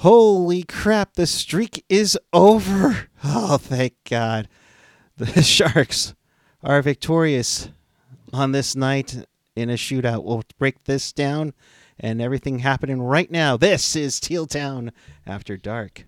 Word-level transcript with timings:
Holy 0.00 0.62
crap, 0.62 1.12
the 1.12 1.26
streak 1.26 1.84
is 1.90 2.18
over. 2.32 3.08
Oh, 3.22 3.58
thank 3.58 3.92
God. 4.08 4.48
The 5.18 5.42
Sharks 5.42 6.14
are 6.62 6.80
victorious 6.80 7.68
on 8.32 8.52
this 8.52 8.74
night 8.74 9.26
in 9.54 9.68
a 9.68 9.74
shootout. 9.74 10.24
We'll 10.24 10.42
break 10.58 10.84
this 10.84 11.12
down 11.12 11.52
and 11.98 12.22
everything 12.22 12.60
happening 12.60 13.02
right 13.02 13.30
now. 13.30 13.58
This 13.58 13.94
is 13.94 14.18
Teal 14.18 14.46
Town 14.46 14.90
After 15.26 15.58
Dark. 15.58 16.06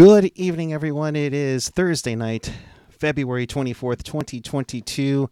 Good 0.00 0.32
evening, 0.34 0.72
everyone. 0.72 1.14
It 1.14 1.34
is 1.34 1.68
Thursday 1.68 2.14
night, 2.14 2.50
February 2.88 3.46
24th, 3.46 4.02
2022. 4.02 5.28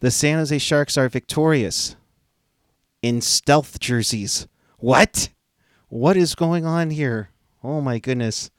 The 0.00 0.10
San 0.10 0.38
Jose 0.38 0.56
Sharks 0.56 0.96
are 0.96 1.10
victorious 1.10 1.96
in 3.02 3.20
stealth 3.20 3.78
jerseys. 3.78 4.48
What? 4.78 5.28
What 5.88 6.16
is 6.16 6.34
going 6.34 6.64
on 6.64 6.88
here? 6.88 7.28
Oh 7.62 7.82
my 7.82 7.98
goodness. 7.98 8.50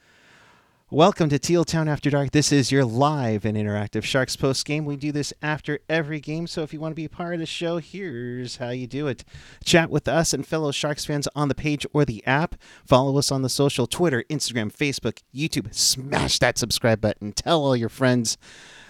Welcome 0.89 1.27
to 1.31 1.37
Teal 1.37 1.65
Town 1.65 1.89
After 1.89 2.09
Dark. 2.09 2.31
This 2.31 2.49
is 2.49 2.71
your 2.71 2.85
live 2.85 3.43
and 3.43 3.57
interactive 3.57 4.05
Sharks 4.05 4.37
post 4.37 4.65
game. 4.65 4.85
We 4.85 4.95
do 4.95 5.11
this 5.11 5.33
after 5.41 5.79
every 5.89 6.21
game, 6.21 6.47
so 6.47 6.63
if 6.63 6.71
you 6.71 6.79
want 6.79 6.93
to 6.93 6.95
be 6.95 7.09
part 7.09 7.33
of 7.33 7.41
the 7.41 7.45
show, 7.45 7.79
here's 7.79 8.55
how 8.55 8.69
you 8.69 8.87
do 8.87 9.07
it. 9.07 9.25
Chat 9.65 9.89
with 9.89 10.07
us 10.07 10.33
and 10.33 10.47
fellow 10.47 10.71
Sharks 10.71 11.03
fans 11.03 11.27
on 11.35 11.49
the 11.49 11.55
page 11.55 11.85
or 11.91 12.05
the 12.05 12.25
app. 12.25 12.55
Follow 12.85 13.17
us 13.17 13.33
on 13.33 13.41
the 13.41 13.49
social 13.49 13.85
Twitter, 13.85 14.23
Instagram, 14.29 14.73
Facebook, 14.73 15.19
YouTube. 15.35 15.75
Smash 15.75 16.39
that 16.39 16.57
subscribe 16.57 17.01
button. 17.01 17.33
Tell 17.33 17.65
all 17.65 17.75
your 17.75 17.89
friends. 17.89 18.37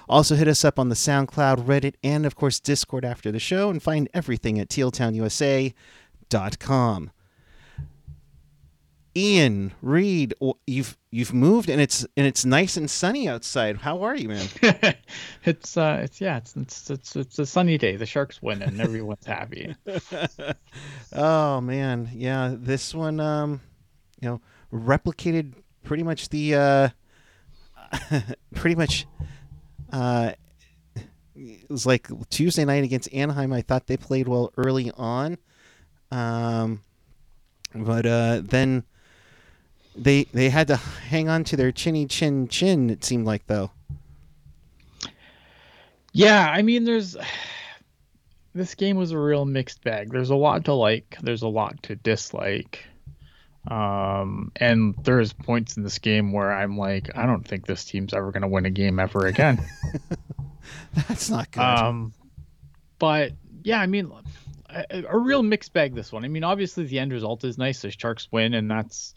Also, 0.08 0.36
hit 0.36 0.48
us 0.48 0.64
up 0.64 0.78
on 0.78 0.90
the 0.90 0.96
SoundCloud, 0.96 1.66
Reddit, 1.66 1.96
and 2.04 2.28
of 2.28 2.36
course, 2.36 2.60
Discord 2.60 3.06
after 3.06 3.32
the 3.32 3.40
show, 3.40 3.72
and 3.72 3.82
find 3.82 4.08
everything 4.14 4.60
at 4.60 4.70
tealtownusa.com. 4.70 7.12
Ian 9.18 9.74
Reed, 9.82 10.36
you've 10.68 10.96
you've 11.10 11.34
moved 11.34 11.72
and 11.72 11.82
it's 11.82 12.06
and 12.16 12.28
it's 12.28 12.46
nice 12.46 12.78
and 12.78 12.88
sunny 12.88 13.28
outside. 13.28 13.78
How 13.78 14.04
are 14.04 14.16
you, 14.16 14.30
man? 14.30 14.48
it's 15.44 15.76
uh, 15.76 16.02
it's 16.04 16.22
yeah, 16.22 16.38
it's, 16.38 16.56
it's 16.56 16.90
it's 16.92 17.16
it's 17.16 17.40
a 17.40 17.46
sunny 17.48 17.80
day. 17.80 17.96
The 17.96 18.06
Sharks 18.06 18.44
win 18.44 18.62
and 18.62 18.80
everyone's 18.80 19.26
happy. 19.26 19.76
oh 21.14 21.62
man, 21.62 22.12
yeah, 22.14 22.54
this 22.56 22.94
one, 22.94 23.20
um, 23.20 23.60
you 24.22 24.30
know, 24.30 24.42
replicated 24.72 25.54
pretty 25.84 26.04
much 26.04 26.30
the 26.30 26.54
uh, 26.54 26.90
pretty 28.54 28.76
much 28.76 29.08
uh, 29.92 30.34
it 31.36 31.70
was 31.72 31.88
like 31.88 32.08
Tuesday 32.30 32.66
night 32.66 32.84
against 32.84 33.12
Anaheim. 33.12 33.52
I 33.52 33.62
thought 33.62 33.88
they 33.88 33.98
played 33.98 34.28
well 34.28 34.54
early 34.58 34.92
on, 34.92 35.40
um, 36.12 36.84
but 37.74 38.06
uh, 38.06 38.42
then 38.44 38.84
they 39.98 40.24
they 40.26 40.50
had 40.50 40.68
to 40.68 40.76
hang 40.76 41.30
on 41.30 41.44
to 41.46 41.56
their 41.56 41.72
chinny 41.72 42.06
chin 42.06 42.48
chin. 42.48 42.90
It 42.90 43.04
seemed 43.04 43.26
like 43.26 43.48
though. 43.48 43.72
Yeah, 46.14 46.50
I 46.50 46.62
mean, 46.62 46.84
there's 46.84 47.16
this 48.54 48.76
game 48.76 48.98
was 48.98 49.12
a 49.12 49.20
real 49.20 49.46
mixed 49.46 49.84
bag. 49.84 50.12
There's 50.12 50.30
a 50.30 50.36
lot 50.36 50.66
to 50.66 50.74
like. 50.74 51.18
There's 51.22 51.42
a 51.42 51.48
lot 51.48 51.84
to 51.84 51.96
dislike. 51.96 52.84
Um, 53.70 54.52
and 54.56 54.96
there's 55.04 55.34
points 55.34 55.76
in 55.76 55.84
this 55.84 56.00
game 56.00 56.32
where 56.32 56.54
I'm 56.54 56.78
like, 56.78 57.12
I 57.18 57.26
don't 57.26 57.46
think 57.46 57.66
this 57.66 57.84
team's 57.84 58.14
ever 58.14 58.32
going 58.32 58.44
to 58.44 58.48
win 58.48 58.66
a 58.66 58.70
game 58.70 58.98
ever 58.98 59.28
again. 59.28 59.62
That's 60.94 61.30
not 61.30 61.52
good. 61.52 61.62
Um, 61.62 62.14
but 62.98 63.34
yeah, 63.64 63.82
I 63.82 63.88
mean, 63.88 64.10
a, 64.70 65.04
a, 65.10 65.18
real 65.18 65.44
mixed 65.44 65.74
bag. 65.74 65.96
This 65.96 66.12
one. 66.12 66.24
I 66.24 66.30
mean, 66.30 66.44
obviously 66.44 66.86
the 66.86 67.00
end 67.00 67.12
result 67.12 67.44
is 67.44 67.58
nice. 67.58 67.82
The 67.82 67.92
Sharks 67.92 68.30
win, 68.32 68.54
and 68.54 68.72
that's 68.72 69.14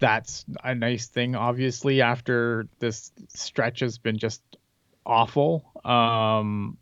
that's 0.00 0.44
a 0.64 0.74
nice 0.74 1.06
thing. 1.06 1.36
Obviously, 1.36 2.02
after 2.02 2.66
this 2.80 3.12
stretch 3.28 3.80
has 3.80 3.98
been 3.98 4.18
just 4.18 4.42
awful. 5.06 5.70
Um, 5.84 6.78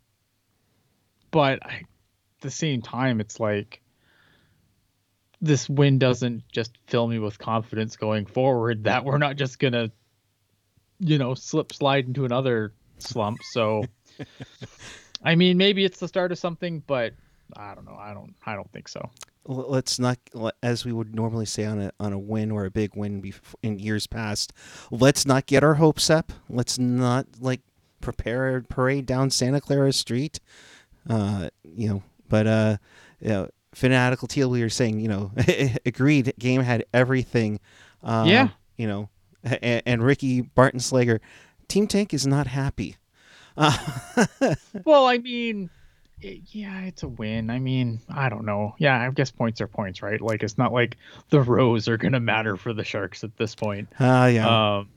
but 1.29 1.63
I, 1.63 1.73
at 1.75 2.41
the 2.41 2.49
same 2.49 2.81
time, 2.81 3.19
it's 3.19 3.39
like 3.39 3.81
this 5.41 5.69
win 5.69 5.99
doesn't 5.99 6.43
just 6.51 6.77
fill 6.87 7.07
me 7.07 7.19
with 7.19 7.37
confidence 7.37 7.97
going 7.97 8.25
forward 8.25 8.83
that 8.85 9.05
we're 9.05 9.17
not 9.17 9.35
just 9.35 9.59
gonna, 9.59 9.91
you 10.99 11.17
know, 11.17 11.35
slip 11.35 11.73
slide 11.73 12.07
into 12.07 12.25
another 12.25 12.73
slump. 12.99 13.39
So, 13.51 13.83
I 15.23 15.35
mean, 15.35 15.57
maybe 15.57 15.83
it's 15.83 15.99
the 15.99 16.07
start 16.07 16.31
of 16.31 16.39
something, 16.39 16.81
but 16.87 17.13
I 17.55 17.75
don't 17.75 17.85
know. 17.85 17.97
I 17.99 18.13
don't. 18.13 18.33
I 18.45 18.55
don't 18.55 18.71
think 18.71 18.87
so 18.87 19.09
let's 19.45 19.99
not 19.99 20.17
as 20.61 20.85
we 20.85 20.91
would 20.91 21.15
normally 21.15 21.45
say 21.45 21.65
on 21.65 21.79
a 21.81 21.91
on 21.99 22.13
a 22.13 22.19
win 22.19 22.51
or 22.51 22.65
a 22.65 22.71
big 22.71 22.95
win 22.95 23.33
in 23.63 23.79
years 23.79 24.05
past 24.05 24.53
let's 24.91 25.25
not 25.25 25.45
get 25.45 25.63
our 25.63 25.75
hopes 25.75 26.09
up. 26.09 26.31
Let's 26.49 26.77
not 26.77 27.25
like 27.39 27.61
prepare 28.01 28.57
a 28.57 28.61
parade 28.63 29.05
down 29.05 29.29
santa 29.29 29.61
clara 29.61 29.93
street. 29.93 30.39
Uh 31.09 31.49
you 31.63 31.89
know 31.89 32.03
but 32.27 32.47
uh 32.47 32.77
you 33.19 33.29
know 33.29 33.49
fanatical 33.73 34.27
teal 34.27 34.49
we 34.49 34.61
were 34.61 34.69
saying 34.69 34.99
you 34.99 35.07
know 35.07 35.31
agreed 35.85 36.33
game 36.39 36.61
had 36.61 36.85
everything. 36.93 37.59
Um, 38.03 38.27
yeah. 38.27 38.49
you 38.77 38.87
know 38.87 39.09
and, 39.43 39.81
and 39.85 40.03
ricky 40.03 40.41
barton 40.41 40.79
slager 40.79 41.19
team 41.67 41.87
tank 41.87 42.13
is 42.13 42.27
not 42.27 42.47
happy. 42.47 42.97
Uh, 43.57 43.75
well 44.85 45.05
i 45.05 45.17
mean 45.17 45.69
yeah, 46.21 46.81
it's 46.81 47.03
a 47.03 47.07
win. 47.07 47.49
I 47.49 47.59
mean, 47.59 47.99
I 48.09 48.29
don't 48.29 48.45
know. 48.45 48.75
Yeah, 48.77 48.99
I 48.99 49.09
guess 49.11 49.31
points 49.31 49.61
are 49.61 49.67
points, 49.67 50.01
right? 50.01 50.19
Like 50.19 50.43
it's 50.43 50.57
not 50.57 50.73
like 50.73 50.97
the 51.29 51.41
rows 51.41 51.87
are 51.87 51.97
gonna 51.97 52.19
matter 52.19 52.57
for 52.57 52.73
the 52.73 52.83
Sharks 52.83 53.23
at 53.23 53.35
this 53.37 53.55
point. 53.55 53.89
Ah, 53.99 54.23
uh, 54.23 54.27
yeah. 54.27 54.77
Um, 54.77 54.89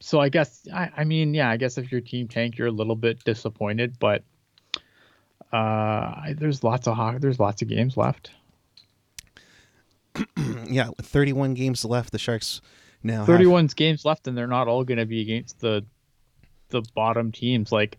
so 0.00 0.20
I 0.20 0.28
guess 0.28 0.66
I, 0.72 0.90
I 0.96 1.04
mean, 1.04 1.34
yeah, 1.34 1.50
I 1.50 1.56
guess 1.56 1.78
if 1.78 1.90
your 1.92 2.00
team 2.00 2.28
tank, 2.28 2.58
you're 2.58 2.68
a 2.68 2.72
little 2.72 2.96
bit 2.96 3.22
disappointed, 3.24 3.98
but 3.98 4.22
uh, 5.52 5.56
I, 5.56 6.34
there's 6.36 6.62
lots 6.62 6.86
of 6.86 6.96
ho- 6.96 7.18
there's 7.18 7.40
lots 7.40 7.62
of 7.62 7.68
games 7.68 7.96
left. 7.96 8.30
yeah, 10.66 10.88
with 10.96 11.06
31 11.06 11.54
games 11.54 11.84
left, 11.84 12.12
the 12.12 12.18
Sharks 12.18 12.60
now 13.02 13.24
31 13.24 13.64
have... 13.64 13.76
games 13.76 14.04
left, 14.04 14.26
and 14.26 14.36
they're 14.36 14.46
not 14.46 14.68
all 14.68 14.84
going 14.84 14.98
to 14.98 15.06
be 15.06 15.20
against 15.20 15.60
the 15.60 15.84
the 16.70 16.82
bottom 16.94 17.32
teams. 17.32 17.72
Like 17.72 17.98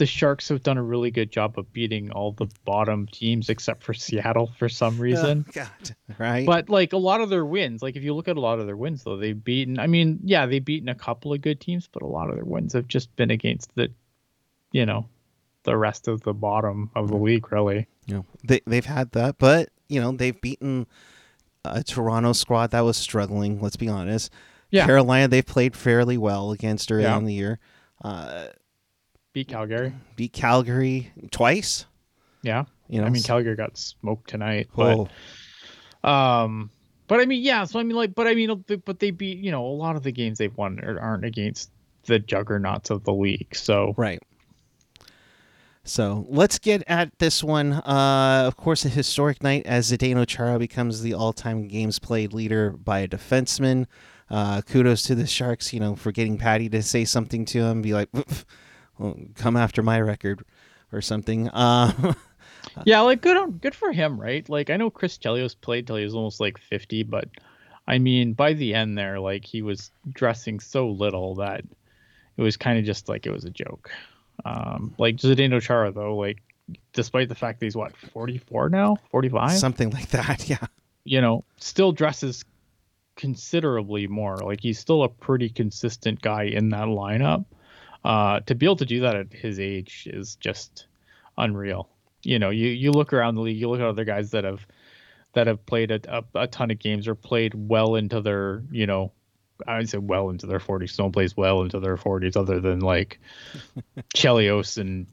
the 0.00 0.06
Sharks 0.06 0.48
have 0.48 0.62
done 0.62 0.78
a 0.78 0.82
really 0.82 1.10
good 1.10 1.30
job 1.30 1.58
of 1.58 1.70
beating 1.74 2.10
all 2.10 2.32
the 2.32 2.46
bottom 2.64 3.06
teams 3.06 3.50
except 3.50 3.82
for 3.82 3.92
Seattle 3.92 4.50
for 4.58 4.66
some 4.66 4.96
oh, 4.96 5.02
reason. 5.02 5.44
Oh, 5.46 5.52
God, 5.52 5.96
right? 6.18 6.46
But 6.46 6.70
like 6.70 6.94
a 6.94 6.96
lot 6.96 7.20
of 7.20 7.28
their 7.28 7.44
wins, 7.44 7.82
like 7.82 7.96
if 7.96 8.02
you 8.02 8.14
look 8.14 8.26
at 8.26 8.38
a 8.38 8.40
lot 8.40 8.60
of 8.60 8.66
their 8.66 8.78
wins, 8.78 9.04
though 9.04 9.18
they've 9.18 9.44
beaten. 9.44 9.78
I 9.78 9.88
mean, 9.88 10.18
yeah, 10.24 10.46
they've 10.46 10.64
beaten 10.64 10.88
a 10.88 10.94
couple 10.94 11.34
of 11.34 11.42
good 11.42 11.60
teams, 11.60 11.86
but 11.86 12.00
a 12.00 12.06
lot 12.06 12.30
of 12.30 12.36
their 12.36 12.46
wins 12.46 12.72
have 12.72 12.88
just 12.88 13.14
been 13.14 13.30
against 13.30 13.74
the, 13.74 13.92
you 14.72 14.86
know, 14.86 15.06
the 15.64 15.76
rest 15.76 16.08
of 16.08 16.22
the 16.22 16.32
bottom 16.32 16.90
of 16.96 17.08
the 17.08 17.18
league, 17.18 17.52
really. 17.52 17.86
Yeah, 18.06 18.22
they 18.42 18.62
they've 18.66 18.86
had 18.86 19.12
that, 19.12 19.36
but 19.36 19.68
you 19.90 20.00
know 20.00 20.12
they've 20.12 20.40
beaten 20.40 20.86
a 21.62 21.84
Toronto 21.84 22.32
squad 22.32 22.70
that 22.70 22.80
was 22.80 22.96
struggling. 22.96 23.60
Let's 23.60 23.76
be 23.76 23.88
honest. 23.88 24.32
Yeah. 24.70 24.86
Carolina, 24.86 25.28
they've 25.28 25.44
played 25.44 25.76
fairly 25.76 26.16
well 26.16 26.52
against 26.52 26.90
early 26.90 27.02
yeah. 27.02 27.18
in 27.18 27.26
the 27.26 27.34
year. 27.34 27.58
Uh, 28.02 28.46
beat 29.40 29.48
Calgary. 29.48 29.92
Beat 30.16 30.32
Calgary 30.32 31.12
twice. 31.30 31.86
Yeah. 32.42 32.64
You 32.88 33.00
know, 33.00 33.06
I 33.06 33.10
mean, 33.10 33.22
Calgary 33.22 33.56
got 33.56 33.78
smoked 33.78 34.28
tonight, 34.28 34.68
but 34.76 35.08
um, 36.02 36.70
but 37.06 37.20
I 37.20 37.24
mean, 37.24 37.42
yeah. 37.42 37.64
So 37.64 37.78
I 37.78 37.84
mean, 37.84 37.96
like, 37.96 38.14
but 38.14 38.26
I 38.26 38.34
mean, 38.34 38.64
but 38.84 38.98
they 38.98 39.10
beat 39.12 39.38
you 39.38 39.50
know 39.50 39.64
a 39.64 39.68
lot 39.68 39.96
of 39.96 40.02
the 40.02 40.12
games 40.12 40.38
they've 40.38 40.56
won 40.56 40.80
aren't 40.80 41.24
against 41.24 41.70
the 42.04 42.18
juggernauts 42.18 42.90
of 42.90 43.04
the 43.04 43.12
league. 43.12 43.54
So 43.54 43.94
right. 43.96 44.20
So 45.84 46.26
let's 46.28 46.58
get 46.58 46.82
at 46.86 47.18
this 47.18 47.42
one. 47.42 47.72
Uh, 47.72 48.44
of 48.46 48.56
course, 48.56 48.84
a 48.84 48.88
historic 48.88 49.42
night 49.42 49.64
as 49.66 49.90
Zdeno 49.90 50.26
Chara 50.26 50.58
becomes 50.58 51.00
the 51.00 51.14
all-time 51.14 51.68
games 51.68 51.98
played 51.98 52.34
leader 52.34 52.72
by 52.72 52.98
a 53.00 53.08
defenseman. 53.08 53.86
Uh, 54.28 54.60
kudos 54.62 55.02
to 55.04 55.14
the 55.14 55.26
Sharks, 55.26 55.72
you 55.72 55.80
know, 55.80 55.96
for 55.96 56.12
getting 56.12 56.36
Patty 56.36 56.68
to 56.68 56.82
say 56.82 57.04
something 57.04 57.44
to 57.46 57.60
him, 57.60 57.82
be 57.82 57.94
like, 57.94 58.08
come 59.34 59.56
after 59.56 59.82
my 59.82 60.00
record 60.00 60.44
or 60.92 61.00
something. 61.00 61.48
Uh, 61.48 62.14
yeah, 62.84 63.00
like 63.00 63.20
good 63.20 63.36
on 63.36 63.52
good 63.52 63.74
for 63.74 63.92
him, 63.92 64.20
right? 64.20 64.48
Like 64.48 64.70
I 64.70 64.76
know 64.76 64.90
Chris 64.90 65.18
Chelios 65.18 65.54
played 65.58 65.86
till 65.86 65.96
he 65.96 66.04
was 66.04 66.14
almost 66.14 66.40
like 66.40 66.58
50, 66.58 67.04
but 67.04 67.28
I 67.86 67.98
mean 67.98 68.32
by 68.32 68.52
the 68.52 68.74
end 68.74 68.96
there, 68.96 69.20
like 69.20 69.44
he 69.44 69.62
was 69.62 69.90
dressing 70.12 70.60
so 70.60 70.88
little 70.88 71.36
that 71.36 71.64
it 72.36 72.42
was 72.42 72.56
kind 72.56 72.78
of 72.78 72.84
just 72.84 73.08
like 73.08 73.26
it 73.26 73.32
was 73.32 73.44
a 73.44 73.50
joke. 73.50 73.90
Um, 74.44 74.94
like 74.98 75.16
Zdeno 75.16 75.60
Chara 75.60 75.92
though, 75.92 76.16
like 76.16 76.38
despite 76.92 77.28
the 77.28 77.34
fact 77.34 77.60
that 77.60 77.66
he's 77.66 77.76
what 77.76 77.96
44 77.96 78.70
now, 78.70 78.96
45, 79.10 79.52
something 79.52 79.90
like 79.90 80.08
that, 80.10 80.48
yeah. 80.48 80.66
You 81.04 81.20
know, 81.20 81.44
still 81.56 81.92
dresses 81.92 82.44
considerably 83.16 84.06
more. 84.06 84.36
Like 84.38 84.60
he's 84.60 84.78
still 84.78 85.02
a 85.02 85.08
pretty 85.08 85.48
consistent 85.48 86.20
guy 86.22 86.44
in 86.44 86.70
that 86.70 86.86
lineup. 86.86 87.44
Uh, 88.04 88.40
to 88.40 88.54
be 88.54 88.66
able 88.66 88.76
to 88.76 88.86
do 88.86 89.00
that 89.00 89.14
at 89.16 89.32
his 89.32 89.60
age 89.60 90.08
is 90.10 90.36
just 90.36 90.86
unreal. 91.36 91.88
You 92.22 92.38
know, 92.38 92.50
you 92.50 92.68
you 92.68 92.92
look 92.92 93.12
around 93.12 93.34
the 93.34 93.40
league, 93.42 93.56
you 93.58 93.68
look 93.68 93.80
at 93.80 93.86
other 93.86 94.04
guys 94.04 94.30
that 94.30 94.44
have 94.44 94.66
that 95.34 95.46
have 95.46 95.64
played 95.66 95.90
a, 95.90 96.00
a, 96.18 96.24
a 96.42 96.46
ton 96.46 96.70
of 96.70 96.78
games 96.78 97.06
or 97.06 97.14
played 97.14 97.52
well 97.54 97.94
into 97.94 98.20
their, 98.20 98.62
you 98.72 98.86
know, 98.86 99.12
I 99.66 99.76
would 99.78 99.88
say 99.88 99.98
well 99.98 100.28
into 100.30 100.46
their 100.46 100.58
40s. 100.58 100.98
No 100.98 101.04
one 101.04 101.12
plays 101.12 101.36
well 101.36 101.62
into 101.62 101.78
their 101.78 101.96
40s 101.96 102.36
other 102.36 102.58
than 102.60 102.80
like 102.80 103.20
Chelios 104.14 104.76
and 104.78 105.06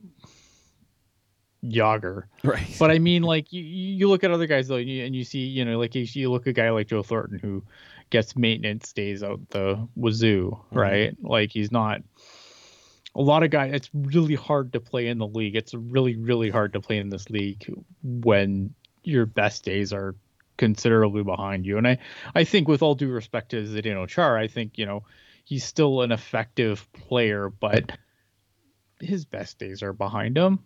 Jagr. 1.66 2.24
Right. 2.44 2.76
But 2.80 2.92
I 2.92 3.00
mean, 3.00 3.24
like 3.24 3.52
you, 3.52 3.62
you 3.64 4.10
look 4.10 4.24
at 4.24 4.32
other 4.32 4.48
guys 4.48 4.68
though, 4.68 4.76
and 4.78 4.90
you, 4.90 5.04
and 5.06 5.16
you 5.16 5.24
see, 5.24 5.40
you 5.40 5.66
know, 5.66 5.78
like 5.78 5.96
you, 5.96 6.06
you 6.10 6.32
look 6.32 6.44
at 6.44 6.52
a 6.52 6.54
guy 6.54 6.70
like 6.70 6.88
Joe 6.88 7.04
Thornton 7.04 7.40
who 7.40 7.64
gets 8.10 8.36
maintenance 8.36 8.94
days 8.94 9.24
out 9.24 9.40
the 9.50 9.88
wazoo, 9.96 10.52
Mm-hmm. 10.68 10.78
right? 10.78 11.18
Like 11.22 11.52
he's 11.52 11.72
not. 11.72 12.02
A 13.18 13.22
lot 13.22 13.44
of 13.44 13.50
guys, 13.50 13.74
it's 13.74 13.90
really 13.94 14.36
hard 14.36 14.74
to 14.74 14.80
play 14.80 15.08
in 15.08 15.18
the 15.18 15.28
league. 15.28 15.56
It's 15.56 15.74
really, 15.74 16.16
really 16.16 16.50
hard 16.50 16.74
to 16.74 16.80
play 16.80 16.98
in 16.98 17.10
this 17.10 17.30
league 17.30 17.66
when 18.04 18.74
your 19.04 19.26
best 19.26 19.66
days 19.66 19.92
are 19.92 20.16
considerably 20.58 21.24
behind 21.24 21.66
you. 21.66 21.78
And 21.78 21.88
I, 21.88 21.98
I 22.36 22.44
think 22.44 22.68
with 22.68 22.82
all 22.82 22.96
due 22.96 23.10
respect 23.10 23.50
to 23.50 23.64
Zdeno 23.64 24.08
Chara, 24.08 24.42
I 24.42 24.48
think 24.48 24.78
you 24.78 24.86
know 24.86 25.04
he's 25.46 25.64
still 25.64 26.02
an 26.02 26.12
effective 26.12 26.88
player, 26.94 27.50
but 27.50 27.92
his 29.00 29.26
best 29.26 29.58
days 29.58 29.82
are 29.82 29.94
behind 29.94 30.38
him. 30.38 30.60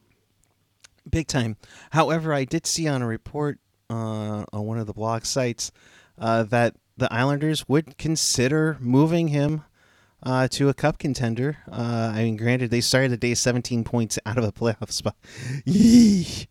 Big 1.09 1.27
time. 1.27 1.57
However, 1.91 2.33
I 2.33 2.45
did 2.45 2.65
see 2.65 2.87
on 2.87 3.01
a 3.01 3.07
report 3.07 3.59
uh, 3.89 4.45
on 4.51 4.65
one 4.65 4.77
of 4.77 4.87
the 4.87 4.93
blog 4.93 5.25
sites 5.25 5.71
uh, 6.17 6.43
that 6.43 6.75
the 6.97 7.11
Islanders 7.11 7.67
would 7.67 7.97
consider 7.97 8.77
moving 8.79 9.29
him 9.29 9.63
uh, 10.23 10.47
to 10.49 10.69
a 10.69 10.73
cup 10.73 10.97
contender. 10.97 11.57
Uh, 11.71 12.11
I 12.15 12.23
mean, 12.23 12.37
granted, 12.37 12.69
they 12.71 12.81
started 12.81 13.11
the 13.11 13.17
day 13.17 13.33
17 13.33 13.83
points 13.83 14.19
out 14.25 14.37
of 14.37 14.43
a 14.43 14.51
playoff 14.51 14.91
spot. 14.91 15.15
Yee. 15.65 16.47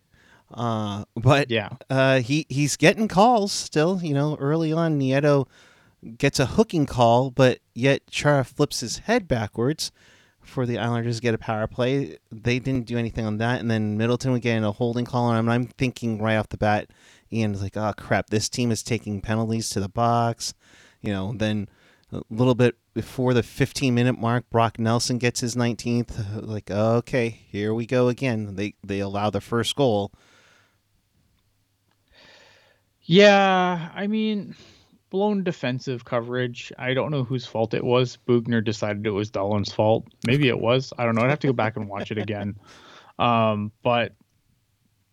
Uh, 0.53 1.05
but 1.15 1.51
Yeah. 1.51 1.71
uh, 1.89 2.19
he 2.21 2.45
he's 2.49 2.77
getting 2.77 3.07
calls 3.09 3.53
still. 3.53 4.01
You 4.03 4.15
know, 4.15 4.37
early 4.41 4.73
on, 4.73 4.99
Nieto 4.99 5.47
gets 6.19 6.41
a 6.41 6.47
hooking 6.47 6.87
call, 6.87 7.31
but 7.31 7.61
yet 7.75 8.07
Chara 8.11 8.45
flips 8.45 8.81
his 8.81 8.99
head 8.99 9.29
backwards 9.29 9.93
for 10.43 10.67
the 10.67 10.79
Islanders 10.79 11.17
to 11.17 11.23
get 11.23 11.35
a 11.35 11.39
power 11.39 11.69
play. 11.69 12.17
They 12.33 12.59
didn't 12.59 12.87
do 12.87 12.99
anything 12.99 13.25
on 13.27 13.39
that, 13.39 13.61
and 13.61 13.71
then 13.71 13.97
Middleton 13.97 14.33
would 14.33 14.43
get 14.43 14.61
a 14.65 14.73
holding 14.73 15.05
call 15.05 15.27
on 15.27 15.37
him. 15.37 15.47
And 15.49 15.53
I'm 15.53 15.67
thinking 15.67 16.21
right 16.21 16.37
off 16.37 16.49
the 16.49 16.57
bat, 16.57 16.91
Ian 17.33 17.53
was 17.53 17.63
like, 17.63 17.77
"Oh 17.77 17.93
crap, 17.97 18.31
this 18.31 18.49
team 18.49 18.73
is 18.73 18.83
taking 18.83 19.21
penalties 19.21 19.69
to 19.71 19.79
the 19.81 19.89
box." 19.89 20.53
You 21.01 21.13
know, 21.13 21.33
then 21.37 21.69
a 22.13 22.23
little 22.31 22.55
bit 22.55 22.77
before 22.95 23.35
the 23.35 23.43
15 23.43 23.95
minute 23.95 24.19
mark, 24.19 24.49
Brock 24.51 24.79
Nelson 24.79 25.19
gets 25.19 25.41
his 25.41 25.55
19th. 25.55 26.43
Like, 26.51 26.71
okay, 26.71 27.29
here 27.29 27.75
we 27.75 27.87
go 27.87 28.09
again. 28.09 28.57
They 28.57 28.75
they 28.85 29.01
allow 29.01 29.31
the 29.31 29.41
first 29.41 29.77
goal. 29.77 30.11
Yeah, 33.03 33.91
I 33.95 34.07
mean, 34.07 34.55
blown 35.11 35.45
defensive 35.45 36.05
coverage. 36.05 36.73
I 36.79 36.95
don't 36.95 37.11
know 37.11 37.25
whose 37.25 37.47
fault 37.47 37.75
it 37.75 37.85
was. 37.85 38.17
Boughner 38.27 38.61
decided 38.61 39.07
it 39.07 39.11
was 39.11 39.31
Dahlén's 39.31 39.73
fault. 39.73 40.07
Maybe 40.27 40.49
it 40.49 40.59
was. 40.59 40.93
I 40.97 41.05
don't 41.05 41.15
know. 41.15 41.23
I'd 41.23 41.31
have 41.31 41.41
to 41.41 41.49
go 41.49 41.53
back 41.53 41.77
and 41.77 41.89
watch 41.89 42.11
it 42.11 42.19
again. 42.19 42.57
Um, 43.19 43.73
but 43.83 44.15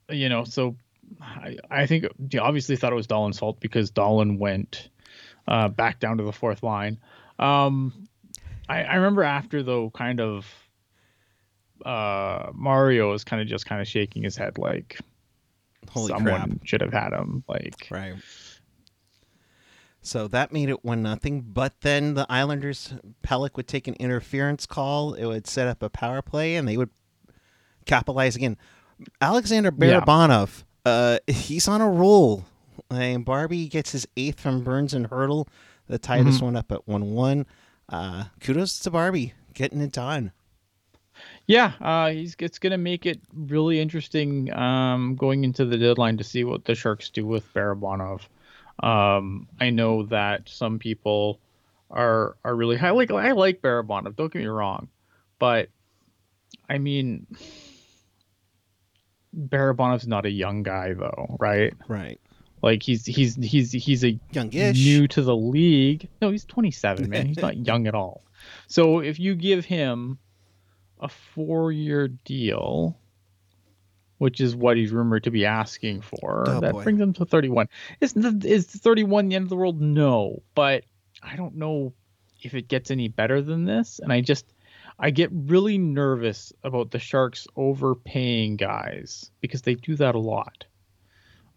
you 0.09 0.29
know, 0.29 0.43
so 0.43 0.75
I, 1.21 1.57
I 1.69 1.85
think 1.87 2.05
obviously 2.39 2.75
thought 2.75 2.93
it 2.93 2.95
was 2.95 3.07
Dahlén's 3.07 3.39
fault 3.39 3.59
because 3.59 3.91
Dahlén 3.91 4.37
went 4.37 4.89
uh, 5.47 5.67
back 5.69 5.99
down 5.99 6.17
to 6.17 6.23
the 6.23 6.31
fourth 6.33 6.63
line. 6.63 6.97
Um, 7.39 8.07
I, 8.69 8.83
I 8.83 8.95
remember 8.95 9.23
after 9.23 9.63
though, 9.63 9.89
kind 9.91 10.19
of 10.19 10.45
uh, 11.85 12.51
Mario 12.53 13.11
was 13.11 13.23
kind 13.23 13.41
of 13.41 13.47
just 13.47 13.65
kind 13.65 13.81
of 13.81 13.87
shaking 13.87 14.23
his 14.23 14.35
head 14.35 14.57
like 14.57 14.99
Holy 15.89 16.07
someone 16.09 16.41
crap! 16.41 16.49
should 16.65 16.81
have 16.81 16.93
had 16.93 17.13
him. 17.13 17.43
Like 17.47 17.87
Right. 17.89 18.15
So 20.01 20.27
that 20.29 20.53
made 20.53 20.69
it 20.69 20.85
one 20.85 21.03
nothing. 21.03 21.41
But 21.41 21.81
then 21.81 22.13
the 22.13 22.25
Islanders, 22.29 22.93
Pulock 23.23 23.57
would 23.57 23.67
take 23.67 23.87
an 23.89 23.95
interference 23.95 24.65
call. 24.65 25.13
It 25.13 25.25
would 25.25 25.47
set 25.47 25.67
up 25.67 25.83
a 25.83 25.89
power 25.89 26.21
play, 26.21 26.55
and 26.55 26.67
they 26.67 26.77
would 26.77 26.89
capitalize 27.85 28.35
again. 28.35 28.57
Alexander 29.19 29.71
Yeah. 29.77 29.99
Barabanov, 29.99 30.63
uh, 30.85 31.19
he's 31.27 31.67
on 31.67 31.81
a 31.81 31.89
roll. 31.89 32.45
And 32.89 33.25
Barbie 33.25 33.67
gets 33.67 33.91
his 33.91 34.07
eighth 34.15 34.39
from 34.39 34.63
Burns 34.63 34.93
and 34.93 35.09
Hertl. 35.09 35.47
that 35.89 36.01
tied 36.01 36.25
this 36.25 36.39
Mhm. 36.39 36.43
one 36.43 36.55
up 36.57 36.69
at 36.73 36.85
one 36.85 37.13
one. 37.13 37.45
Uh, 37.87 38.25
kudos 38.41 38.77
to 38.81 38.91
Barbie 38.91 39.33
getting 39.53 39.79
it 39.79 39.93
done. 39.93 40.33
Yeah, 41.45 41.71
uh, 41.79 42.09
he's 42.09 42.35
it's 42.39 42.59
gonna 42.59 42.77
make 42.77 43.05
it 43.05 43.21
really 43.33 43.79
interesting 43.79 44.51
um, 44.53 45.15
going 45.15 45.45
into 45.45 45.63
the 45.63 45.77
deadline 45.77 46.17
to 46.17 46.25
see 46.25 46.43
what 46.43 46.65
the 46.65 46.75
Sharks 46.75 47.09
do 47.09 47.25
with 47.25 47.51
Barabanov. 47.53 48.21
Um, 48.83 49.47
I 49.61 49.69
know 49.69 50.03
that 50.07 50.49
some 50.49 50.77
people 50.77 51.39
are 51.89 52.35
are 52.43 52.53
really 52.55 52.75
high. 52.75 52.91
Like 52.91 53.09
I 53.09 53.31
like 53.31 53.61
Barabanov. 53.61 54.17
Don't 54.17 54.31
get 54.33 54.39
me 54.39 54.47
wrong, 54.47 54.89
but 55.39 55.69
I 56.69 56.77
mean, 56.79 57.25
Barabanov's 59.35 60.07
not 60.07 60.25
a 60.25 60.31
young 60.31 60.63
guy 60.63 60.93
though, 60.93 61.37
right? 61.39 61.73
Right. 61.87 62.19
Like 62.61 62.81
he's 62.83 63.05
he's 63.05 63.35
he's 63.35 63.71
he's 63.71 64.03
a 64.03 64.19
Youngish. 64.31 64.77
new 64.83 65.07
to 65.09 65.21
the 65.21 65.35
league. 65.35 66.09
No, 66.21 66.31
he's 66.31 66.45
27, 66.45 67.09
man. 67.09 67.27
He's 67.27 67.37
not 67.37 67.57
young 67.67 67.87
at 67.87 67.93
all. 67.95 68.23
So 68.67 68.99
if 68.99 69.19
you 69.19 69.35
give 69.35 69.65
him 69.65 70.17
a 70.99 71.07
four-year 71.07 72.07
deal, 72.07 72.97
which 74.17 74.41
is 74.41 74.55
what 74.55 74.77
he's 74.77 74.91
rumored 74.91 75.23
to 75.25 75.31
be 75.31 75.45
asking 75.45 76.01
for, 76.01 76.45
Oh, 76.47 76.59
that 76.61 76.73
boy. 76.73 76.83
brings 76.83 76.99
him 76.99 77.13
to 77.13 77.25
31. 77.25 77.67
Is 78.01 78.15
is 78.15 78.65
31 78.65 79.29
the 79.29 79.35
end 79.35 79.43
of 79.43 79.49
the 79.49 79.55
world? 79.55 79.79
No, 79.79 80.41
but 80.55 80.83
I 81.21 81.35
don't 81.35 81.55
know 81.55 81.93
if 82.41 82.53
it 82.55 82.67
gets 82.67 82.89
any 82.91 83.07
better 83.07 83.41
than 83.41 83.65
this. 83.65 83.99
And 83.99 84.11
I 84.11 84.21
just 84.21 84.45
I 84.97 85.11
get 85.11 85.29
really 85.31 85.77
nervous 85.77 86.51
about 86.63 86.89
the 86.89 86.97
Sharks 86.99 87.45
overpaying 87.55 88.55
guys 88.55 89.29
because 89.41 89.61
they 89.61 89.75
do 89.75 89.95
that 89.97 90.15
a 90.15 90.19
lot. 90.19 90.65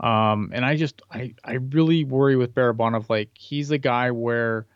Um, 0.01 0.51
and 0.55 0.65
I 0.65 0.77
just 0.77 1.03
I 1.11 1.35
I 1.45 1.55
really 1.55 2.05
worry 2.05 2.37
with 2.37 2.55
Barabanov. 2.55 3.11
Like 3.11 3.31
he's 3.35 3.71
a 3.71 3.79
guy 3.79 4.11
where 4.11 4.67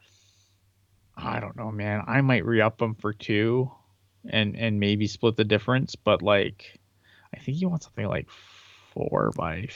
I 1.16 1.40
don't 1.40 1.56
know, 1.56 1.70
man. 1.70 2.02
I 2.06 2.20
might 2.20 2.44
re 2.44 2.60
up 2.60 2.80
him 2.80 2.94
for 2.94 3.12
two, 3.12 3.70
and 4.28 4.54
and 4.56 4.78
maybe 4.78 5.06
split 5.06 5.36
the 5.36 5.44
difference. 5.44 5.96
But 5.96 6.22
like, 6.22 6.78
I 7.34 7.38
think 7.38 7.60
you 7.60 7.68
want 7.68 7.84
something 7.84 8.06
like 8.06 8.28
four 8.92 9.32
by 9.34 9.68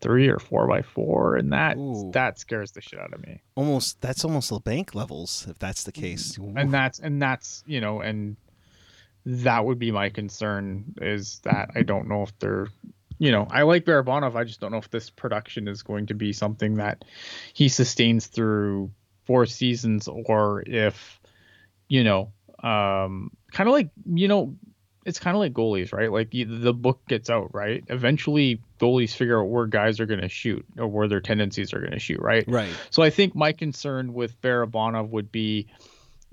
three 0.00 0.28
or 0.28 0.38
four 0.38 0.66
by 0.66 0.80
four, 0.80 1.36
and 1.36 1.52
that 1.52 1.76
Ooh. 1.76 2.10
that 2.14 2.38
scares 2.38 2.72
the 2.72 2.80
shit 2.80 2.98
out 2.98 3.12
of 3.12 3.20
me. 3.20 3.42
Almost. 3.54 4.00
That's 4.00 4.24
almost 4.24 4.48
the 4.48 4.60
bank 4.60 4.94
levels 4.94 5.46
if 5.48 5.58
that's 5.58 5.84
the 5.84 5.92
case. 5.92 6.38
And 6.56 6.72
that's 6.72 7.00
and 7.00 7.20
that's 7.20 7.62
you 7.66 7.82
know 7.82 8.00
and 8.00 8.36
that 9.26 9.66
would 9.66 9.78
be 9.78 9.90
my 9.90 10.08
concern 10.08 10.94
is 11.02 11.40
that 11.40 11.70
I 11.74 11.82
don't 11.82 12.08
know 12.08 12.22
if 12.22 12.38
they're 12.38 12.68
you 13.20 13.30
know 13.30 13.46
I 13.48 13.62
like 13.62 13.84
Barabanov 13.84 14.34
I 14.34 14.42
just 14.44 14.60
don't 14.60 14.72
know 14.72 14.78
if 14.78 14.90
this 14.90 15.10
production 15.10 15.68
is 15.68 15.82
going 15.82 16.06
to 16.06 16.14
be 16.14 16.32
something 16.32 16.76
that 16.76 17.04
he 17.52 17.68
sustains 17.68 18.26
through 18.26 18.90
four 19.24 19.46
seasons 19.46 20.08
or 20.08 20.64
if 20.66 21.20
you 21.88 22.02
know 22.02 22.32
um 22.62 23.30
kind 23.52 23.68
of 23.68 23.72
like 23.72 23.90
you 24.12 24.26
know 24.26 24.56
it's 25.06 25.18
kind 25.18 25.36
of 25.36 25.40
like 25.40 25.52
goalies 25.52 25.92
right 25.92 26.10
like 26.10 26.34
you, 26.34 26.44
the 26.44 26.74
book 26.74 27.00
gets 27.06 27.30
out 27.30 27.54
right 27.54 27.84
eventually 27.88 28.60
goalies 28.80 29.14
figure 29.14 29.40
out 29.40 29.48
where 29.48 29.66
guys 29.66 30.00
are 30.00 30.06
going 30.06 30.20
to 30.20 30.28
shoot 30.28 30.64
or 30.78 30.88
where 30.88 31.08
their 31.08 31.20
tendencies 31.20 31.72
are 31.72 31.80
going 31.80 31.92
to 31.92 31.98
shoot 31.98 32.20
right 32.20 32.44
right. 32.48 32.74
so 32.90 33.02
I 33.02 33.10
think 33.10 33.34
my 33.34 33.52
concern 33.52 34.12
with 34.12 34.40
Barabanov 34.40 35.10
would 35.10 35.30
be 35.30 35.68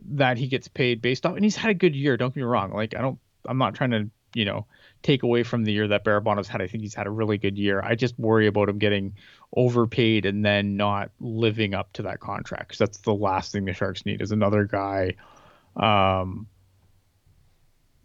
that 0.05 0.37
he 0.37 0.47
gets 0.47 0.67
paid 0.67 1.01
based 1.01 1.25
off, 1.25 1.35
and 1.35 1.43
he's 1.43 1.55
had 1.55 1.71
a 1.71 1.73
good 1.73 1.95
year. 1.95 2.17
Don't 2.17 2.29
get 2.33 2.37
me 2.37 2.43
wrong. 2.43 2.71
Like 2.73 2.95
I 2.95 3.01
don't, 3.01 3.19
I'm 3.45 3.57
not 3.57 3.75
trying 3.75 3.91
to, 3.91 4.09
you 4.33 4.45
know, 4.45 4.65
take 5.03 5.23
away 5.23 5.43
from 5.43 5.63
the 5.63 5.71
year 5.71 5.87
that 5.87 6.03
Barabanov's 6.03 6.47
had. 6.47 6.61
I 6.61 6.67
think 6.67 6.83
he's 6.83 6.95
had 6.95 7.07
a 7.07 7.11
really 7.11 7.37
good 7.37 7.57
year. 7.57 7.81
I 7.81 7.95
just 7.95 8.17
worry 8.19 8.47
about 8.47 8.69
him 8.69 8.77
getting 8.77 9.13
overpaid 9.55 10.25
and 10.25 10.43
then 10.43 10.75
not 10.77 11.11
living 11.19 11.73
up 11.73 11.93
to 11.93 12.01
that 12.03 12.19
contract. 12.19 12.69
Cause 12.69 12.77
that's 12.77 12.97
the 12.99 13.13
last 13.13 13.51
thing 13.51 13.65
the 13.65 13.73
Sharks 13.73 14.05
need 14.05 14.21
is 14.21 14.31
another 14.31 14.65
guy, 14.65 15.13
um, 15.75 16.47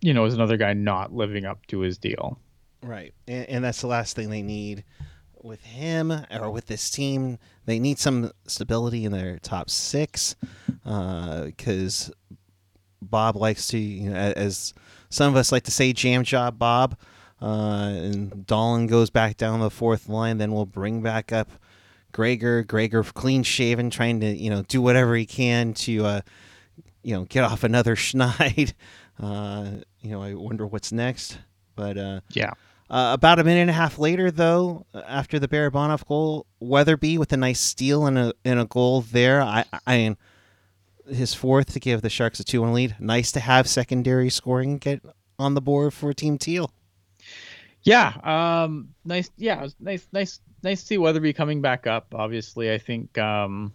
you 0.01 0.15
know, 0.15 0.25
is 0.25 0.35
another 0.35 0.57
guy 0.57 0.73
not 0.73 1.13
living 1.13 1.45
up 1.45 1.67
to 1.69 1.81
his 1.81 1.99
deal. 1.99 2.39
Right. 2.83 3.15
And, 3.27 3.49
and 3.49 3.65
that's 3.65 3.81
the 3.81 3.87
last 3.87 4.17
thing 4.17 4.31
they 4.31 4.43
need 4.43 4.85
with 5.43 5.63
him 5.63 6.13
or 6.31 6.51
with 6.51 6.67
this 6.67 6.91
team. 6.91 7.39
They 7.67 7.79
need 7.79 7.99
some 7.99 8.33
stability 8.47 9.05
in 9.05 9.13
their 9.13 9.39
top 9.39 9.71
six 9.71 10.37
because 10.85 12.11
Bob 13.01 13.37
likes 13.37 13.69
to, 13.69 13.79
you 13.79 14.11
know, 14.11 14.17
as 14.17 14.75
some 15.13 15.33
of 15.33 15.37
us 15.37 15.53
like 15.53 15.65
to 15.65 15.71
say, 15.71 15.93
jam 15.93 16.25
job 16.25 16.59
Bob. 16.59 16.97
Uh, 17.41 17.91
and 17.93 18.47
Dahlén 18.47 18.89
goes 18.89 19.11
back 19.11 19.37
down 19.37 19.61
the 19.61 19.71
fourth 19.71 20.09
line. 20.09 20.39
Then 20.39 20.53
we'll 20.53 20.65
bring 20.65 21.03
back 21.03 21.33
up 21.33 21.51
Gregor. 22.13 22.63
Gregor 22.63 23.03
clean 23.03 23.43
shaven, 23.43 23.91
trying 23.91 24.21
to 24.21 24.27
you 24.27 24.49
know 24.49 24.63
do 24.63 24.81
whatever 24.81 25.15
he 25.15 25.27
can 25.27 25.75
to 25.75 26.07
uh, 26.07 26.21
you 27.03 27.15
know 27.15 27.25
get 27.25 27.45
off 27.51 27.65
another 27.65 27.97
schneid. 27.97 28.73
Uh, 29.21 29.71
you 30.01 30.11
know, 30.11 30.23
I 30.23 30.35
wonder 30.35 30.67
what's 30.67 30.93
next. 30.93 31.39
But 31.75 31.99
uh, 31.99 32.21
yeah. 32.31 32.53
Uh, 32.89 33.15
about 33.15 33.39
a 33.39 33.45
minute 33.45 33.63
and 33.63 33.71
a 33.71 33.75
half 33.75 33.99
later, 33.99 34.31
though, 34.31 34.85
after 34.95 35.39
the 35.39 35.49
Barabanov 35.49 36.07
goal, 36.07 36.47
Weatherby 36.61 37.17
with 37.17 37.33
a 37.33 37.39
nice 37.39 37.59
steal 37.59 38.07
and 38.07 38.19
a 38.19 38.35
and 38.45 38.61
a 38.61 38.67
goal 38.67 39.01
there. 39.01 39.43
I 39.43 39.65
I 39.87 39.97
mean, 39.97 40.17
his 41.15 41.35
fourth 41.35 41.73
to 41.73 41.81
give 41.81 42.03
the 42.03 42.11
Sharks 42.11 42.41
a 42.41 42.45
two 42.45 42.61
one 42.63 42.73
lead. 42.73 42.97
Nice 42.99 43.33
to 43.33 43.41
have 43.41 43.69
secondary 43.69 44.31
scoring 44.31 44.79
get 44.79 45.03
on 45.39 45.55
the 45.55 45.61
board 45.61 45.95
for 45.95 46.13
Team 46.13 46.39
Teal. 46.39 46.73
Yeah, 47.83 48.13
um, 48.23 48.91
nice. 49.05 49.31
Yeah, 49.37 49.67
nice, 49.81 50.07
nice, 50.13 50.41
nice 50.63 50.81
to 50.81 50.87
see 50.87 50.99
Weatherby 50.99 51.33
coming 51.33 51.61
back 51.61 51.87
up. 51.87 52.15
Obviously, 52.15 52.73
I 52.73 52.79
think. 52.79 53.19
Um, 53.19 53.73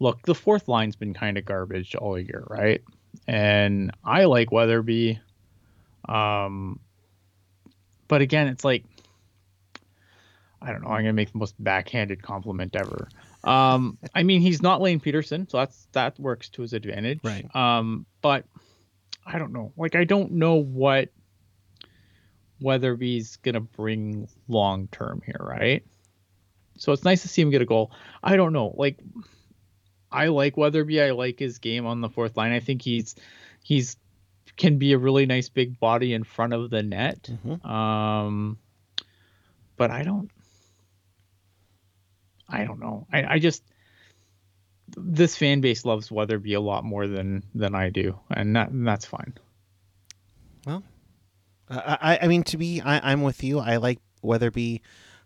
look, 0.00 0.22
the 0.22 0.34
fourth 0.34 0.68
line's 0.68 0.96
been 0.96 1.14
kind 1.14 1.38
of 1.38 1.44
garbage 1.44 1.94
all 1.94 2.18
year, 2.18 2.44
right? 2.48 2.82
And 3.28 3.92
I 4.04 4.24
like 4.24 4.50
Weatherby. 4.50 5.20
Um, 6.08 6.80
but 8.08 8.20
again, 8.22 8.48
it's 8.48 8.64
like 8.64 8.84
I 10.60 10.70
don't 10.72 10.82
know. 10.82 10.88
I'm 10.88 11.02
gonna 11.02 11.12
make 11.12 11.32
the 11.32 11.38
most 11.38 11.54
backhanded 11.62 12.22
compliment 12.22 12.76
ever. 12.76 13.08
Um, 13.44 13.98
I 14.14 14.22
mean, 14.22 14.40
he's 14.40 14.62
not 14.62 14.80
Lane 14.80 15.00
Pederson, 15.00 15.50
so 15.50 15.58
that's 15.58 15.88
that 15.92 16.18
works 16.18 16.48
to 16.50 16.62
his 16.62 16.72
advantage. 16.72 17.20
Right. 17.22 17.54
Um, 17.54 18.06
but 18.20 18.44
I 19.26 19.38
don't 19.38 19.52
know. 19.52 19.72
Like, 19.76 19.94
I 19.94 20.04
don't 20.04 20.32
know 20.32 20.54
what 20.54 21.08
Weatherby's 22.60 23.36
gonna 23.36 23.60
bring 23.60 24.28
long 24.48 24.88
term 24.88 25.22
here, 25.26 25.40
right? 25.40 25.84
So 26.78 26.92
it's 26.92 27.04
nice 27.04 27.22
to 27.22 27.28
see 27.28 27.42
him 27.42 27.50
get 27.50 27.62
a 27.62 27.66
goal. 27.66 27.92
I 28.22 28.36
don't 28.36 28.52
know. 28.52 28.74
Like, 28.76 28.98
I 30.10 30.28
like 30.28 30.56
Weatherby. 30.56 31.02
I 31.02 31.10
like 31.10 31.38
his 31.38 31.58
game 31.58 31.86
on 31.86 32.00
the 32.00 32.08
fourth 32.08 32.36
line. 32.36 32.52
I 32.52 32.60
think 32.60 32.82
he's 32.82 33.14
he's 33.62 33.96
can 34.56 34.78
be 34.78 34.92
a 34.92 34.98
really 34.98 35.26
nice 35.26 35.48
big 35.48 35.80
body 35.80 36.12
in 36.12 36.24
front 36.24 36.52
of 36.52 36.70
the 36.70 36.82
net. 36.82 37.30
Mm-hmm. 37.30 37.66
Um, 37.66 38.58
but 39.76 39.90
I 39.90 40.02
don't. 40.02 40.30
I 42.52 42.64
don't 42.64 42.80
know. 42.80 43.06
I, 43.12 43.34
I 43.34 43.38
just 43.38 43.64
this 44.96 45.36
fan 45.36 45.60
base 45.60 45.84
loves 45.84 46.10
Weatherby 46.10 46.54
a 46.54 46.60
lot 46.60 46.84
more 46.84 47.06
than 47.06 47.42
than 47.54 47.74
I 47.74 47.90
do, 47.90 48.18
and, 48.30 48.54
that, 48.56 48.70
and 48.70 48.86
that's 48.86 49.06
fine. 49.06 49.34
Well, 50.66 50.82
I 51.68 52.18
I 52.22 52.26
mean 52.28 52.42
to 52.44 52.56
be 52.56 52.80
I, 52.80 53.12
I'm 53.12 53.22
with 53.22 53.42
you. 53.42 53.58
I 53.58 53.76
like 53.78 53.98
Weatherby. 54.22 54.82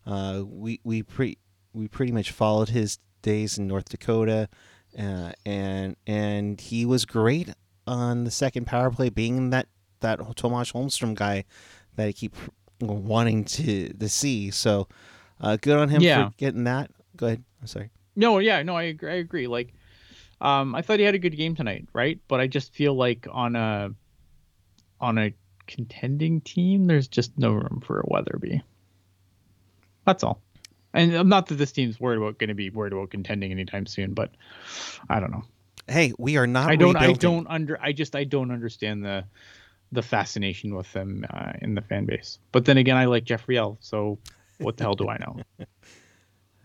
Uh, 0.06 0.42
we 0.46 0.80
we 0.84 1.02
pre 1.02 1.38
we 1.72 1.88
pretty 1.88 2.12
much 2.12 2.30
followed 2.30 2.68
his 2.68 2.98
days 3.22 3.58
in 3.58 3.66
North 3.66 3.88
Dakota, 3.88 4.48
uh, 4.98 5.32
and 5.44 5.96
and 6.06 6.60
he 6.60 6.86
was 6.86 7.04
great 7.04 7.50
on 7.86 8.24
the 8.24 8.30
second 8.30 8.66
power 8.66 8.90
play, 8.90 9.10
being 9.10 9.50
that 9.50 9.66
that 10.00 10.20
Tomas 10.36 10.72
Holmstrom 10.72 11.14
guy 11.14 11.44
that 11.96 12.08
I 12.08 12.12
keep 12.12 12.34
wanting 12.80 13.44
to 13.44 13.92
to 13.92 14.08
see. 14.08 14.50
So, 14.50 14.88
uh, 15.40 15.56
good 15.60 15.76
on 15.76 15.88
him 15.88 16.02
yeah. 16.02 16.28
for 16.28 16.34
getting 16.36 16.64
that. 16.64 16.90
Go 17.16 17.26
ahead. 17.26 17.44
I'm 17.60 17.66
sorry. 17.66 17.90
No, 18.14 18.38
yeah, 18.38 18.62
no, 18.62 18.76
I 18.76 18.84
agree. 18.84 19.10
I 19.10 19.16
agree. 19.16 19.46
Like, 19.46 19.74
um, 20.40 20.74
I 20.74 20.82
thought 20.82 20.98
he 20.98 21.04
had 21.04 21.14
a 21.14 21.18
good 21.18 21.36
game 21.36 21.54
tonight, 21.54 21.88
right? 21.92 22.20
But 22.28 22.40
I 22.40 22.46
just 22.46 22.72
feel 22.74 22.94
like 22.94 23.26
on 23.30 23.56
a 23.56 23.90
on 25.00 25.18
a 25.18 25.34
contending 25.66 26.40
team, 26.40 26.86
there's 26.86 27.08
just 27.08 27.36
no 27.38 27.52
room 27.52 27.82
for 27.84 28.00
a 28.00 28.04
Weatherby. 28.06 28.62
That's 30.04 30.22
all. 30.24 30.40
And 30.94 31.28
not 31.28 31.48
that 31.48 31.56
this 31.56 31.72
team's 31.72 32.00
worried 32.00 32.16
about 32.16 32.38
going 32.38 32.48
to 32.48 32.54
be 32.54 32.70
worried 32.70 32.94
about 32.94 33.10
contending 33.10 33.52
anytime 33.52 33.84
soon, 33.84 34.14
but 34.14 34.30
I 35.10 35.20
don't 35.20 35.30
know. 35.30 35.44
Hey, 35.86 36.14
we 36.18 36.38
are 36.38 36.46
not. 36.46 36.70
I 36.70 36.76
don't. 36.76 36.94
Rebuilding. 36.94 37.30
I 37.30 37.32
don't 37.32 37.46
under. 37.48 37.78
I 37.80 37.92
just. 37.92 38.16
I 38.16 38.24
don't 38.24 38.50
understand 38.50 39.04
the 39.04 39.24
the 39.92 40.02
fascination 40.02 40.74
with 40.74 40.90
them 40.92 41.26
uh, 41.30 41.52
in 41.60 41.74
the 41.74 41.82
fan 41.82 42.06
base. 42.06 42.38
But 42.50 42.64
then 42.64 42.76
again, 42.78 42.96
I 42.96 43.04
like 43.04 43.24
Jeffrey 43.24 43.56
Viel. 43.56 43.76
So 43.80 44.18
what 44.58 44.76
the 44.76 44.84
hell 44.84 44.94
do 44.94 45.08
I 45.08 45.18
know? 45.18 45.40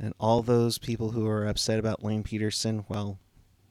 And 0.01 0.15
all 0.19 0.41
those 0.41 0.79
people 0.79 1.11
who 1.11 1.27
are 1.27 1.45
upset 1.45 1.77
about 1.77 2.03
Lane 2.03 2.23
Pederson, 2.23 2.85
well, 2.89 3.19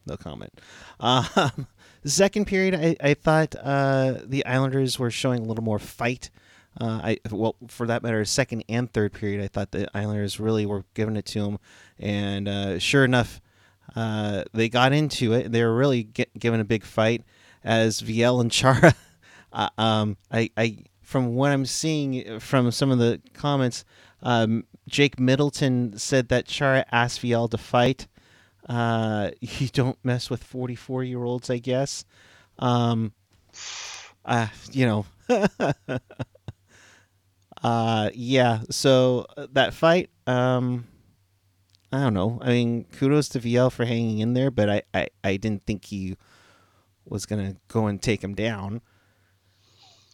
no 0.07 0.17
comment. 0.17 0.53
Uh, 1.01 1.51
the 2.03 2.11
second 2.11 2.47
period, 2.47 2.75
I, 2.75 2.97
I 3.01 3.15
thought 3.15 3.57
uh, 3.61 4.19
the 4.25 4.47
Islanders 4.47 4.97
were 4.97 5.11
showing 5.11 5.41
a 5.41 5.45
little 5.45 5.65
more 5.65 5.81
fight. 5.81 6.31
Uh, 6.81 7.01
I 7.03 7.19
well, 7.33 7.57
for 7.67 7.85
that 7.89 8.05
matter, 8.05 8.25
second 8.25 8.65
and 8.69 8.91
third 8.93 9.13
period, 9.13 9.43
I 9.43 9.49
thought 9.49 9.73
the 9.73 9.89
Islanders 9.93 10.39
really 10.39 10.67
were 10.67 10.85
giving 10.95 11.17
it 11.17 11.27
to 11.27 11.43
them, 11.43 11.59
and 11.99 12.47
uh, 12.47 12.79
sure 12.79 13.05
enough, 13.05 13.41
uh, 13.97 14.45
they 14.53 14.69
got 14.69 14.93
into 14.93 15.33
it. 15.33 15.51
They 15.51 15.65
were 15.65 15.75
really 15.75 16.05
get, 16.05 16.33
giving 16.39 16.61
a 16.61 16.65
big 16.65 16.85
fight 16.85 17.25
as 17.65 18.01
Viel 18.01 18.41
and 18.41 18.51
Chara. 18.51 18.95
Uh, 19.53 19.69
um, 19.79 20.17
I, 20.31 20.49
I, 20.57 20.79
from 21.03 21.35
what 21.35 21.51
I'm 21.51 21.67
seeing 21.67 22.39
from 22.39 22.71
some 22.71 22.93
of 22.93 23.01
the 23.01 23.21
comments, 23.35 23.85
um, 24.23 24.65
Jake 24.91 25.21
Middleton 25.21 25.97
said 25.97 26.29
that 26.29 26.47
Chara 26.47 26.85
asked 26.91 27.21
Viel 27.21 27.49
to 27.49 27.59
fight. 27.59 28.09
Uh, 28.69 29.31
you 29.41 29.69
don't 29.69 29.99
mess 30.05 30.29
with 30.29 30.43
44 30.43 31.05
year 31.05 31.23
olds, 31.23 31.49
I 31.49 31.59
guess. 31.59 32.05
Um, 32.59 33.13
uh, 34.25 34.49
you 34.73 34.87
know. 34.87 35.07
uh, 37.63 38.11
yeah, 38.13 38.61
so 38.69 39.27
uh, 39.37 39.47
that 39.53 39.73
fight, 39.73 40.11
um, 40.27 40.87
I 41.93 42.01
don't 42.01 42.15
know. 42.15 42.39
I 42.43 42.49
mean, 42.49 42.85
kudos 42.85 43.29
to 43.31 43.39
Viel 43.39 43.71
for 43.71 43.85
hanging 43.85 44.19
in 44.19 44.35
there, 44.35 44.51
but 44.51 44.69
I, 44.69 44.83
I, 44.93 45.07
I 45.23 45.37
didn't 45.37 45.67
think 45.67 45.85
he 45.85 46.17
was 47.05 47.27
going 47.27 47.53
to 47.53 47.57
go 47.69 47.87
and 47.87 48.03
take 48.03 48.23
him 48.23 48.35
down. 48.35 48.81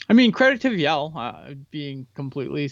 I 0.09 0.13
mean, 0.13 0.33
credit 0.33 0.61
to 0.63 0.71
Viel 0.71 1.13
uh, 1.17 1.55
being 1.71 2.07
completely 2.15 2.71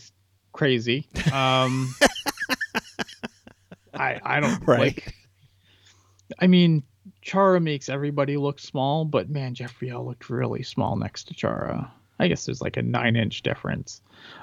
crazy. 0.54 1.06
Um, 1.30 1.94
I 3.94 4.18
I 4.25 4.40
don't 4.40 4.66
right. 4.66 4.78
like. 4.78 5.14
I 6.38 6.46
mean, 6.46 6.82
Chara 7.20 7.61
makes 7.61 7.90
everybody 7.90 8.38
look 8.38 8.58
small, 8.58 9.04
but 9.04 9.28
man, 9.28 9.54
Jeffrey 9.54 9.88
Viel 9.88 10.06
looked 10.06 10.30
really 10.30 10.62
small 10.62 10.96
next 10.96 11.25
to 11.25 11.34
Chara. 11.34 11.92
I 12.18 12.28
guess 12.28 12.46
there's 12.46 12.62
like 12.62 12.78
a 12.78 12.82
nine 12.82 13.16
inch 13.16 13.42
difference. 13.42 14.00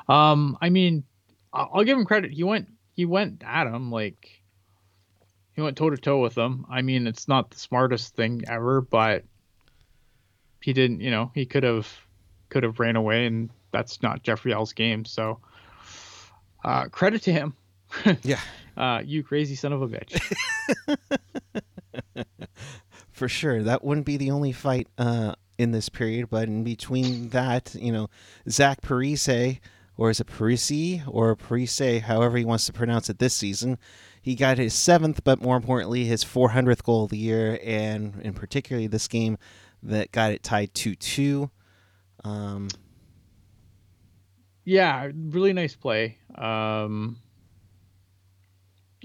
Um, 0.07 0.57
I 0.61 0.69
mean, 0.69 1.03
I'll, 1.51 1.69
I'll 1.73 1.83
give 1.83 1.97
him 1.97 2.05
credit. 2.05 2.31
He 2.31 2.43
went 2.43 2.67
he 2.93 3.05
went 3.05 3.41
at 3.45 3.65
him 3.65 3.91
like 3.91 4.29
he 5.53 5.61
went 5.61 5.77
toe 5.77 5.89
to 5.89 5.97
toe 5.97 6.19
with 6.21 6.37
him. 6.37 6.65
I 6.69 6.81
mean, 6.81 7.07
it's 7.07 7.27
not 7.27 7.49
the 7.49 7.57
smartest 7.57 8.15
thing 8.15 8.43
ever, 8.47 8.81
but 8.81 9.23
he 10.61 10.73
didn't. 10.73 11.01
You 11.01 11.11
know, 11.11 11.31
he 11.33 11.45
could 11.45 11.63
have 11.63 11.89
could 12.49 12.63
have 12.63 12.79
ran 12.79 12.95
away, 12.95 13.25
and 13.25 13.49
that's 13.71 14.01
not 14.03 14.23
Jeffrey 14.23 14.51
Viel's 14.51 14.73
game. 14.73 15.05
So 15.05 15.39
uh, 16.63 16.85
credit 16.85 17.21
to 17.23 17.31
him. 17.31 17.55
yeah. 18.23 18.39
Uh, 18.77 19.01
you 19.03 19.23
crazy 19.23 19.55
son 19.55 19.73
of 19.73 19.81
a 19.81 19.87
bitch. 19.87 20.35
For 23.11 23.27
sure. 23.27 23.63
That 23.63 23.83
wouldn't 23.83 24.05
be 24.05 24.17
the 24.17 24.31
only 24.31 24.51
fight 24.51 24.87
uh, 24.97 25.35
in 25.57 25.71
this 25.71 25.89
period, 25.89 26.29
but 26.29 26.47
in 26.47 26.63
between 26.63 27.29
that, 27.29 27.75
you 27.75 27.91
know, 27.91 28.09
Zach 28.49 28.81
Parise, 28.81 29.59
or 29.97 30.09
is 30.09 30.19
it 30.19 30.27
Parisi 30.27 31.03
or 31.07 31.35
Parise, 31.35 32.01
however 32.01 32.37
he 32.37 32.45
wants 32.45 32.65
to 32.65 32.73
pronounce 32.73 33.09
it 33.09 33.19
this 33.19 33.35
season, 33.35 33.77
he 34.21 34.35
got 34.35 34.57
his 34.57 34.73
seventh, 34.73 35.23
but 35.23 35.41
more 35.41 35.57
importantly, 35.57 36.05
his 36.05 36.23
400th 36.23 36.83
goal 36.83 37.05
of 37.05 37.11
the 37.11 37.17
year, 37.17 37.59
and 37.63 38.19
in 38.21 38.33
particularly 38.33 38.87
this 38.87 39.07
game 39.07 39.37
that 39.83 40.11
got 40.11 40.31
it 40.31 40.43
tied 40.43 40.73
2 40.73 40.95
2. 40.95 41.49
Um, 42.23 42.67
yeah, 44.63 45.09
really 45.13 45.53
nice 45.53 45.75
play. 45.75 46.17
Um, 46.35 47.17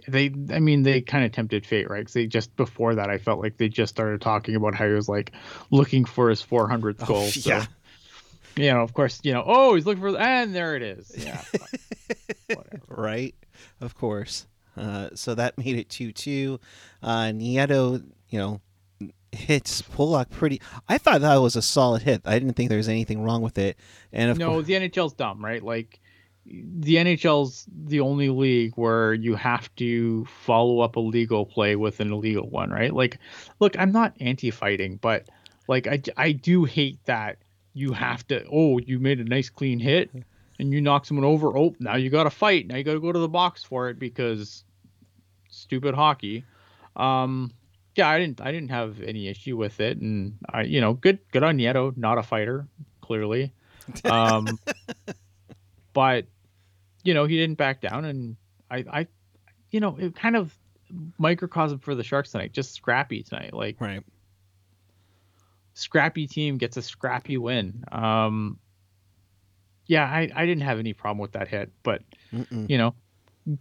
they, 0.08 0.26
I 0.52 0.60
mean, 0.60 0.82
they 0.82 1.00
kind 1.00 1.24
of 1.24 1.32
tempted 1.32 1.66
fate, 1.66 1.88
right? 1.88 2.00
Because 2.00 2.14
they 2.14 2.26
just 2.26 2.54
before 2.56 2.94
that, 2.96 3.10
I 3.10 3.18
felt 3.18 3.40
like 3.40 3.56
they 3.56 3.68
just 3.68 3.94
started 3.94 4.20
talking 4.20 4.54
about 4.54 4.74
how 4.74 4.86
he 4.86 4.92
was 4.92 5.08
like 5.08 5.32
looking 5.70 6.04
for 6.04 6.28
his 6.28 6.42
400th 6.42 7.06
goal. 7.06 7.24
Oh, 7.24 7.28
so, 7.28 7.50
yeah. 7.50 7.66
You 8.56 8.72
know, 8.72 8.80
of 8.80 8.94
course, 8.94 9.20
you 9.22 9.32
know, 9.32 9.44
oh, 9.46 9.74
he's 9.74 9.84
looking 9.84 10.00
for, 10.00 10.18
and 10.18 10.54
there 10.54 10.76
it 10.76 10.82
is. 10.82 11.12
Yeah. 11.16 11.42
right. 12.88 13.34
Of 13.80 13.94
course. 13.94 14.46
Uh, 14.76 15.10
so 15.14 15.34
that 15.34 15.58
made 15.58 15.76
it 15.76 15.88
2 15.88 16.12
2. 16.12 16.60
Uh, 17.02 17.10
Nieto, 17.32 18.02
you 18.28 18.38
know, 18.38 18.60
hits 19.32 19.82
Pulock 19.82 20.30
pretty. 20.30 20.60
I 20.88 20.98
thought 20.98 21.20
that 21.20 21.36
was 21.36 21.56
a 21.56 21.62
solid 21.62 22.02
hit. 22.02 22.22
I 22.24 22.38
didn't 22.38 22.54
think 22.54 22.68
there 22.68 22.78
was 22.78 22.88
anything 22.88 23.22
wrong 23.22 23.42
with 23.42 23.58
it. 23.58 23.76
And 24.12 24.30
of 24.30 24.38
no, 24.38 24.52
course, 24.52 24.66
the 24.66 24.74
NHL's 24.74 25.12
dumb, 25.12 25.44
right? 25.44 25.62
Like 25.62 26.00
the 26.46 26.96
NHL's 26.96 27.66
the 27.68 28.00
only 28.00 28.28
league 28.28 28.72
where 28.76 29.14
you 29.14 29.34
have 29.34 29.74
to 29.76 30.24
follow 30.26 30.80
up 30.80 30.96
a 30.96 31.00
legal 31.00 31.44
play 31.44 31.76
with 31.76 32.00
an 32.00 32.12
illegal 32.12 32.48
one, 32.48 32.70
right? 32.70 32.92
Like, 32.92 33.18
look, 33.58 33.78
I'm 33.78 33.92
not 33.92 34.14
anti-fighting, 34.20 34.98
but 35.02 35.28
like 35.68 35.86
I 35.86 36.00
I 36.16 36.32
do 36.32 36.64
hate 36.64 37.04
that 37.06 37.38
you 37.74 37.92
have 37.92 38.26
to. 38.28 38.44
Oh, 38.50 38.78
you 38.78 38.98
made 38.98 39.20
a 39.20 39.24
nice 39.24 39.50
clean 39.50 39.78
hit, 39.78 40.10
and 40.58 40.72
you 40.72 40.80
knock 40.80 41.04
someone 41.04 41.26
over. 41.26 41.56
Oh, 41.56 41.74
now 41.80 41.96
you 41.96 42.10
got 42.10 42.24
to 42.24 42.30
fight. 42.30 42.66
Now 42.66 42.76
you 42.76 42.84
got 42.84 42.94
to 42.94 43.00
go 43.00 43.12
to 43.12 43.18
the 43.18 43.28
box 43.28 43.62
for 43.64 43.88
it 43.88 43.98
because 43.98 44.64
stupid 45.50 45.94
hockey. 45.94 46.44
Um, 46.94 47.52
yeah, 47.96 48.08
I 48.08 48.18
didn't 48.18 48.40
I 48.40 48.52
didn't 48.52 48.70
have 48.70 49.00
any 49.00 49.28
issue 49.28 49.56
with 49.56 49.80
it, 49.80 49.98
and 49.98 50.38
I 50.48 50.62
you 50.62 50.80
know 50.80 50.92
good 50.94 51.18
good 51.32 51.42
on 51.42 51.58
Nieto, 51.58 51.96
not 51.96 52.18
a 52.18 52.22
fighter 52.22 52.68
clearly, 53.00 53.52
um, 54.08 54.58
but 55.92 56.26
you 57.04 57.14
know 57.14 57.24
he 57.24 57.36
didn't 57.36 57.56
back 57.58 57.80
down, 57.80 58.04
and 58.04 58.36
I 58.70 58.84
I 58.90 59.06
you 59.70 59.80
know 59.80 59.96
it 59.98 60.14
kind 60.14 60.36
of 60.36 60.56
microcosm 61.18 61.78
for 61.80 61.94
the 61.94 62.04
Sharks 62.04 62.32
tonight, 62.32 62.52
just 62.52 62.74
scrappy 62.74 63.22
tonight, 63.22 63.54
like 63.54 63.76
Right. 63.80 64.02
scrappy 65.74 66.26
team 66.26 66.58
gets 66.58 66.76
a 66.76 66.82
scrappy 66.82 67.38
win. 67.38 67.84
Um, 67.90 68.58
yeah, 69.86 70.04
I, 70.04 70.30
I 70.34 70.46
didn't 70.46 70.62
have 70.62 70.78
any 70.78 70.92
problem 70.92 71.18
with 71.18 71.32
that 71.32 71.48
hit, 71.48 71.70
but 71.82 72.02
Mm-mm. 72.32 72.68
you 72.68 72.78
know, 72.78 72.94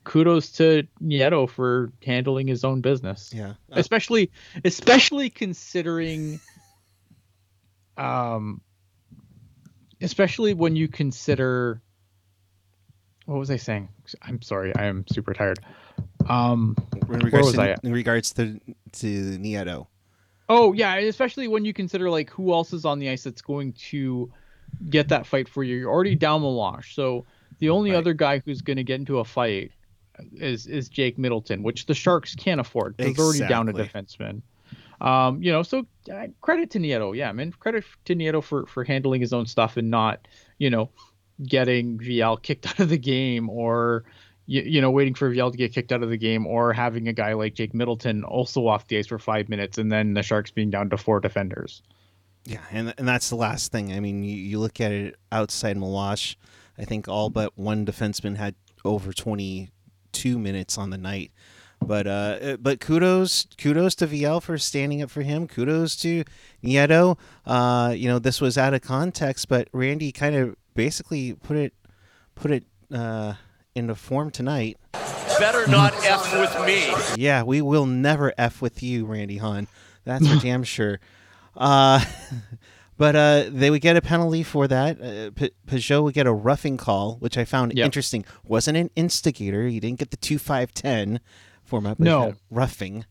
kudos 0.04 0.52
to 0.54 0.88
Nieto 1.02 1.50
for 1.50 1.92
handling 2.04 2.48
his 2.48 2.64
own 2.64 2.82
business, 2.82 3.32
Yeah. 3.34 3.50
Uh, 3.72 3.76
especially 3.76 4.32
especially 4.64 5.30
considering, 5.30 6.40
um, 7.98 8.62
especially 10.02 10.54
when 10.54 10.76
you 10.76 10.88
consider. 10.88 11.82
What 13.26 13.40
was 13.40 13.50
I 13.50 13.58
saying? 13.58 13.90
I'm 14.22 14.42
sorry, 14.42 14.76
I 14.76 14.86
am 14.86 15.06
super 15.12 15.34
tired. 15.34 15.60
Um, 16.28 16.76
in 17.10 17.20
regards 17.20 17.48
was 17.48 17.56
to, 17.56 17.62
I 17.62 17.70
at? 17.70 17.84
in 17.84 17.92
regards 17.92 18.34
to 18.34 18.60
to 18.94 19.38
Nieto. 19.38 19.88
Oh 20.48 20.74
yeah, 20.74 20.96
especially 20.96 21.48
when 21.48 21.66
you 21.66 21.74
consider 21.74 22.10
like 22.10 22.30
who 22.30 22.54
else 22.54 22.74
is 22.74 22.86
on 22.86 23.00
the 23.00 23.10
ice 23.10 23.24
that's 23.24 23.42
going 23.42 23.74
to 23.90 24.32
get 24.90 25.10
that 25.10 25.26
fight 25.26 25.48
for 25.48 25.64
you. 25.64 25.78
You're 25.78 25.92
already 25.92 26.16
down 26.16 26.42
the 26.42 26.48
Meloche, 26.48 26.94
so 26.94 27.26
the 27.60 27.70
only 27.70 27.92
Right. 27.92 27.98
other 27.98 28.14
guy 28.14 28.42
who's 28.46 28.62
going 28.62 28.78
to 28.78 28.84
get 28.84 29.00
into 29.00 29.20
a 29.20 29.26
fight 29.26 29.72
is 30.34 30.66
is 30.68 30.90
Jake 30.90 31.18
Middleton, 31.18 31.64
which 31.64 31.86
the 31.86 31.94
Sharks 31.94 32.36
can't 32.36 32.60
afford. 32.62 32.96
They're 32.98 33.14
already 33.18 33.40
down 33.40 33.70
a 33.70 33.74
defenseman. 33.74 34.42
Um, 35.02 35.44
you 35.44 35.52
know, 35.52 35.62
so 35.62 35.86
uh, 36.12 36.28
credit 36.42 36.70
to 36.72 36.80
Nieto, 36.80 37.16
yeah, 37.16 37.32
man, 37.34 37.52
credit 37.60 37.84
to 38.06 38.16
Nieto 38.16 38.42
for 38.42 38.66
for 38.68 38.84
handling 38.84 39.20
his 39.22 39.34
own 39.34 39.46
stuff 39.46 39.76
and 39.78 39.92
not, 39.92 40.28
you 40.58 40.70
know, 40.70 40.90
getting 41.46 41.98
Viel 42.00 42.38
kicked 42.42 42.66
out 42.68 42.80
of 42.80 42.90
the 42.90 42.98
game 42.98 43.50
or 43.50 44.06
you, 44.46 44.62
you 44.62 44.80
know 44.82 44.92
waiting 44.92 45.14
for 45.14 45.30
Viel 45.30 45.52
to 45.52 45.58
get 45.58 45.74
kicked 45.74 45.92
out 45.92 46.02
of 46.02 46.10
the 46.10 46.18
game 46.18 46.48
or 46.48 46.72
having 46.72 47.08
a 47.10 47.14
guy 47.14 47.34
like 47.34 47.56
Jake 47.56 47.74
Middleton 47.74 48.24
also 48.24 48.68
off 48.68 48.88
the 48.88 48.98
ice 48.98 49.08
for 49.08 49.20
five 49.20 49.50
minutes 49.50 49.78
and 49.78 49.92
then 49.92 50.14
the 50.14 50.24
Sharks 50.24 50.50
being 50.52 50.70
down 50.70 50.90
to 50.92 50.98
four 50.98 51.20
defenders. 51.20 51.82
Yeah, 52.46 52.62
and 52.72 52.94
and 52.98 53.08
that's 53.08 53.30
the 53.30 53.36
last 53.36 53.72
thing. 53.72 53.92
I 53.92 54.00
mean, 54.00 54.24
you, 54.24 54.36
you 54.38 54.60
look 54.60 54.80
at 54.80 54.92
it 54.92 55.16
outside 55.32 55.78
Meloche, 55.78 56.36
I 56.78 56.86
think 56.86 57.08
all 57.08 57.30
but 57.30 57.58
one 57.58 57.86
defenseman 57.86 58.38
had 58.38 58.56
over 58.84 59.14
22 59.14 60.40
minutes 60.40 60.78
on 60.78 60.90
the 60.90 60.98
night. 60.98 61.32
But 61.82 62.08
uh, 62.08 62.10
uh, 62.42 62.58
but 62.58 62.80
kudos 62.80 63.48
kudos 63.58 63.96
to 63.96 64.08
Viel 64.08 64.42
for 64.42 64.58
standing 64.58 65.02
up 65.02 65.10
for 65.12 65.22
him. 65.22 65.48
Kudos 65.48 65.96
to 65.98 66.24
Nieto. 66.64 67.18
Uh, 67.46 67.94
you 67.96 68.08
know 68.08 68.18
this 68.18 68.42
was 68.42 68.58
out 68.58 68.74
of 68.74 68.82
context, 68.82 69.48
but 69.50 69.68
Randy 69.72 70.12
kind 70.12 70.36
of 70.36 70.56
basically 70.74 71.34
put 71.34 71.58
it 71.58 71.74
put 72.34 72.52
it 72.52 72.64
uh, 72.92 73.34
into 73.76 73.94
form 73.94 74.32
tonight. 74.32 74.78
Better 75.38 75.68
not 75.68 75.94
F 76.06 76.34
with 76.34 76.66
me. 76.66 76.94
Yeah, 77.22 77.44
we 77.44 77.62
will 77.62 77.86
never 77.86 78.34
f 78.38 78.62
with 78.62 78.82
you, 78.82 79.06
Randy 79.06 79.38
Hahn. 79.38 79.68
That's 80.06 80.28
for 80.28 80.40
damn 80.42 80.64
sure. 80.64 81.00
Uh, 81.56 82.04
but 82.98 83.16
uh, 83.16 83.44
they 83.50 83.70
would 83.70 83.82
get 83.82 83.98
a 83.98 84.02
penalty 84.02 84.44
for 84.44 84.68
that. 84.68 85.02
Uh, 85.02 85.32
P- 85.32 85.52
Peugeot 85.68 86.04
would 86.04 86.14
get 86.14 86.28
a 86.28 86.34
roughing 86.34 86.78
call, 86.78 87.16
which 87.18 87.38
I 87.38 87.46
found 87.46 87.74
Yep. 87.76 87.86
interesting. 87.86 88.26
Wasn't 88.46 88.78
an 88.78 88.90
instigator. 88.96 89.68
He 89.68 89.80
didn't 89.80 90.00
get 90.00 90.12
the 90.12 90.18
two 90.18 90.38
five 90.40 90.74
ten 90.74 91.20
format. 91.64 91.98
But 91.98 92.06
No. 92.06 92.34
roughing. 92.50 93.06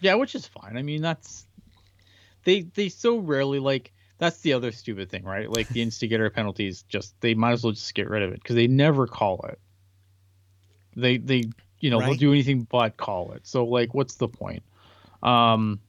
Yeah, 0.00 0.14
which 0.14 0.34
is 0.34 0.46
fine. 0.46 0.76
I 0.76 0.82
mean, 0.82 1.00
that's 1.02 1.46
they 2.44 2.62
they 2.62 2.88
so 2.88 3.18
rarely 3.18 3.58
like 3.58 3.92
that's 4.18 4.40
the 4.42 4.52
other 4.52 4.70
stupid 4.70 5.10
thing, 5.10 5.24
right? 5.24 5.50
Like 5.50 5.68
the 5.70 5.82
instigator 5.82 6.28
penalties, 6.30 6.82
just 6.82 7.20
they 7.20 7.34
might 7.34 7.52
as 7.52 7.64
well 7.64 7.72
just 7.72 7.94
get 7.94 8.08
rid 8.08 8.22
of 8.22 8.30
it 8.32 8.42
because 8.42 8.54
they 8.54 8.66
never 8.68 9.06
call 9.06 9.44
it. 9.48 9.58
They 10.94 11.16
they 11.16 11.44
you 11.80 11.90
know 11.90 12.00
they'll 12.00 12.14
do 12.14 12.32
anything 12.32 12.62
but 12.70 12.96
call 12.96 13.32
it. 13.32 13.46
So 13.46 13.64
like, 13.64 13.92
what's 13.94 14.14
the 14.16 14.28
point? 14.28 14.62
Um, 15.22 15.80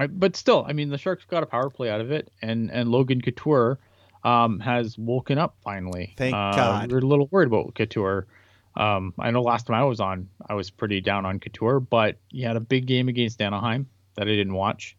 I, 0.00 0.06
but 0.06 0.34
still, 0.36 0.64
I 0.68 0.72
mean, 0.72 0.88
the 0.88 0.98
Sharks 0.98 1.24
got 1.24 1.42
a 1.42 1.46
power 1.46 1.70
play 1.70 1.90
out 1.90 2.00
of 2.00 2.10
it, 2.10 2.30
and 2.42 2.70
and 2.70 2.90
Logan 2.90 3.20
Couture 3.20 3.78
um 4.24 4.60
has 4.60 4.98
woken 4.98 5.38
up 5.38 5.56
finally. 5.62 6.14
Thank 6.16 6.34
Uh, 6.34 6.56
God. 6.56 6.90
We 6.90 6.94
are 6.96 6.98
a 6.98 7.02
little 7.06 7.28
worried 7.30 7.46
about 7.48 7.74
Couture. 7.74 8.26
Um, 8.76 9.14
I 9.18 9.30
know 9.30 9.42
last 9.42 9.66
time 9.66 9.76
I 9.76 9.84
was 9.84 9.98
on, 10.00 10.28
I 10.48 10.54
was 10.54 10.70
pretty 10.70 11.00
down 11.00 11.26
on 11.26 11.40
Couture, 11.40 11.80
but 11.80 12.16
he 12.28 12.42
had 12.42 12.56
a 12.56 12.60
big 12.60 12.86
game 12.86 13.08
against 13.08 13.40
Anaheim 13.42 13.88
that 14.14 14.28
I 14.28 14.30
didn't 14.30 14.54
watch. 14.54 14.96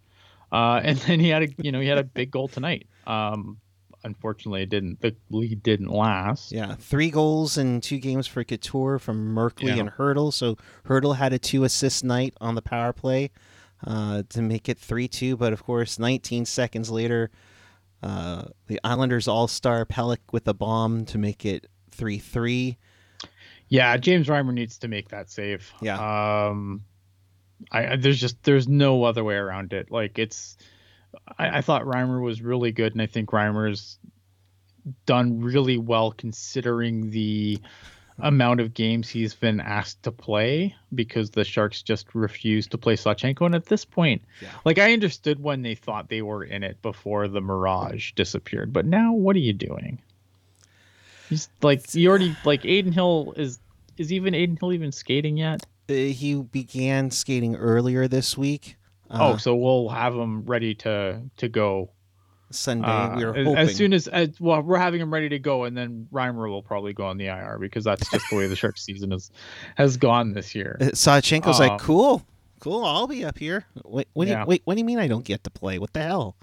Uh, 0.51 0.81
and 0.83 0.97
then 0.99 1.19
he 1.19 1.29
had 1.29 1.43
a, 1.43 1.47
you 1.61 1.71
know, 1.71 1.79
he 1.79 1.87
had 1.87 1.97
a 1.97 2.03
big 2.03 2.31
goal 2.31 2.47
tonight. 2.49 2.87
Um, 3.07 3.57
unfortunately, 4.03 4.63
it 4.63 4.69
didn't. 4.69 4.99
The 5.01 5.15
lead 5.29 5.63
didn't 5.63 5.87
last. 5.89 6.51
Yeah, 6.51 6.75
three 6.75 7.09
goals 7.09 7.57
in 7.57 7.79
two 7.81 7.97
games 7.99 8.27
for 8.27 8.43
Couture 8.43 8.99
from 8.99 9.33
Merkley 9.33 9.67
Yeah. 9.75 9.77
and 9.81 9.89
Hertl. 9.91 10.33
So 10.33 10.57
Hertl 10.85 11.15
had 11.15 11.31
a 11.33 11.39
two 11.39 11.63
assist 11.63 12.03
night 12.03 12.33
on 12.41 12.55
the 12.55 12.61
power 12.61 12.91
play 12.93 13.31
uh, 13.85 14.23
to 14.29 14.41
make 14.41 14.69
it 14.69 14.77
three 14.77 15.07
two. 15.07 15.37
But 15.37 15.53
of 15.53 15.63
course, 15.63 15.99
19 15.99 16.45
seconds 16.45 16.89
later, 16.89 17.31
uh, 18.03 18.45
the 18.67 18.79
Islanders 18.83 19.27
All 19.27 19.47
Star 19.47 19.85
Pulock 19.85 20.19
with 20.31 20.47
a 20.47 20.53
bomb 20.53 21.05
to 21.05 21.17
make 21.17 21.45
it 21.45 21.67
three 21.91 22.19
three. 22.19 22.77
Yeah, 23.67 23.95
James 23.97 24.27
Reimer 24.27 24.53
needs 24.53 24.79
to 24.79 24.87
make 24.87 25.09
that 25.09 25.29
save. 25.29 25.71
Yeah. 25.81 26.47
Um, 26.49 26.83
I, 27.71 27.93
I 27.93 27.95
there's 27.95 28.19
just 28.19 28.43
there's 28.43 28.67
no 28.67 29.03
other 29.03 29.23
way 29.23 29.35
around 29.35 29.73
it. 29.73 29.91
Like 29.91 30.19
it's, 30.19 30.57
I, 31.37 31.59
I 31.59 31.61
thought 31.61 31.83
Reimer 31.83 32.21
was 32.21 32.41
really 32.41 32.71
good, 32.71 32.93
and 32.93 33.01
I 33.01 33.05
think 33.05 33.29
Reimer's 33.29 33.97
done 35.05 35.39
really 35.41 35.77
well 35.77 36.11
considering 36.11 37.11
the 37.11 37.59
amount 38.21 38.59
of 38.59 38.73
games 38.73 39.09
he's 39.09 39.33
been 39.33 39.59
asked 39.59 40.03
to 40.03 40.11
play 40.11 40.75
because 40.95 41.31
the 41.31 41.43
Sharks 41.43 41.81
just 41.81 42.13
refused 42.15 42.71
to 42.71 42.77
play 42.77 42.95
Sawchenko. 42.95 43.45
And 43.45 43.55
at 43.55 43.65
this 43.65 43.83
point, 43.85 44.21
Yeah. 44.41 44.49
like 44.65 44.77
I 44.79 44.93
understood 44.93 45.41
when 45.41 45.61
they 45.61 45.75
thought 45.75 46.09
they 46.09 46.21
were 46.21 46.43
in 46.43 46.63
it 46.63 46.81
before 46.81 47.27
the 47.27 47.41
Mirage 47.41 48.11
disappeared, 48.13 48.71
but 48.73 48.85
now 48.85 49.13
what 49.13 49.35
are 49.35 49.39
you 49.39 49.53
doing? 49.53 50.01
He's 51.29 51.49
like 51.61 51.93
you 51.95 52.09
already 52.09 52.35
like 52.45 52.65
Adin 52.65 52.91
Hill 52.91 53.33
is 53.37 53.59
is 53.97 54.11
even 54.11 54.33
Adin 54.33 54.57
Hill 54.57 54.73
even 54.73 54.91
skating 54.91 55.37
yet? 55.37 55.65
Uh, 55.89 55.93
he 55.93 56.35
began 56.35 57.09
skating 57.11 57.55
earlier 57.55 58.07
this 58.07 58.37
week. 58.37 58.75
oh, 59.09 59.33
Uh, 59.33 59.37
so 59.37 59.55
we'll 59.55 59.89
have 59.89 60.13
him 60.13 60.43
ready 60.45 60.75
to 60.75 61.21
to 61.37 61.47
go. 61.49 61.89
Sunday. 62.51 62.87
Uh, 62.87 63.15
we 63.17 63.23
are 63.23 63.33
hoping. 63.33 63.57
as 63.57 63.75
soon 63.75 63.93
as, 63.93 64.07
as 64.07 64.39
well, 64.39 64.61
we're 64.61 64.77
having 64.77 65.01
him 65.01 65.11
ready 65.13 65.29
to 65.29 65.39
go, 65.39 65.63
and 65.65 65.75
then 65.77 66.07
Reimer 66.11 66.49
will 66.49 66.61
probably 66.63 66.93
go 66.93 67.05
on 67.05 67.17
the 67.17 67.27
IR 67.27 67.57
because 67.59 67.83
that's 67.83 68.09
just 68.11 68.25
the 68.29 68.35
way 68.37 68.47
the 68.47 68.55
Sharks 68.55 68.81
season 68.85 69.11
is 69.11 69.31
has 69.75 69.97
gone 69.97 70.33
this 70.33 70.53
year. 70.55 70.77
Uh, 70.79 70.85
Sawchenko's 70.93 71.59
Um, 71.59 71.67
like, 71.69 71.79
cool, 71.81 72.25
cool. 72.59 72.83
I'll 72.85 73.07
be 73.07 73.23
up 73.25 73.37
here. 73.37 73.65
Wait, 73.85 74.07
what 74.13 74.25
do 74.25 74.31
Yeah. 74.31 74.41
you, 74.41 74.45
wait, 74.47 74.61
what 74.65 74.73
do 74.75 74.79
you 74.79 74.85
mean 74.85 74.99
I 74.99 75.07
don't 75.07 75.25
get 75.25 75.43
to 75.45 75.49
play? 75.49 75.79
What 75.79 75.93
the 75.93 76.01
hell? 76.03 76.35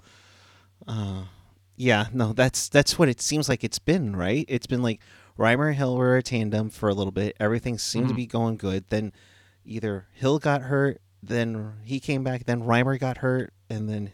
Uh, 0.87 1.23
yeah, 1.75 2.07
no, 2.13 2.33
that's 2.33 2.69
that's 2.69 2.97
what 2.99 3.09
it 3.09 3.21
seems 3.21 3.47
like 3.49 3.63
it's 3.63 3.79
been, 3.79 4.15
right? 4.15 4.45
It's 4.47 4.67
been 4.67 4.81
like 4.81 4.99
Reimer 5.37 5.67
and 5.67 5.75
Hill 5.77 5.95
were 5.95 6.17
a 6.17 6.23
tandem 6.23 6.69
for 6.69 6.89
a 6.89 6.93
little 6.93 7.11
bit. 7.11 7.35
Everything 7.39 7.77
seemed 7.77 8.07
to 8.09 8.13
Mhm. 8.13 8.17
be 8.17 8.25
going 8.25 8.57
good. 8.57 8.85
Then 8.89 9.13
either 9.65 10.07
Hill 10.13 10.39
got 10.39 10.63
hurt, 10.63 11.01
then 11.23 11.73
he 11.83 11.99
came 11.99 12.23
back, 12.23 12.45
then 12.45 12.63
Reimer 12.63 12.99
got 12.99 13.17
hurt, 13.19 13.53
and 13.69 13.87
then 13.87 14.11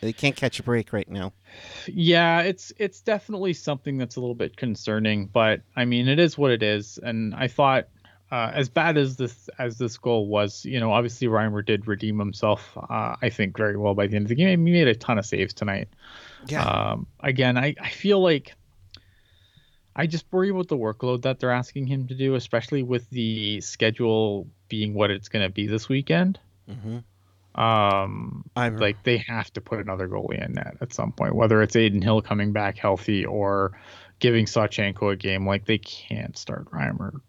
they 0.00 0.12
can't 0.12 0.36
catch 0.36 0.60
a 0.60 0.62
break 0.62 0.92
right 0.92 1.08
now. 1.08 1.32
Yeah, 1.86 2.40
it's 2.40 2.72
it's 2.78 3.00
definitely 3.00 3.52
something 3.52 3.98
that's 3.98 4.16
a 4.16 4.20
little 4.20 4.34
bit 4.34 4.56
concerning, 4.56 5.26
but 5.26 5.60
I 5.76 5.84
mean, 5.84 6.08
it 6.08 6.18
is 6.18 6.36
what 6.38 6.50
it 6.50 6.62
is. 6.62 6.98
And 7.02 7.34
I 7.34 7.48
thought, 7.48 7.88
uh, 8.30 8.50
as 8.54 8.68
bad 8.68 8.96
as 8.96 9.16
this 9.16 9.48
as 9.58 9.78
this 9.78 9.98
goal 9.98 10.26
was, 10.26 10.64
you 10.64 10.80
know, 10.80 10.92
obviously 10.92 11.28
Reimer 11.28 11.64
did 11.64 11.86
redeem 11.86 12.18
himself. 12.18 12.76
Uh, 12.76 13.16
I 13.20 13.28
think 13.28 13.56
very 13.56 13.76
well 13.76 13.94
by 13.94 14.06
the 14.06 14.16
end 14.16 14.24
of 14.24 14.28
the 14.30 14.34
game. 14.34 14.66
He 14.66 14.72
made 14.72 14.88
a 14.88 14.94
ton 14.94 15.18
of 15.18 15.26
saves 15.26 15.52
tonight. 15.52 15.88
Yeah, 16.46 16.64
Um, 16.64 17.06
again, 17.20 17.56
I, 17.56 17.74
I 17.80 17.90
feel 17.90 18.20
like 18.20 18.54
I 19.94 20.06
just 20.06 20.24
worry 20.32 20.48
about 20.48 20.68
the 20.68 20.76
workload 20.76 21.22
that 21.22 21.38
they're 21.38 21.50
asking 21.50 21.86
him 21.86 22.08
to 22.08 22.14
do, 22.14 22.34
especially 22.34 22.82
with 22.82 23.08
the 23.10 23.60
schedule 23.60 24.48
being 24.68 24.94
what 24.94 25.10
it's 25.10 25.28
going 25.28 25.44
to 25.44 25.52
be 25.52 25.66
this 25.66 25.88
weekend. 25.88 26.40
hmm 26.66 26.98
Um, 27.54 28.44
I'm 28.56 28.78
like 28.78 29.02
they 29.02 29.18
have 29.18 29.52
to 29.52 29.60
put 29.60 29.80
another 29.80 30.08
goalie 30.08 30.44
in 30.44 30.54
net 30.54 30.76
at 30.80 30.92
some 30.92 31.12
point, 31.12 31.34
whether 31.34 31.62
it's 31.62 31.76
Adin 31.76 32.02
Hill 32.02 32.22
coming 32.22 32.52
back 32.52 32.78
healthy 32.78 33.24
or 33.26 33.78
giving 34.20 34.46
Sawchenko 34.46 35.12
a 35.12 35.16
game. 35.16 35.46
Like 35.46 35.66
they 35.66 35.78
can't 35.78 36.36
start 36.36 36.70
Reimer 36.70 37.20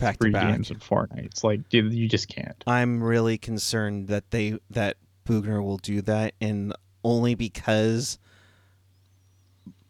Back 0.00 0.18
three 0.18 0.30
back. 0.30 0.50
games 0.50 0.70
in 0.70 0.78
four 0.78 1.08
nights. 1.14 1.44
Like 1.44 1.60
you, 1.70 1.84
you 1.88 2.08
just 2.08 2.28
can't. 2.28 2.62
I'm 2.66 3.02
really 3.02 3.36
concerned 3.36 4.08
that 4.08 4.30
they 4.30 4.58
that 4.70 4.96
Boughner 5.24 5.62
will 5.62 5.76
do 5.76 6.00
that, 6.02 6.34
and 6.40 6.74
only 7.04 7.34
because 7.34 8.18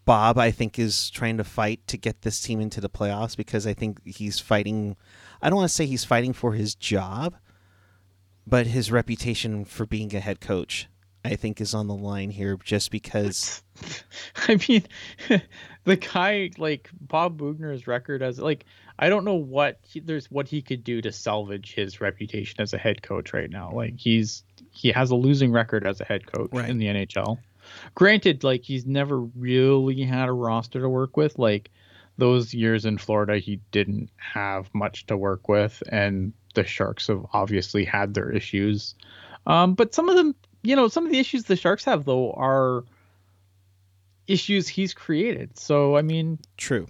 Bob, 0.04 0.36
I 0.36 0.50
think, 0.50 0.78
is 0.78 1.10
trying 1.10 1.36
to 1.36 1.44
fight 1.44 1.86
to 1.86 1.96
get 1.96 2.22
this 2.22 2.40
team 2.40 2.60
into 2.60 2.80
the 2.80 2.90
playoffs 2.90 3.36
because 3.36 3.66
I 3.66 3.72
think 3.74 4.04
he's 4.04 4.40
fighting. 4.40 4.96
I 5.40 5.48
don't 5.48 5.56
want 5.56 5.68
to 5.68 5.74
say 5.74 5.86
he's 5.86 6.04
fighting 6.04 6.32
for 6.32 6.52
his 6.52 6.74
job, 6.74 7.36
but 8.46 8.66
his 8.66 8.90
reputation 8.90 9.64
for 9.64 9.86
being 9.86 10.14
a 10.14 10.20
head 10.20 10.40
coach, 10.40 10.88
I 11.24 11.36
think, 11.36 11.60
is 11.60 11.74
on 11.74 11.86
the 11.86 11.94
line 11.94 12.30
here 12.30 12.56
just 12.62 12.90
because. 12.90 13.62
I 14.48 14.58
mean, 14.68 14.84
the 15.84 15.96
guy 15.96 16.50
like 16.58 16.90
Bob 17.00 17.38
Boughner's 17.38 17.86
record 17.86 18.22
as 18.22 18.38
like 18.38 18.64
I 18.98 19.08
don't 19.08 19.24
know 19.24 19.34
what 19.34 19.78
he, 19.82 20.00
there's 20.00 20.30
what 20.30 20.48
he 20.48 20.62
could 20.62 20.84
do 20.84 21.00
to 21.02 21.10
salvage 21.12 21.74
his 21.74 22.00
reputation 22.00 22.60
as 22.60 22.72
a 22.72 22.78
head 22.78 23.02
coach 23.02 23.32
right 23.32 23.50
now. 23.50 23.70
Like 23.72 23.94
he's 23.98 24.42
he 24.72 24.90
has 24.92 25.10
a 25.10 25.16
losing 25.16 25.52
record 25.52 25.86
as 25.86 26.00
a 26.00 26.04
head 26.04 26.26
coach 26.26 26.50
Right. 26.52 26.68
in 26.68 26.78
the 26.78 26.86
NHL. 26.86 27.38
Granted, 27.94 28.42
like 28.44 28.62
he's 28.62 28.86
never 28.86 29.20
really 29.20 30.02
had 30.02 30.28
a 30.28 30.32
roster 30.32 30.80
to 30.80 30.88
work 30.88 31.16
with. 31.16 31.38
Like 31.38 31.70
those 32.18 32.52
years 32.52 32.84
in 32.84 32.98
Florida, 32.98 33.38
he 33.38 33.60
didn't 33.70 34.10
have 34.16 34.68
much 34.74 35.06
to 35.06 35.16
work 35.16 35.48
with, 35.48 35.82
and 35.88 36.32
the 36.54 36.64
Sharks 36.64 37.06
have 37.06 37.24
obviously 37.32 37.84
had 37.84 38.14
their 38.14 38.30
issues. 38.30 38.94
Um, 39.46 39.74
but 39.74 39.94
some 39.94 40.08
of 40.08 40.16
them, 40.16 40.34
you 40.62 40.76
know, 40.76 40.88
some 40.88 41.06
of 41.06 41.12
the 41.12 41.18
issues 41.18 41.44
the 41.44 41.56
Sharks 41.56 41.84
have 41.84 42.04
though 42.04 42.32
are 42.32 42.84
issues 44.26 44.68
he's 44.68 44.94
created. 44.94 45.58
So 45.58 45.96
I 45.96 46.02
mean, 46.02 46.38
True. 46.56 46.86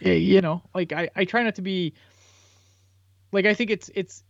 you 0.00 0.40
know, 0.40 0.62
like 0.74 0.92
I, 0.92 1.10
I 1.14 1.24
try 1.24 1.42
not 1.42 1.56
to 1.56 1.62
be 1.62 1.94
like 3.32 3.46
I 3.46 3.54
think 3.54 3.70
it's 3.70 3.90
it's 3.94 4.22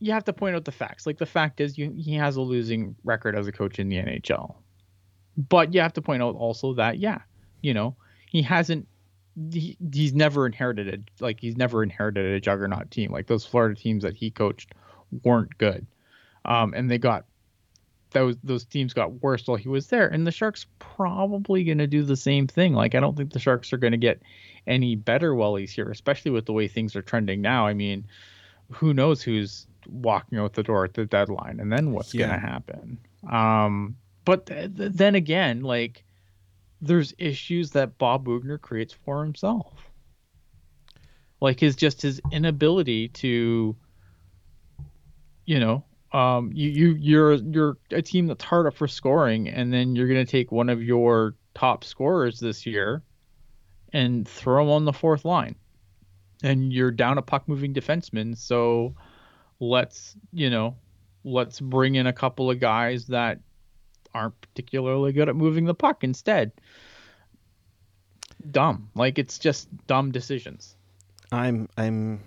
you 0.00 0.12
have 0.12 0.24
to 0.24 0.32
point 0.32 0.56
out 0.56 0.64
the 0.64 0.72
facts. 0.72 1.06
Like 1.06 1.18
the 1.18 1.26
fact 1.26 1.60
is 1.60 1.76
you 1.76 1.92
he 1.96 2.14
has 2.14 2.36
a 2.36 2.40
losing 2.40 2.94
record 3.04 3.36
as 3.36 3.46
a 3.46 3.52
coach 3.52 3.78
in 3.78 3.88
the 3.88 3.96
NHL. 3.96 4.54
But 5.36 5.72
you 5.74 5.80
have 5.80 5.92
to 5.94 6.02
point 6.02 6.22
out 6.22 6.34
also 6.34 6.74
that 6.74 6.98
yeah, 6.98 7.20
you 7.62 7.74
know, 7.74 7.96
he 8.26 8.42
hasn't 8.42 8.88
he, 9.52 9.76
he's 9.92 10.14
never 10.14 10.46
inherited 10.46 10.88
a 11.20 11.24
like 11.24 11.40
he's 11.40 11.56
never 11.56 11.82
inherited 11.82 12.26
a 12.34 12.40
juggernaut 12.40 12.90
team. 12.90 13.12
Like 13.12 13.26
those 13.26 13.44
Florida 13.46 13.74
teams 13.74 14.02
that 14.02 14.14
he 14.14 14.30
coached 14.30 14.72
weren't 15.24 15.56
good. 15.58 15.86
Um 16.44 16.74
and 16.74 16.90
they 16.90 16.98
got 16.98 17.24
those 18.10 18.36
those 18.42 18.64
teams 18.64 18.94
got 18.94 19.22
worse 19.22 19.46
while 19.46 19.56
he 19.58 19.68
was 19.68 19.88
there 19.88 20.08
and 20.08 20.26
the 20.26 20.30
Sharks 20.32 20.66
probably 20.78 21.62
going 21.64 21.78
to 21.78 21.86
do 21.86 22.02
the 22.02 22.16
same 22.16 22.46
thing. 22.46 22.72
Like 22.74 22.94
I 22.94 23.00
don't 23.00 23.16
think 23.16 23.32
the 23.32 23.38
Sharks 23.38 23.72
are 23.72 23.76
going 23.78 23.92
to 23.92 23.98
get 23.98 24.22
any 24.66 24.96
better 24.96 25.34
while 25.34 25.54
he's 25.56 25.72
here, 25.72 25.90
especially 25.90 26.30
with 26.30 26.46
the 26.46 26.52
way 26.52 26.68
things 26.68 26.96
are 26.96 27.02
trending 27.02 27.40
now. 27.42 27.66
I 27.66 27.74
mean, 27.74 28.06
who 28.70 28.92
knows 28.94 29.22
who's 29.22 29.66
walking 29.88 30.38
out 30.38 30.54
the 30.54 30.62
door 30.62 30.84
at 30.84 30.94
the 30.94 31.04
deadline 31.06 31.60
and 31.60 31.70
then 31.72 31.92
what's 31.92 32.12
Yeah. 32.14 32.26
going 32.28 32.40
to 32.40 32.46
happen. 32.46 32.98
Um, 33.30 33.96
but 34.24 34.46
th- 34.46 34.76
th- 34.76 34.92
then 34.92 35.14
again, 35.14 35.62
like 35.62 36.04
there's 36.80 37.14
issues 37.18 37.72
that 37.72 37.98
Bob 37.98 38.26
Boughner 38.26 38.58
creates 38.58 38.94
for 39.04 39.24
himself. 39.24 39.72
Like 41.40 41.60
his 41.60 41.76
just 41.76 42.02
his 42.02 42.20
inability 42.32 43.08
to 43.08 43.76
you 45.44 45.60
know, 45.60 45.84
um 46.12 46.50
you 46.54 46.70
you 46.70 46.96
you're 46.98 47.34
you're 47.34 47.76
a 47.90 48.02
team 48.02 48.26
that's 48.26 48.44
hard 48.44 48.66
up 48.66 48.74
for 48.74 48.88
scoring 48.88 49.48
and 49.48 49.72
then 49.72 49.94
you're 49.94 50.08
to 50.08 50.24
take 50.24 50.50
one 50.50 50.68
of 50.68 50.82
your 50.82 51.34
top 51.54 51.84
scorers 51.84 52.38
this 52.40 52.64
year 52.66 53.02
and 53.92 54.28
throw 54.28 54.62
him 54.62 54.70
on 54.70 54.84
the 54.84 54.92
fourth 54.92 55.24
line. 55.24 55.56
And 56.42 56.72
you're 56.72 56.92
down 56.92 57.18
a 57.18 57.22
puck 57.22 57.48
moving 57.48 57.74
defenseman, 57.74 58.36
so 58.36 58.94
let's, 59.58 60.16
you 60.32 60.50
know, 60.50 60.76
let's 61.24 61.60
bring 61.60 61.96
in 61.96 62.06
a 62.06 62.12
couple 62.12 62.48
of 62.50 62.60
guys 62.60 63.06
that 63.08 63.40
aren't 64.14 64.40
particularly 64.40 65.12
good 65.12 65.28
at 65.28 65.36
moving 65.36 65.64
the 65.64 65.74
puck 65.74 66.02
instead. 66.04 66.52
Dumb. 68.50 68.90
Like 68.94 69.18
it's 69.18 69.38
just 69.38 69.68
dumb 69.86 70.12
decisions. 70.12 70.76
I'm 71.32 71.68
I'm 71.76 72.20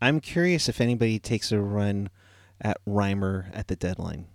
I'm 0.00 0.20
curious 0.20 0.68
if 0.68 0.80
anybody 0.80 1.18
takes 1.18 1.52
a 1.52 1.60
run 1.60 2.10
at 2.60 2.78
Reimer 2.86 3.46
at 3.54 3.68
the 3.68 3.76
deadline. 3.76 4.26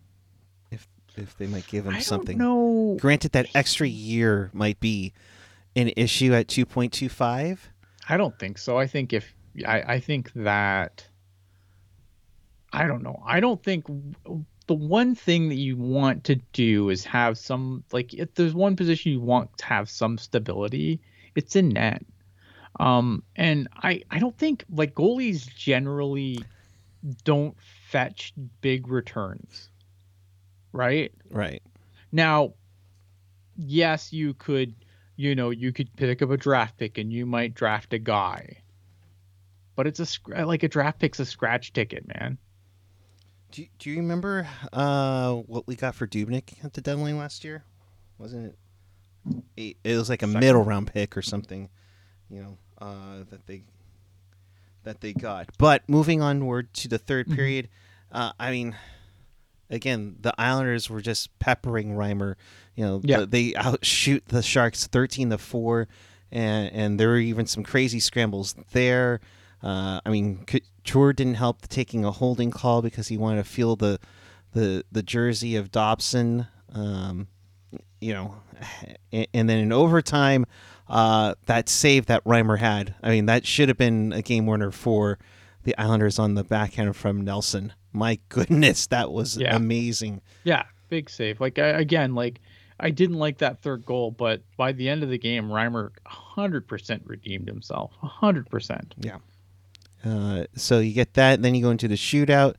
If 0.71 0.88
if 1.15 1.38
they 1.38 1.47
might 1.47 1.67
give 1.67 1.86
him 1.86 1.95
I 1.95 1.99
something. 1.99 2.38
don't 2.38 2.47
know. 2.47 2.97
Granted 2.99 3.33
that 3.33 3.47
extra 3.53 3.88
year 3.88 4.49
might 4.53 4.79
be 4.79 5.13
an 5.75 5.91
issue 5.95 6.33
at 6.33 6.47
2.25. 6.47 7.60
I 8.10 8.17
don't 8.17 8.38
think 8.39 8.57
so. 8.57 8.77
I 8.79 8.88
think 8.88 9.13
if 9.13 9.36
I, 9.67 9.81
I 9.81 9.99
think 9.99 10.31
that 10.33 11.07
I 12.73 12.88
don't 12.88 13.03
know. 13.03 13.21
I 13.25 13.39
don't 13.39 13.62
think 13.63 13.86
the 14.67 14.73
one 14.73 15.15
thing 15.15 15.49
that 15.49 15.56
you 15.56 15.77
want 15.77 16.25
to 16.25 16.36
do 16.53 16.89
is 16.89 17.06
have 17.06 17.38
some 17.38 17.84
like 17.91 18.13
if 18.13 18.34
there's 18.36 18.53
one 18.53 18.75
position 18.75 19.12
you 19.12 19.21
want 19.21 19.58
to 19.58 19.65
have 19.65 19.89
some 19.89 20.17
stability, 20.17 20.99
it's 21.36 21.56
in 21.56 21.69
net. 21.69 22.06
Um 22.80 23.23
and 23.36 23.67
I 23.82 24.03
I 24.12 24.19
don't 24.19 24.38
think 24.38 24.65
like 24.69 24.93
goalies 24.93 25.47
generally 25.47 26.39
don't 27.23 27.56
fetch 27.89 28.34
big 28.62 28.88
returns. 28.89 29.69
Right? 30.73 31.13
Right. 31.30 31.63
Now, 32.12 32.53
yes, 33.56 34.13
you 34.13 34.34
could, 34.34 34.75
you 35.15 35.34
know, 35.34 35.49
you 35.49 35.71
could 35.71 35.95
pick 35.95 36.21
up 36.21 36.30
a 36.30 36.38
draft 36.38 36.77
pick 36.77 36.97
and 36.97 37.12
you 37.12 37.25
might 37.25 37.53
draft 37.53 37.93
a 37.93 37.99
guy. 37.99 38.58
But 39.75 39.88
it's 39.88 39.99
a 39.99 40.45
like 40.45 40.63
a 40.63 40.67
draft 40.67 40.99
pick's 40.99 41.19
a 41.19 41.25
scratch 41.25 41.71
ticket, 41.71 42.08
man. 42.08 42.38
Do 43.51 43.62
you, 43.62 43.67
do 43.79 43.89
you 43.89 43.97
remember 43.97 44.47
uh, 44.73 45.33
what 45.33 45.67
we 45.67 45.75
got 45.75 45.95
for 45.95 46.05
Dubnyk 46.05 46.63
at 46.63 46.73
the 46.73 46.81
deadline 46.81 47.17
last 47.17 47.43
year? 47.43 47.63
Wasn't 48.17 48.45
it? 48.47 48.57
It, 49.55 49.77
it 49.83 49.97
was 49.97 50.10
like 50.10 50.21
a 50.21 50.27
Second. 50.27 50.39
middle 50.39 50.63
round 50.63 50.88
pick 50.88 51.15
or 51.17 51.21
something, 51.21 51.69
you 52.29 52.41
know, 52.41 52.57
uh, 52.79 53.23
that 53.29 53.45
they 53.47 53.63
that 54.83 55.01
they 55.01 55.13
got. 55.13 55.49
But 55.57 55.83
moving 55.89 56.21
onward 56.21 56.73
to 56.75 56.88
the 56.88 56.97
3rd 56.99 57.25
Mhm. 57.27 57.36
period, 57.36 57.69
uh, 58.12 58.31
I 58.39 58.51
mean, 58.51 58.75
again, 59.69 60.15
the 60.21 60.33
Islanders 60.39 60.89
were 60.89 61.01
just 61.01 61.38
peppering 61.39 61.89
Reimer. 61.95 62.36
You 62.75 62.86
know, 62.86 63.01
Yeah. 63.03 63.19
the- 63.21 63.25
they 63.27 63.55
outshoot 63.55 64.25
the 64.27 64.41
Sharks 64.41 64.88
thirteen 64.88 65.29
to 65.31 65.38
four, 65.38 65.88
and 66.31 66.71
and 66.73 66.99
there 66.99 67.10
were 67.10 67.17
even 67.17 67.45
some 67.47 67.63
crazy 67.63 67.99
scrambles 67.99 68.55
there. 68.71 69.19
Uh, 69.63 70.00
I 70.06 70.10
mean, 70.10 70.46
Couture 70.46 71.13
didn't 71.13 71.36
help 71.36 71.67
taking 71.67 72.06
a 72.06 72.12
holding 72.12 72.52
call 72.52 72.82
because 72.82 73.08
he 73.08 73.17
wanted 73.17 73.43
to 73.43 73.50
feel 73.50 73.76
the 73.76 74.00
the 74.54 74.84
the 74.91 75.04
jersey 75.04 75.56
of 75.56 75.72
Dobson. 75.72 76.48
Um, 76.74 77.28
you 78.00 78.13
know, 78.13 78.36
and, 79.12 79.28
and 79.34 79.50
then 79.50 79.60
in 79.60 79.72
overtime, 79.72 80.46
uh, 80.88 81.36
that 81.48 81.70
save 81.70 82.06
that 82.08 82.24
Reimer 82.24 82.60
had. 82.60 82.96
I 83.02 83.10
mean, 83.10 83.26
that 83.26 83.46
should 83.46 83.70
have 83.70 83.78
been 83.78 84.13
a 84.13 84.22
game 84.22 84.46
winner 84.46 84.72
for 84.72 85.17
the 85.63 85.78
Islanders 85.78 86.20
on 86.20 86.36
the 86.36 86.43
backhand 86.43 86.96
from 86.96 87.22
Nelson. 87.22 87.74
My 87.91 88.20
goodness, 88.30 88.88
that 88.88 89.12
was 89.12 89.38
Yeah. 89.38 89.56
amazing. 89.56 90.22
Yeah, 90.43 90.63
big 90.89 91.10
save. 91.10 91.41
Like 91.41 91.58
I, 91.60 91.67
again, 91.70 92.13
like 92.15 92.39
I 92.80 92.91
didn't 92.91 93.17
like 93.17 93.39
that 93.39 93.60
third 93.63 93.86
goal, 93.86 94.12
but 94.12 94.43
by 94.56 94.72
the 94.72 94.88
end 94.88 95.02
of 95.04 95.10
the 95.10 95.17
game, 95.17 95.50
Reimer 95.50 95.89
100% 96.06 97.02
redeemed 97.06 97.48
himself. 97.48 97.91
100%. 98.04 98.91
Uh, 100.08 100.46
so 100.56 100.80
you 100.80 100.93
get 100.93 101.13
that, 101.15 101.36
and 101.36 101.46
then 101.46 101.56
you 101.56 101.62
go 101.62 101.72
into 101.72 101.88
the 101.88 101.96
shootout. 101.96 102.56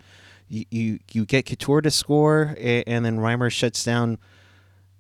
You 0.49 0.65
you, 0.71 0.99
you 1.13 1.25
get 1.25 1.47
Couture 1.47 1.81
to 1.83 1.91
score, 1.91 2.55
a- 2.59 2.83
and 2.85 3.05
then 3.05 3.19
Reimer 3.19 3.51
shuts 3.51 3.85
down 3.85 4.19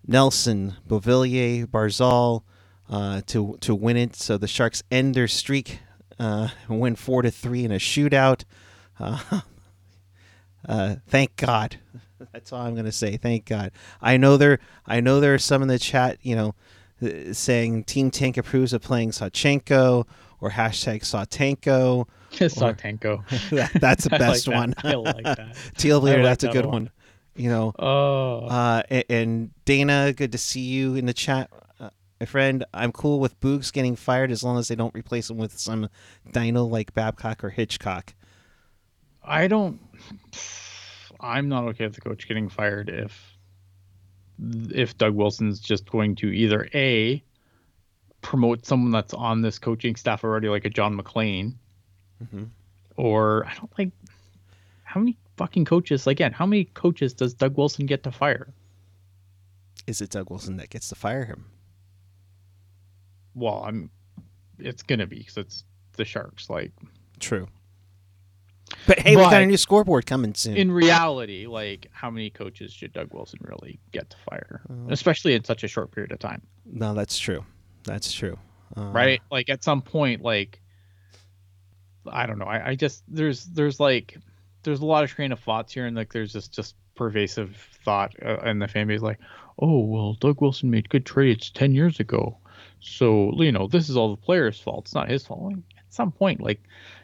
Nelson, 0.07 0.77
Beauvillier, 0.89 1.67
Barzal 1.67 2.43
uh, 2.89 3.21
to 3.27 3.57
to 3.61 3.75
win 3.75 3.97
it. 3.97 4.17
So 4.17 4.39
the 4.39 4.49
Sharks 4.49 4.83
end 4.91 5.15
their 5.15 5.29
streak, 5.29 5.81
uh, 6.19 6.49
and 6.69 6.81
win 6.81 6.97
four 6.97 7.23
to 7.23 7.31
three 7.31 7.65
in 7.65 7.73
a 7.73 7.77
shootout. 7.79 8.45
Uh, 8.99 9.41
uh, 10.69 10.97
thank 11.07 11.37
God. 11.37 11.79
That's 12.33 12.53
all 12.53 12.63
I'm 12.63 12.75
gonna 12.75 12.93
say. 12.93 13.17
Thank 13.17 13.45
God. 13.47 13.73
I 14.01 14.17
know 14.17 14.37
there. 14.37 14.59
I 14.87 15.01
know 15.01 15.21
there 15.21 15.35
are 15.35 15.39
some 15.39 15.63
in 15.63 15.69
the 15.69 15.79
chat. 15.79 16.19
You 16.23 16.37
know, 16.37 16.55
saying 17.33 17.85
Team 17.85 18.11
Tank 18.11 18.37
approves 18.37 18.73
of 18.73 18.83
playing 18.83 19.11
Sawchenko 19.11 20.07
or 20.41 20.51
hashtag 20.51 21.01
Sautenko. 21.03 22.07
Satenko. 22.33 23.23
That, 23.51 23.73
that's 23.81 24.05
the 24.05 24.15
I 24.15 24.19
like 24.19 24.29
best 24.29 24.45
that. 24.47 24.55
one. 24.55 24.75
I 24.85 24.95
like 24.95 25.25
that. 25.25 25.57
Teal 25.77 25.97
I 25.99 26.01
Bleeder, 26.01 26.17
like 26.19 26.25
that's 26.25 26.45
a 26.45 26.49
good 26.49 26.65
lot. 26.67 26.73
one. 26.75 26.91
You 27.37 27.51
know, 27.51 27.73
Oh. 27.79 28.47
uh, 28.47 28.83
and, 28.91 29.05
and 29.09 29.51
Dana, 29.65 30.13
good 30.13 30.33
to 30.33 30.39
see 30.39 30.61
you 30.63 30.97
in 30.97 31.07
the 31.07 31.13
chat, 31.15 31.49
uh, 31.79 31.91
my 32.19 32.27
friend. 32.27 32.65
I'm 32.75 32.91
cool 32.91 33.21
with 33.21 33.39
Boogs 33.41 33.73
getting 33.73 33.95
fired 33.95 34.33
as 34.33 34.43
long 34.43 34.59
as 34.59 34.67
they 34.69 34.75
don't 34.75 34.93
replace 34.95 35.31
him 35.31 35.37
with 35.39 35.57
some 35.57 35.89
dino 36.33 36.65
like 36.65 36.93
Babcock 36.95 37.45
or 37.45 37.51
Hitchcock. 37.51 38.15
I 39.23 39.47
don't. 39.47 39.81
I'm 41.21 41.49
not 41.49 41.65
okay 41.69 41.85
with 41.85 41.95
the 41.95 42.01
coach 42.01 42.27
getting 42.29 42.49
fired 42.49 42.89
if 42.89 43.37
if 44.71 44.97
Doug 44.99 45.15
Wilson's 45.15 45.61
just 45.61 45.89
going 45.91 46.15
to 46.17 46.29
either 46.29 46.69
a 46.75 47.23
promote 48.23 48.67
someone 48.67 48.91
that's 48.91 49.15
on 49.15 49.43
this 49.43 49.59
coaching 49.59 49.97
staff 49.97 50.25
already, 50.25 50.49
like 50.49 50.65
a 50.65 50.71
John 50.71 50.95
MacLean, 50.97 51.59
Mhm. 52.25 52.49
or 52.97 53.47
I 53.47 53.55
don't 53.55 53.73
like 53.79 53.91
how 54.85 55.01
many 55.01 55.17
fucking 55.37 55.65
coaches. 55.65 56.07
Like, 56.07 56.17
again, 56.17 56.33
how 56.33 56.47
many 56.47 56.65
coaches 56.65 57.13
does 57.15 57.35
Doug 57.35 57.57
Wilson 57.57 57.87
get 57.87 58.03
to 58.05 58.11
fire? 58.13 58.53
Is 59.87 60.01
it 60.01 60.11
Doug 60.11 60.31
Wilson 60.31 60.57
that 60.57 60.71
gets 60.71 60.89
to 60.89 60.95
fire 60.95 61.25
him? 61.25 61.47
Well, 63.35 63.63
I'm. 63.65 63.91
It's 64.59 64.83
gonna 64.83 65.07
be 65.07 65.19
because 65.19 65.37
it's 65.37 65.65
the 65.93 66.05
Sharks. 66.05 66.51
Like 66.51 66.73
True. 67.21 67.47
But 68.87 68.99
hey, 68.99 69.17
we 69.17 69.23
got 69.23 69.41
a 69.43 69.47
new 69.47 69.57
scoreboard 69.57 70.05
coming 70.07 70.35
soon. 70.35 70.57
in 70.57 70.71
reality, 70.71 71.47
like 71.47 71.87
how 71.93 72.11
many 72.11 72.29
coaches 72.31 72.73
should 72.73 72.93
Doug 72.93 73.15
Wilson 73.15 73.39
really 73.43 73.79
get 73.93 74.11
to 74.11 74.17
fire, 74.29 74.61
especially 74.89 75.35
in 75.35 75.45
such 75.45 75.65
a 75.65 75.69
short 75.69 75.91
period 75.91 76.13
of 76.13 76.19
time, 76.19 76.43
no, 76.67 76.93
that's 76.95 77.19
true. 77.19 77.45
That's 77.89 78.13
true. 78.13 78.39
Uh, 78.77 78.91
right? 78.93 79.21
Like 79.31 79.49
at 79.49 79.65
some 79.65 79.83
point, 79.83 80.23
like 80.23 80.61
I 82.07 82.27
don't 82.27 82.39
know. 82.39 82.47
I, 82.47 82.71
I 82.71 82.75
just 82.75 83.03
there's 83.09 83.45
there's 83.47 83.81
like 83.81 84.19
there's 84.63 84.81
a 84.81 84.87
lot 84.87 85.05
of 85.05 85.11
train 85.11 85.33
of 85.33 85.41
thoughts 85.41 85.73
here, 85.73 85.87
and 85.87 85.97
like 85.97 86.13
there's 86.13 86.33
just 86.33 86.53
just 86.53 86.75
pervasive 86.95 87.57
thought 87.85 88.15
uh, 88.25 88.39
in 88.41 88.59
the 88.59 88.69
fan 88.69 88.87
base, 88.87 89.01
like, 89.01 89.19
oh 89.59 89.81
well, 89.81 90.15
Doug 90.15 90.41
Wilson 90.41 90.71
made 90.71 90.89
good 90.89 91.07
trades 91.07 91.51
ten 91.51 91.75
years 91.75 92.01
ago, 92.01 92.37
so 92.81 93.33
you 93.43 93.53
know 93.53 93.67
this 93.67 93.89
is 93.89 93.97
all 93.97 94.11
the 94.15 94.21
players' 94.21 94.61
fault. 94.61 94.87
It's 94.87 94.95
not 94.95 95.09
his 95.09 95.27
fault. 95.27 95.43
Like, 95.43 95.57
at 95.79 95.93
some 95.93 96.13
point, 96.13 96.41
like, 96.41 96.61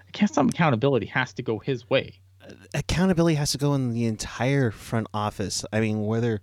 I 0.07 0.11
guess 0.13 0.35
some 0.35 0.49
accountability 0.49 1.07
has 1.07 1.33
to 1.35 1.43
go 1.43 1.59
his 1.59 1.89
way. 1.89 2.21
accountability 2.75 3.37
has 3.37 3.53
to 3.53 3.59
go 3.59 3.75
in 3.75 3.93
the 3.93 4.05
entire 4.05 4.71
front 4.71 5.07
office. 5.15 5.65
I 5.73 5.81
mean, 5.81 6.05
whether 6.05 6.41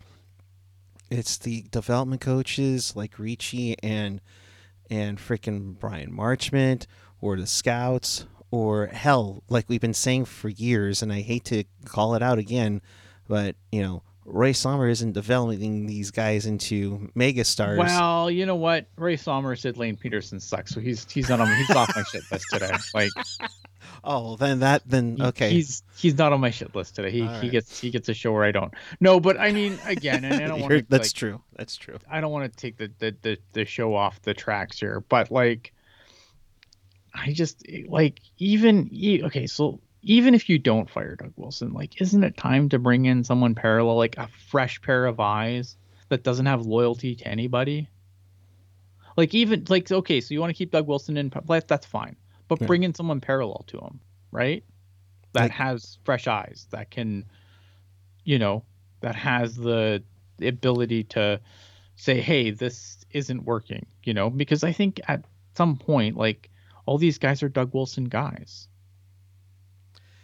it's 1.12 1.38
the 1.38 1.66
development 1.72 2.22
coaches 2.22 2.96
like 2.96 3.20
Ricci 3.20 3.76
and 3.84 4.22
and 4.90 5.18
freaking 5.18 5.78
Bryan 5.78 6.12
Marchment, 6.12 6.86
or 7.22 7.38
the 7.38 7.48
scouts, 7.48 8.26
or 8.50 8.88
hell, 8.88 9.44
like 9.50 9.70
we've 9.70 9.80
been 9.82 9.94
saying 9.94 10.26
for 10.26 10.50
years, 10.50 11.02
and 11.02 11.14
I 11.14 11.22
hate 11.22 11.46
to 11.46 11.64
call 11.86 12.16
it 12.16 12.24
out 12.24 12.40
again, 12.40 12.82
but 13.28 13.56
you 13.72 13.82
know, 13.82 14.04
Ray 14.26 14.54
Sommer 14.54 14.88
isn't 14.88 15.14
developing 15.14 15.88
these 15.88 16.12
guys 16.12 16.46
into 16.46 17.10
mega 17.16 17.44
stars. 17.44 17.80
Well, 17.80 18.30
you 18.30 18.46
know 18.46 18.56
what? 18.56 18.86
Ray 18.98 19.18
Sommer 19.18 19.56
said 19.56 19.78
Lane 19.78 19.98
Pederson 19.98 20.42
sucks, 20.42 20.74
so 20.74 20.80
he's 20.80 21.10
he's 21.12 21.30
not 21.30 21.40
on 21.40 21.54
he's 21.56 21.76
off 21.76 21.96
my 21.96 22.04
shit 22.12 22.24
list 22.32 22.46
today. 22.52 22.72
Like 22.94 23.12
oh, 24.04 24.36
then 24.36 24.60
that 24.60 24.84
then 24.86 25.18
he- 25.18 25.24
okay. 25.24 25.50
he's 25.50 25.84
he's 25.96 26.18
not 26.18 26.34
on 26.34 26.40
my 26.40 26.52
shit 26.52 26.76
list 26.76 26.96
today. 26.96 27.12
He 27.12 27.22
All 27.24 27.40
he 27.40 27.50
gets 27.50 27.80
he 27.80 27.92
gets 27.92 28.10
a 28.10 28.14
show 28.14 28.32
where 28.32 28.44
I 28.44 28.52
don't. 28.52 28.74
No, 29.00 29.20
but 29.20 29.40
I 29.40 29.52
mean 29.52 29.80
again, 29.86 30.24
and 30.24 30.36
I 30.36 30.48
don't 30.48 30.62
want 30.70 30.90
that's 30.90 31.10
like, 31.10 31.14
true. 31.14 31.42
That's 31.56 31.76
true. 31.76 31.98
I 32.10 32.22
don't 32.22 32.32
want 32.32 32.52
to 32.52 32.58
take 32.58 32.78
the, 32.78 32.92
the 33.00 33.16
the 33.22 33.38
the 33.54 33.66
show 33.66 33.96
off 33.96 34.22
the 34.22 34.34
tracks 34.34 34.80
here, 34.80 35.04
but 35.08 35.32
like 35.32 35.74
I 37.14 37.34
just 37.34 37.66
like 37.88 38.22
even 38.38 38.90
okay, 39.24 39.48
so 39.48 39.80
even 40.04 40.34
if 40.34 40.50
you 40.50 40.58
don't 40.58 40.90
fire 40.90 41.16
Doug 41.16 41.34
Wilson, 41.36 41.74
like 41.74 42.02
isn't 42.02 42.24
it 42.24 42.38
time 42.38 42.70
to 42.70 42.80
bring 42.80 43.06
in 43.06 43.24
someone 43.24 43.56
parallel, 43.56 43.98
like 43.98 44.18
a 44.18 44.30
fresh 44.50 44.82
pair 44.82 45.06
of 45.06 45.20
eyes 45.20 45.78
that 46.10 46.24
doesn't 46.24 46.46
have 46.46 46.66
loyalty 46.66 47.16
to 47.16 47.28
anybody? 47.28 47.88
Like 49.18 49.34
even 49.34 49.66
like 49.70 49.92
okay, 49.92 50.22
so 50.22 50.34
you 50.34 50.40
want 50.40 50.52
to 50.52 50.58
keep 50.58 50.72
Doug 50.72 50.88
Wilson 50.88 51.18
in, 51.18 51.32
that's 51.68 51.86
fine, 51.86 52.16
but 52.52 52.60
Yeah. 52.60 52.68
bring 52.68 52.84
in 52.84 52.94
someone 52.94 53.22
parallel 53.22 53.64
to 53.68 53.78
him, 53.80 54.02
right? 54.30 54.66
That 55.32 55.44
Like- 55.44 55.52
has 55.52 56.00
fresh 56.04 56.28
eyes, 56.28 56.68
that 56.72 56.92
can, 56.92 57.24
you 58.26 58.40
know, 58.40 58.66
that 59.00 59.16
has 59.16 59.56
the 59.56 60.04
ability 60.42 61.06
to 61.06 61.40
say, 61.96 62.20
hey, 62.20 62.50
this 62.52 63.06
isn't 63.12 63.46
working, 63.46 63.86
you 64.04 64.14
know, 64.14 64.30
because 64.30 64.66
I 64.66 64.74
think 64.74 65.00
at 65.08 65.24
some 65.56 65.78
point, 65.78 66.18
like 66.18 66.50
all 66.86 66.98
these 66.98 67.20
guys 67.20 67.42
are 67.42 67.48
Doug 67.48 67.74
Wilson 67.74 68.04
guys. 68.10 68.68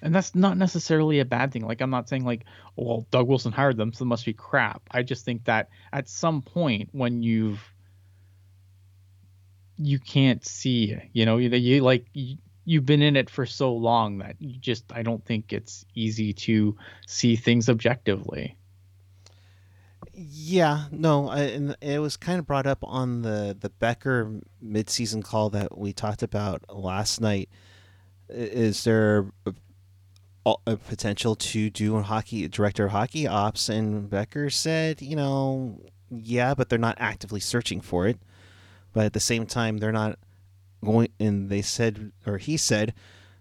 And 0.01 0.13
that's 0.13 0.35
not 0.35 0.57
necessarily 0.57 1.19
a 1.21 1.25
bad 1.25 1.53
thing. 1.53 1.65
Like 1.65 1.79
I'm 1.79 1.89
not 1.91 2.09
saying 2.09 2.25
like, 2.25 2.43
oh, 2.77 2.83
well, 2.83 3.07
Doug 3.09 3.29
Wilson 3.29 3.53
hired 3.53 3.77
them, 3.77 3.93
so 3.93 4.03
it 4.03 4.07
must 4.07 4.25
be 4.25 4.33
crap. 4.33 4.81
I 4.91 5.01
just 5.01 5.23
think 5.23 5.45
that 5.45 5.69
at 5.93 6.09
some 6.09 6.41
point 6.41 6.89
when 6.91 7.23
you've 7.23 7.61
you 9.77 9.99
can't 9.99 10.45
see, 10.45 10.97
you 11.13 11.25
know, 11.25 11.37
you, 11.37 11.49
you 11.49 11.81
like 11.81 12.05
you, 12.13 12.37
you've 12.65 12.85
been 12.85 13.01
in 13.01 13.15
it 13.15 13.29
for 13.29 13.45
so 13.45 13.73
long 13.73 14.17
that 14.19 14.35
you 14.39 14.59
just 14.59 14.85
I 14.91 15.03
don't 15.03 15.23
think 15.25 15.53
it's 15.53 15.85
easy 15.95 16.33
to 16.33 16.75
see 17.07 17.35
things 17.35 17.69
objectively. 17.69 18.57
Yeah, 20.13 20.85
no, 20.91 21.29
I, 21.29 21.41
and 21.41 21.75
it 21.79 21.99
was 21.99 22.17
kind 22.17 22.39
of 22.39 22.47
brought 22.47 22.67
up 22.67 22.79
on 22.83 23.21
the 23.21 23.55
the 23.59 23.69
Becher 23.69 24.41
midseason 24.63 25.23
call 25.23 25.49
that 25.51 25.77
we 25.77 25.93
talked 25.93 26.23
about 26.23 26.63
last 26.73 27.21
night. 27.21 27.49
Is 28.29 28.83
there 28.83 29.31
a, 29.45 29.53
a 30.65 30.75
potential 30.75 31.35
to 31.35 31.69
do 31.69 31.95
a 31.97 32.01
hockey 32.01 32.47
director 32.47 32.85
of 32.85 32.91
hockey 32.91 33.27
ops? 33.27 33.69
And 33.69 34.09
Becher 34.09 34.49
said, 34.49 35.01
you 35.01 35.15
know, 35.15 35.79
yeah, 36.09 36.53
but 36.53 36.69
they're 36.69 36.79
not 36.79 36.97
actively 36.99 37.39
searching 37.39 37.79
for 37.79 38.07
it. 38.07 38.19
But 38.93 39.05
at 39.05 39.13
the 39.13 39.19
same 39.19 39.45
time, 39.45 39.77
they're 39.77 39.91
not 39.91 40.17
going. 40.83 41.09
And 41.19 41.49
they 41.49 41.61
said, 41.61 42.11
or 42.25 42.37
he 42.37 42.57
said, 42.57 42.93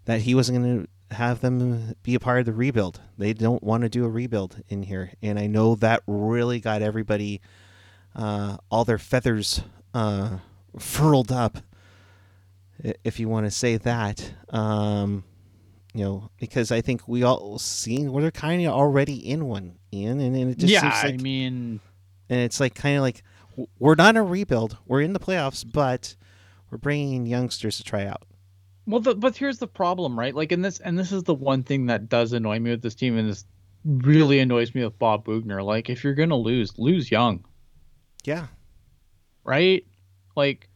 that 0.05 0.23
he 0.23 0.35
wasn't 0.35 0.63
going 0.63 0.83
to 0.83 1.15
have 1.17 1.41
them 1.41 1.95
be 2.03 2.15
a 2.15 2.21
part 2.21 2.41
of 2.41 2.47
the 2.47 2.53
rebuild. 2.53 3.01
They 3.17 3.33
don't 3.33 3.63
want 3.63 3.83
to 3.83 3.89
do 3.89 4.05
a 4.05 4.09
rebuild 4.09 4.63
in 4.69 4.83
here, 4.83 5.13
and 5.23 5.39
I 5.39 5.47
know 5.47 5.75
that 5.77 6.03
really 6.07 6.61
got 6.61 6.83
everybody 6.83 7.41
uh, 8.15 8.57
all 8.71 8.85
their 8.85 8.99
feathers 8.99 9.61
uh, 9.95 10.39
furled 10.79 11.31
up, 11.31 11.59
if 13.05 13.21
you 13.21 13.29
want 13.29 13.47
to 13.47 13.51
say 13.51 13.77
that. 13.77 14.33
Um, 14.51 15.25
you 15.93 16.05
know, 16.05 16.31
because 16.39 16.73
I 16.73 16.83
think 16.83 17.09
we 17.09 17.23
all 17.23 17.59
seen 17.59 18.13
we're 18.13 18.31
kind 18.31 18.65
of 18.67 18.73
already 18.73 19.15
in 19.15 19.47
one, 19.47 19.79
Ian, 19.93 20.21
and, 20.21 20.37
and 20.37 20.51
it 20.51 20.59
just 20.59 20.73
yeah, 20.73 20.81
seems 20.81 21.05
like, 21.05 21.21
I 21.21 21.23
mean, 21.23 21.81
and 22.29 22.41
it's 22.41 22.61
like 22.61 22.75
kind 22.75 22.97
of 22.97 23.03
like 23.03 23.23
we're 23.79 23.95
not 23.95 24.17
a 24.17 24.23
rebuild, 24.23 24.77
we're 24.87 25.01
in 25.01 25.13
the 25.13 25.21
playoffs, 25.21 25.65
but 25.71 26.15
we're 26.71 26.79
bringing 26.79 27.27
youngsters 27.27 27.77
to 27.79 27.85
try 27.85 28.05
out. 28.07 28.23
Well, 28.87 29.01
the, 29.01 29.15
but 29.15 29.37
here's 29.37 29.59
the 29.59 29.67
problem, 29.67 30.19
right? 30.19 30.35
Like 30.35 30.53
in 30.53 30.63
this, 30.63 30.79
and 30.81 30.99
this 30.99 31.11
is 31.13 31.25
the 31.25 31.35
one 31.35 31.65
thing 31.65 31.87
that 31.87 32.09
does 32.09 32.33
annoy 32.33 32.61
me 32.61 32.71
with 32.71 32.83
this 32.83 32.95
team, 32.95 33.19
and 33.19 33.29
this 33.29 33.45
really 33.85 34.39
annoys 34.39 34.75
me 34.75 34.85
with 34.85 34.99
Bob 34.99 35.25
Boughner. 35.25 35.63
Like, 35.63 35.91
if 35.91 36.05
you're 36.05 36.15
gonna 36.15 36.37
lose, 36.37 36.79
lose 36.79 37.11
young, 37.11 37.45
Yeah, 38.25 38.47
right? 39.45 39.85
Like, 40.37 40.69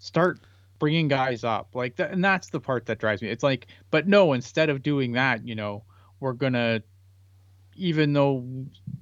start 0.00 0.40
bringing 0.78 1.06
guys 1.08 1.44
up, 1.44 1.74
like 1.74 1.96
that, 1.96 2.10
and 2.10 2.24
that's 2.24 2.50
the 2.50 2.60
part 2.60 2.86
that 2.86 2.98
drives 2.98 3.22
me. 3.22 3.28
It's 3.28 3.44
like, 3.44 3.68
but 3.90 4.08
no, 4.08 4.32
instead 4.32 4.68
of 4.68 4.82
doing 4.82 5.12
that, 5.12 5.46
you 5.46 5.54
know, 5.54 5.84
we're 6.20 6.32
gonna, 6.32 6.82
even 7.82 8.12
though 8.12 8.44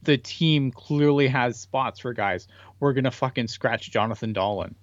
the 0.03 0.17
team 0.17 0.73
clearly 0.73 1.29
has 1.29 1.61
spots 1.61 2.01
for 2.01 2.13
guys, 2.15 2.49
we're 2.81 2.95
gonna 2.95 3.11
fucking 3.11 3.49
scratch 3.49 3.91
Jonathan 3.91 4.33
Dahlén. 4.33 4.75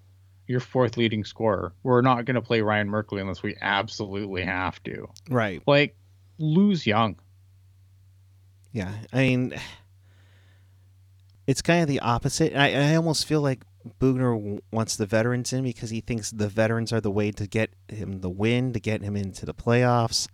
Your 0.45 0.59
fourth 0.61 0.95
leading 0.95 1.25
scorer. 1.25 1.73
We're 1.83 2.01
not 2.01 2.23
going 2.23 2.35
to 2.35 2.41
play 2.41 2.61
Ryan 2.61 2.87
Merkley 2.87 3.19
unless 3.19 3.43
we 3.43 3.57
absolutely 3.59 4.45
have 4.45 4.81
to. 4.83 5.09
right. 5.29 5.61
Like, 5.67 5.97
lose 6.37 6.87
young. 6.87 7.19
Yeah, 8.71 8.93
I 9.11 9.17
mean, 9.17 9.53
it's 11.47 11.61
kind 11.61 11.81
of 11.81 11.89
the 11.89 11.99
opposite. 11.99 12.55
I, 12.55 12.91
I 12.91 12.95
almost 12.95 13.25
feel 13.25 13.41
like 13.41 13.65
Boughner 13.99 14.61
wants 14.71 14.95
the 14.95 15.05
veterans 15.05 15.51
in 15.51 15.63
because 15.63 15.89
he 15.89 15.99
thinks 15.99 16.31
the 16.31 16.47
veterans 16.47 16.93
are 16.93 17.01
the 17.01 17.11
way 17.11 17.31
to 17.31 17.45
get 17.45 17.71
him 17.89 18.21
the 18.21 18.29
win, 18.29 18.71
to 18.71 18.79
get 18.79 19.01
him 19.01 19.17
into 19.17 19.45
the 19.45 19.53
playoffs. 19.53 20.29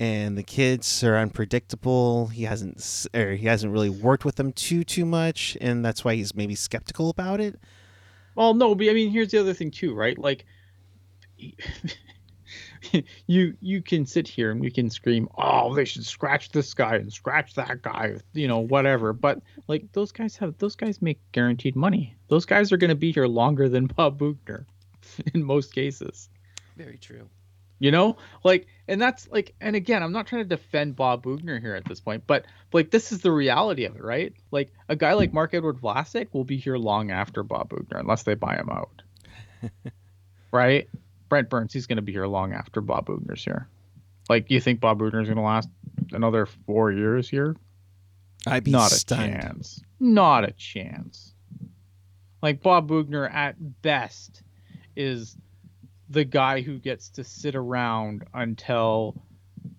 And 0.00 0.38
the 0.38 0.42
kids 0.42 1.04
are 1.04 1.14
unpredictable. 1.18 2.28
He 2.28 2.44
hasn't, 2.44 3.06
or 3.14 3.32
he 3.32 3.46
hasn't 3.46 3.70
really 3.70 3.90
worked 3.90 4.24
with 4.24 4.36
them 4.36 4.50
too 4.50 4.82
too 4.82 5.04
much, 5.04 5.58
and 5.60 5.84
that's 5.84 6.02
why 6.02 6.14
he's 6.14 6.34
maybe 6.34 6.54
skeptical 6.54 7.10
about 7.10 7.38
it. 7.38 7.60
Well, 8.34 8.54
no, 8.54 8.74
but 8.74 8.88
I 8.88 8.94
mean, 8.94 9.10
here's 9.10 9.30
the 9.30 9.38
other 9.38 9.52
thing 9.52 9.70
too, 9.70 9.94
right? 9.94 10.18
Like, 10.18 10.46
you 13.26 13.54
you 13.60 13.82
can 13.82 14.06
sit 14.06 14.26
here 14.26 14.50
and 14.50 14.64
you 14.64 14.72
can 14.72 14.88
scream, 14.88 15.28
"Oh, 15.36 15.74
they 15.74 15.84
should 15.84 16.06
scratch 16.06 16.48
this 16.48 16.72
guy 16.72 16.96
and 16.96 17.12
scratch 17.12 17.52
that 17.56 17.82
guy," 17.82 18.16
you 18.32 18.48
know, 18.48 18.60
whatever. 18.60 19.12
But 19.12 19.42
like, 19.68 19.92
those 19.92 20.12
guys 20.12 20.34
have 20.36 20.56
those 20.56 20.76
guys 20.76 21.02
make 21.02 21.20
guaranteed 21.32 21.76
money. 21.76 22.16
Those 22.28 22.46
guys 22.46 22.72
are 22.72 22.78
going 22.78 22.88
to 22.88 22.94
be 22.94 23.12
here 23.12 23.26
longer 23.26 23.68
than 23.68 23.86
Bob 23.86 24.18
Boughner, 24.18 24.64
in 25.34 25.42
most 25.42 25.74
cases. 25.74 26.30
Very 26.78 26.96
true. 26.96 27.28
You 27.80 27.90
know, 27.90 28.18
like, 28.44 28.66
and 28.88 29.00
that's 29.00 29.26
like, 29.30 29.54
and 29.60 29.74
again, 29.74 30.02
I'm 30.02 30.12
not 30.12 30.26
trying 30.26 30.42
to 30.42 30.48
defend 30.48 30.96
Bob 30.96 31.22
Boughner 31.24 31.58
here 31.58 31.74
at 31.74 31.86
this 31.86 31.98
point, 31.98 32.24
but 32.26 32.44
like, 32.74 32.90
this 32.90 33.10
is 33.10 33.22
the 33.22 33.32
reality 33.32 33.86
of 33.86 33.96
it, 33.96 34.04
right? 34.04 34.34
Like, 34.50 34.70
a 34.90 34.94
guy 34.94 35.14
like 35.14 35.32
Marc-Edouard 35.32 35.80
Vlasic 35.80 36.28
will 36.32 36.44
be 36.44 36.58
here 36.58 36.76
long 36.76 37.10
after 37.10 37.42
Bob 37.42 37.70
Boughner, 37.70 37.98
unless 37.98 38.22
they 38.24 38.34
buy 38.34 38.56
him 38.56 38.68
out, 38.70 39.02
right? 40.52 40.88
Brent 41.30 41.48
Burns, 41.48 41.72
he's 41.72 41.86
going 41.86 41.96
to 41.96 42.02
be 42.02 42.12
here 42.12 42.26
long 42.26 42.52
after 42.52 42.82
Bob 42.82 43.06
Boughner's 43.06 43.42
here. 43.42 43.66
Like, 44.28 44.50
you 44.50 44.60
think 44.60 44.80
Bob 44.80 44.98
Boughner's 44.98 45.28
going 45.28 45.36
to 45.36 45.42
last 45.42 45.70
another 46.12 46.44
four 46.44 46.92
years 46.92 47.30
here? 47.30 47.56
I'd 48.46 48.64
be 48.64 48.70
Not 48.72 48.90
stunned. 48.90 49.34
a 49.34 49.40
chance. 49.40 49.82
Not 49.98 50.44
a 50.44 50.52
chance. 50.52 51.32
Like 52.42 52.62
Bob 52.62 52.88
Boughner 52.88 53.26
at 53.26 53.56
best 53.82 54.42
is 54.96 55.36
the 56.10 56.24
guy 56.24 56.60
who 56.60 56.78
gets 56.78 57.08
to 57.08 57.24
sit 57.24 57.54
around 57.54 58.24
until 58.34 59.14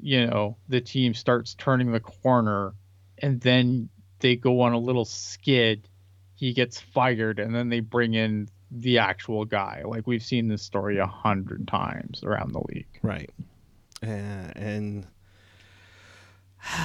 you 0.01 0.25
know 0.25 0.57
the 0.69 0.81
team 0.81 1.13
starts 1.13 1.53
turning 1.55 1.91
the 1.91 1.99
corner 1.99 2.73
and 3.19 3.41
then 3.41 3.89
they 4.19 4.35
go 4.35 4.61
on 4.61 4.73
a 4.73 4.79
little 4.79 5.05
skid 5.05 5.87
he 6.35 6.53
gets 6.53 6.79
fired 6.79 7.39
and 7.39 7.53
then 7.53 7.69
they 7.69 7.79
bring 7.79 8.13
in 8.13 8.47
the 8.71 8.97
actual 8.97 9.43
guy 9.45 9.83
like 9.85 10.07
we've 10.07 10.23
seen 10.23 10.47
this 10.47 10.61
story 10.63 10.97
a 10.97 11.05
hundred 11.05 11.67
times 11.67 12.23
around 12.23 12.53
the 12.53 12.61
league 12.69 12.87
Right. 13.01 13.29
Uh, 14.03 14.51
and 14.55 15.07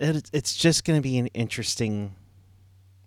it, 0.00 0.30
it's 0.32 0.56
just 0.56 0.84
going 0.84 0.98
to 0.98 1.02
be 1.02 1.18
an 1.18 1.28
interesting 1.28 2.14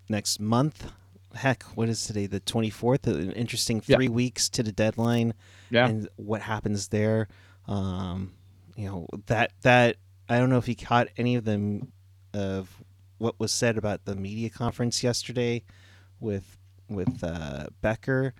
next 0.10 0.40
month. 0.40 0.92
Heck, 1.36 1.64
what 1.76 1.88
is 1.90 2.06
today? 2.06 2.28
The 2.28 2.40
twenty 2.40 2.70
fourth. 2.70 3.08
An 3.08 3.32
interesting 3.32 3.82
Yeah. 3.86 3.96
three 3.96 4.10
weeks 4.10 4.50
to 4.50 4.64
the 4.64 4.72
deadline, 4.72 5.34
Yeah. 5.70 5.88
and 5.88 6.10
what 6.18 6.42
happens 6.42 6.90
there. 6.90 7.28
Um, 7.68 8.34
you 8.76 8.86
know 8.88 9.08
that 9.28 9.52
that 9.62 9.98
I 10.28 10.38
don't 10.38 10.50
know 10.50 10.58
if 10.58 10.68
you 10.68 10.76
caught 10.76 11.08
any 11.18 11.36
of 11.36 11.46
them 11.46 11.92
of 12.34 12.84
what 13.18 13.40
was 13.40 13.52
said 13.52 13.78
about 13.78 14.06
the 14.06 14.16
media 14.16 14.50
conference 14.50 15.04
yesterday 15.04 15.64
with 16.20 16.58
with 16.90 17.24
uh, 17.24 17.68
Becher. 17.82 18.34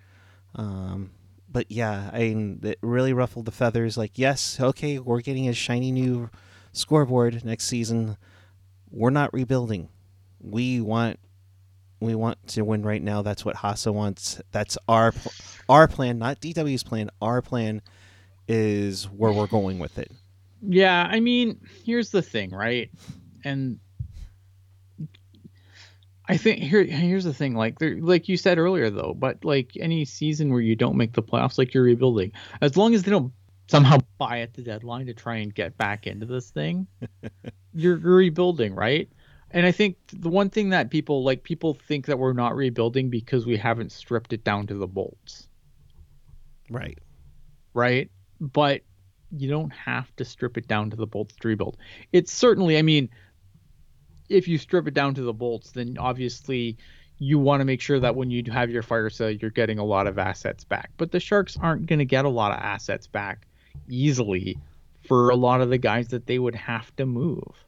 Um, 0.54 1.12
but 1.48 1.70
yeah, 1.70 2.10
I 2.12 2.18
mean, 2.20 2.60
it 2.62 2.78
really 2.82 3.12
ruffled 3.12 3.46
the 3.46 3.52
feathers. 3.52 3.96
Like, 3.96 4.18
yes, 4.18 4.58
okay, 4.60 4.98
we're 4.98 5.20
getting 5.20 5.48
a 5.48 5.52
shiny 5.54 5.90
new 5.92 6.28
scoreboard 6.72 7.44
next 7.44 7.66
season. 7.66 8.16
We're 8.90 9.10
not 9.10 9.32
rebuilding. 9.32 9.88
We 10.40 10.80
want 10.80 11.18
we 12.02 12.14
want 12.14 12.44
to 12.48 12.62
win 12.62 12.82
right 12.82 13.02
now. 13.02 13.22
That's 13.22 13.44
what 13.44 13.56
Hasso 13.56 13.92
wants. 13.92 14.40
That's 14.50 14.76
our 14.88 15.12
pl- 15.12 15.32
our 15.68 15.88
plan, 15.88 16.18
not 16.18 16.40
DW's 16.40 16.82
plan. 16.82 17.10
Our 17.20 17.42
plan 17.42 17.82
is 18.48 19.04
where 19.04 19.32
we're 19.32 19.46
going 19.46 19.78
with 19.78 19.98
it. 19.98 20.10
Yeah, 20.66 21.08
I 21.10 21.20
mean, 21.20 21.60
here's 21.84 22.10
the 22.10 22.22
thing, 22.22 22.50
right? 22.50 22.90
And 23.44 23.78
I 26.28 26.36
think 26.36 26.60
here 26.60 26.84
here's 26.84 27.24
the 27.24 27.34
thing, 27.34 27.54
like 27.54 27.78
there, 27.78 27.96
like 28.00 28.28
you 28.28 28.36
said 28.36 28.58
earlier 28.58 28.90
though, 28.90 29.14
but 29.16 29.44
like 29.44 29.72
any 29.78 30.04
season 30.04 30.52
where 30.52 30.60
you 30.60 30.76
don't 30.76 30.96
make 30.96 31.14
the 31.14 31.22
playoffs, 31.22 31.58
like 31.58 31.74
you're 31.74 31.82
rebuilding, 31.82 32.32
as 32.60 32.76
long 32.76 32.94
as 32.94 33.02
they 33.02 33.10
don't 33.10 33.32
somehow 33.68 33.98
buy 34.18 34.40
at 34.40 34.54
the 34.54 34.62
deadline 34.62 35.06
to 35.06 35.14
try 35.14 35.36
and 35.36 35.54
get 35.54 35.76
back 35.76 36.06
into 36.06 36.26
this 36.26 36.50
thing, 36.50 36.86
you're, 37.74 37.98
you're 37.98 38.16
rebuilding, 38.16 38.74
right? 38.74 39.08
And 39.52 39.66
I 39.66 39.72
think 39.72 39.96
the 40.12 40.30
one 40.30 40.50
thing 40.50 40.70
that 40.70 40.90
people 40.90 41.22
like 41.24 41.42
people 41.42 41.74
think 41.74 42.06
that 42.06 42.18
we're 42.18 42.32
not 42.32 42.56
rebuilding 42.56 43.10
because 43.10 43.46
we 43.46 43.56
haven't 43.56 43.92
stripped 43.92 44.32
it 44.32 44.44
down 44.44 44.66
to 44.68 44.74
the 44.74 44.86
bolts 44.86 45.48
Right. 46.70 46.98
right? 47.74 48.10
But 48.40 48.82
you 49.30 49.48
don't 49.48 49.70
have 49.70 50.14
to 50.16 50.24
strip 50.24 50.56
it 50.56 50.68
down 50.68 50.90
to 50.90 50.96
the 50.96 51.06
bolts 51.06 51.34
to 51.40 51.48
rebuild. 51.48 51.76
It's 52.12 52.32
certainly, 52.32 52.78
I 52.78 52.82
mean, 52.82 53.08
if 54.28 54.48
you 54.48 54.58
strip 54.58 54.86
it 54.88 54.94
down 54.94 55.14
to 55.14 55.22
the 55.22 55.32
bolts, 55.32 55.72
then 55.72 55.96
obviously 55.98 56.76
you 57.18 57.38
want 57.38 57.60
to 57.60 57.64
make 57.64 57.80
sure 57.80 58.00
that 58.00 58.16
when 58.16 58.30
you 58.30 58.42
have 58.50 58.70
your 58.70 58.82
fire 58.82 59.10
sale, 59.10 59.30
you're 59.30 59.50
getting 59.50 59.78
a 59.78 59.84
lot 59.84 60.06
of 60.06 60.18
assets 60.18 60.64
back. 60.64 60.90
But 60.96 61.12
the 61.12 61.20
Sharks 61.20 61.56
aren't 61.60 61.86
going 61.86 61.98
to 61.98 62.04
get 62.04 62.24
a 62.24 62.30
lot 62.30 62.52
of 62.52 62.58
assets 62.58 63.06
back 63.06 63.46
easily 63.88 64.58
for 65.06 65.30
a 65.30 65.36
lot 65.36 65.60
of 65.60 65.70
the 65.70 65.78
guys 65.78 66.08
that 66.08 66.26
they 66.26 66.38
would 66.38 66.54
have 66.54 66.94
to 66.96 67.06
move. 67.06 67.66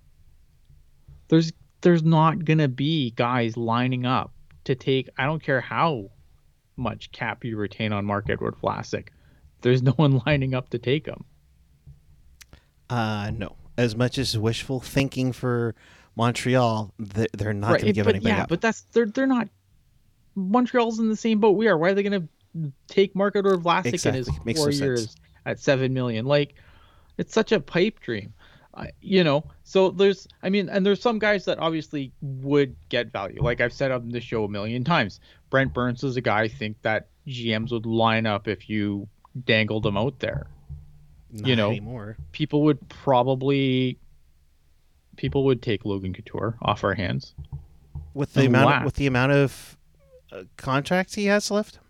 There's 1.29 1.53
there's 1.85 2.03
not 2.03 2.45
going 2.45 2.59
to 2.59 2.69
be 2.69 3.11
guys 3.11 3.57
lining 3.57 4.07
up 4.07 4.33
to 4.65 4.75
take 4.75 5.09
I 5.19 5.27
don't 5.27 5.43
care 5.43 5.61
how 5.61 6.11
much 6.77 7.13
cap 7.13 7.45
you 7.45 7.57
retain 7.57 7.93
on 7.93 8.07
Marc-Edouard 8.07 8.57
Vlasic. 8.61 9.09
There's 9.61 9.83
no 9.83 9.93
one 9.97 10.23
lining 10.27 10.55
up 10.55 10.71
to 10.71 10.79
take 10.79 11.07
him. 11.07 11.25
Uh 12.91 13.31
no. 13.35 13.57
As 13.77 13.95
much 13.95 14.19
as 14.19 14.37
wishful 14.37 14.81
thinking 14.81 15.33
for 15.33 15.75
Montreal, 16.17 16.95
they're 16.99 17.53
not 17.53 17.81
going 17.81 17.87
to 17.87 17.93
give 17.93 18.07
but 18.07 18.15
anybody 18.15 18.35
yeah, 18.35 18.43
up. 18.45 18.49
but 18.49 18.61
that's 18.61 18.83
they're 18.93 19.07
they're 19.07 19.27
not. 19.27 19.49
Montreal's 20.37 20.99
in 20.99 21.09
the 21.09 21.17
same 21.17 21.39
boat 21.39 21.57
we 21.57 21.69
are. 21.69 21.77
Why 21.77 21.91
are 21.91 21.95
they 21.95 22.03
going 22.03 22.29
to 22.55 22.73
take 22.89 23.15
Marc-Edouard 23.15 23.61
Vlasic 23.61 24.07
in 24.07 24.15
his 24.15 24.29
Makes 24.45 24.61
four 24.61 24.67
no 24.69 24.71
sense. 24.73 24.81
years 24.81 25.17
at 25.47 25.61
seven 25.61 25.93
million? 25.93 26.25
Like, 26.25 26.55
it's 27.19 27.33
such 27.33 27.53
a 27.53 27.61
pipe 27.61 28.01
dream. 28.01 28.33
I 28.77 28.91
you 29.01 29.23
know, 29.25 29.45
so 29.63 29.91
there's, 29.91 30.27
I 30.43 30.51
mean, 30.51 30.69
and 30.69 30.85
there's 30.85 31.01
some 31.01 31.19
guys 31.19 31.45
that 31.45 31.59
obviously 31.59 32.13
would 32.21 32.75
get 32.89 33.13
value. 33.13 33.43
Like 33.43 33.61
I've 33.61 33.73
said 33.73 33.91
on 33.91 34.11
the 34.11 34.21
show 34.21 34.45
a 34.45 34.49
million 34.49 34.85
times, 34.85 35.21
Brent 35.51 35.73
Burns 35.73 36.03
is 36.03 36.17
a 36.17 36.21
guy 36.21 36.43
I 36.43 36.49
think 36.49 36.77
that 36.83 37.09
GMs 37.27 37.71
would 37.73 37.87
line 37.87 38.27
up 38.27 38.49
if 38.49 38.69
you 38.69 39.09
dangled 39.45 39.87
him 39.87 39.97
out 39.97 40.19
there. 40.19 40.47
Not 41.31 41.49
you 41.49 41.57
know, 41.57 41.71
anymore. 41.71 42.17
People 42.33 42.63
would 42.63 42.89
probably, 42.89 43.99
people 45.17 45.45
would 45.45 45.63
take 45.63 45.85
Logan 45.85 46.13
Couture 46.13 46.57
off 46.63 46.85
our 46.85 46.95
hands. 46.95 47.35
With 48.13 48.35
the 48.35 48.47
amount 48.47 48.67
laugh. 48.67 48.81
of, 48.81 48.85
with 48.87 48.95
the 48.95 49.07
amount 49.07 49.33
of 49.33 49.77
uh, 50.31 50.45
contracts 50.57 51.15
he 51.15 51.27
has 51.27 51.51
left. 51.51 51.81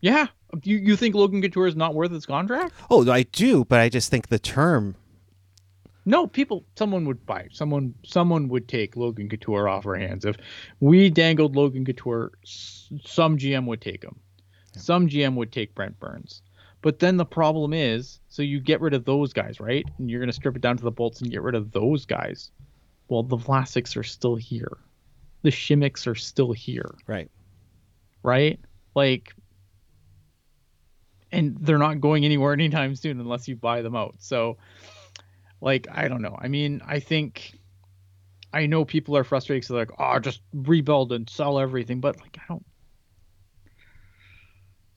Yeah. 0.00 0.28
You 0.62 0.76
you 0.76 0.96
think 0.96 1.14
Logan 1.14 1.42
Couture 1.42 1.66
is 1.66 1.76
not 1.76 1.94
worth 1.94 2.10
his 2.12 2.26
contract? 2.26 2.74
Oh, 2.90 3.08
I 3.10 3.24
do, 3.24 3.64
but 3.64 3.80
I 3.80 3.88
just 3.88 4.10
think 4.10 4.28
the 4.28 4.38
term. 4.38 4.96
No, 6.08 6.26
people 6.28 6.64
someone 6.76 7.04
would 7.06 7.26
buy. 7.26 7.48
Someone 7.50 7.92
someone 8.04 8.48
would 8.48 8.68
take 8.68 8.96
Logan 8.96 9.28
Couture 9.28 9.68
off 9.68 9.86
our 9.86 9.96
hands. 9.96 10.24
If 10.24 10.36
we 10.78 11.10
dangled 11.10 11.56
Logan 11.56 11.84
Couture, 11.84 12.30
s- 12.44 12.92
some 13.04 13.36
GM 13.36 13.66
would 13.66 13.80
take 13.80 14.04
him. 14.04 14.16
Some 14.76 15.08
GM 15.08 15.34
would 15.34 15.50
take 15.50 15.74
Brent 15.74 15.98
Burns. 15.98 16.42
But 16.82 17.00
then 17.00 17.16
the 17.16 17.24
problem 17.24 17.72
is, 17.72 18.20
so 18.28 18.42
you 18.42 18.60
get 18.60 18.80
rid 18.80 18.94
of 18.94 19.04
those 19.04 19.32
guys, 19.32 19.58
right? 19.58 19.84
And 19.98 20.08
you're 20.08 20.20
going 20.20 20.28
to 20.28 20.32
strip 20.32 20.54
it 20.54 20.62
down 20.62 20.76
to 20.76 20.84
the 20.84 20.90
bolts 20.92 21.20
and 21.20 21.30
get 21.30 21.42
rid 21.42 21.56
of 21.56 21.72
those 21.72 22.06
guys. 22.06 22.52
Well, 23.08 23.24
the 23.24 23.36
Vlasics 23.38 23.96
are 23.96 24.04
still 24.04 24.36
here. 24.36 24.76
The 25.42 25.50
Simeks 25.50 26.06
are 26.06 26.14
still 26.14 26.52
here. 26.52 26.94
Right. 27.08 27.30
right? 28.22 28.60
Like, 28.94 29.32
and 31.32 31.56
they're 31.60 31.78
not 31.78 32.00
going 32.00 32.24
anywhere 32.24 32.52
anytime 32.52 32.94
soon 32.94 33.18
unless 33.20 33.48
you 33.48 33.56
buy 33.56 33.82
them 33.82 33.96
out. 33.96 34.16
So, 34.18 34.58
like, 35.60 35.86
I 35.90 36.08
don't 36.08 36.22
know. 36.22 36.36
I 36.38 36.48
mean, 36.48 36.82
I 36.86 37.00
think 37.00 37.58
I 38.52 38.66
know 38.66 38.84
people 38.84 39.16
are 39.16 39.24
frustrated 39.24 39.62
because 39.62 39.68
they're 39.68 39.78
like, 39.78 39.92
oh, 39.98 40.18
just 40.18 40.40
rebuild 40.52 41.12
and 41.12 41.28
sell 41.28 41.58
everything, 41.58 42.00
but 42.00 42.18
like, 42.20 42.38
I 42.38 42.42
don't. 42.48 42.64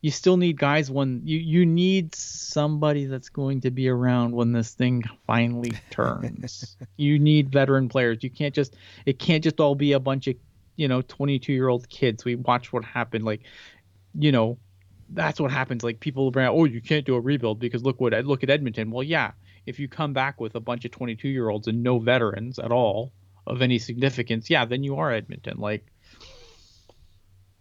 You 0.01 0.11
still 0.11 0.37
need 0.37 0.57
guys 0.57 0.89
when 0.89 1.23
you 1.25 1.37
you 1.37 1.65
need 1.65 2.15
somebody 2.15 3.05
that's 3.05 3.27
going 3.27 3.61
to 3.61 3.71
be 3.71 3.89
around 3.89 4.31
when 4.31 4.53
this 4.53 4.73
thing 4.73 5.03
finally 5.27 5.73
turns. 5.89 6.77
you 6.95 7.19
need 7.19 7.51
veteran 7.51 7.89
players. 7.89 8.23
You 8.23 8.29
can't 8.29 8.55
just 8.55 8.77
it 9.05 9.19
can't 9.19 9.43
just 9.43 9.59
all 9.59 9.75
be 9.75 9.91
a 9.91 9.99
bunch 9.99 10.27
of 10.27 10.35
you 10.77 10.87
know 10.87 11.01
22 11.01 11.51
year 11.51 11.67
old 11.67 11.89
kids. 11.89 12.23
We 12.23 12.35
watch 12.35 12.71
what 12.71 12.85
happened 12.85 13.25
like 13.25 13.41
you 14.17 14.31
know 14.31 14.57
that's 15.09 15.39
what 15.39 15.51
happens. 15.51 15.83
Like 15.83 15.99
people 15.99 16.31
bring 16.31 16.45
out, 16.45 16.55
oh, 16.55 16.65
you 16.65 16.81
can't 16.81 17.05
do 17.05 17.15
a 17.15 17.19
rebuild 17.19 17.59
because 17.59 17.83
look 17.83 17.99
what 17.99 18.13
look 18.25 18.43
at 18.43 18.49
Edmonton. 18.49 18.91
Well, 18.91 19.03
yeah, 19.03 19.31
if 19.69 19.79
you 19.79 19.87
come 19.87 20.13
back 20.13 20.41
with 20.41 20.55
a 20.55 20.59
bunch 20.59 20.83
of 20.83 20.91
22 20.91 21.29
year 21.29 21.47
olds 21.47 21.67
and 21.67 21.83
no 21.83 21.99
veterans 21.99 22.57
at 22.57 22.71
all 22.71 23.11
of 23.45 23.61
any 23.61 23.77
significance, 23.77 24.49
yeah, 24.49 24.65
then 24.65 24.83
you 24.83 24.95
are 24.95 25.11
Edmonton. 25.11 25.59
Like 25.59 25.85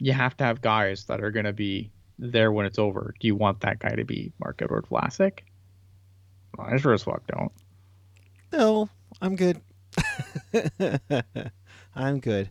you 0.01 0.15
have 0.15 0.35
to 0.39 0.45
have 0.45 0.63
guys 0.63 1.05
that 1.05 1.23
are 1.23 1.31
going 1.31 1.45
to 1.45 1.53
be 1.53 1.93
there 2.19 2.51
when 2.51 2.65
it's 2.65 2.79
over. 2.79 3.15
Do 3.21 3.27
you 3.27 3.37
want 3.37 3.61
that 3.61 3.79
guy 3.79 3.91
to 3.91 4.05
be 4.05 4.33
Marc-Edouard 4.41 4.87
Vlasic? 4.87 5.41
I 6.59 6.79
sure 6.79 6.95
as 6.95 7.03
fuck 7.03 7.23
don't. 7.27 7.53
No, 8.53 8.89
I'm 9.21 9.37
good. 9.37 9.61
I'm 11.95 12.21
good. 12.21 12.49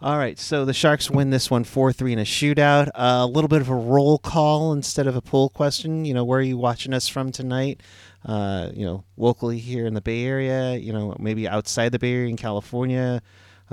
All 0.00 0.16
right, 0.16 0.38
so 0.38 0.64
the 0.64 0.72
Sharks 0.72 1.10
win 1.10 1.30
this 1.30 1.50
one 1.50 1.64
4 1.64 1.92
3 1.92 2.12
in 2.12 2.18
a 2.20 2.22
shootout. 2.22 2.86
Uh, 2.94 3.22
a 3.22 3.26
little 3.26 3.48
bit 3.48 3.60
of 3.60 3.68
a 3.68 3.74
roll 3.74 4.16
call 4.16 4.72
instead 4.72 5.08
of 5.08 5.16
a 5.16 5.20
poll 5.20 5.48
question. 5.48 6.04
You 6.04 6.14
know, 6.14 6.22
where 6.22 6.38
are 6.38 6.42
you 6.42 6.56
watching 6.56 6.94
us 6.94 7.08
from 7.08 7.32
tonight? 7.32 7.80
Uh, 8.24 8.70
you 8.72 8.86
know, 8.86 9.02
locally 9.16 9.58
here 9.58 9.86
in 9.86 9.94
the 9.94 10.00
Bay 10.00 10.24
Area, 10.24 10.76
you 10.76 10.92
know, 10.92 11.16
maybe 11.18 11.48
outside 11.48 11.90
the 11.90 11.98
Bay 11.98 12.12
Area 12.12 12.28
in 12.28 12.36
California, 12.36 13.20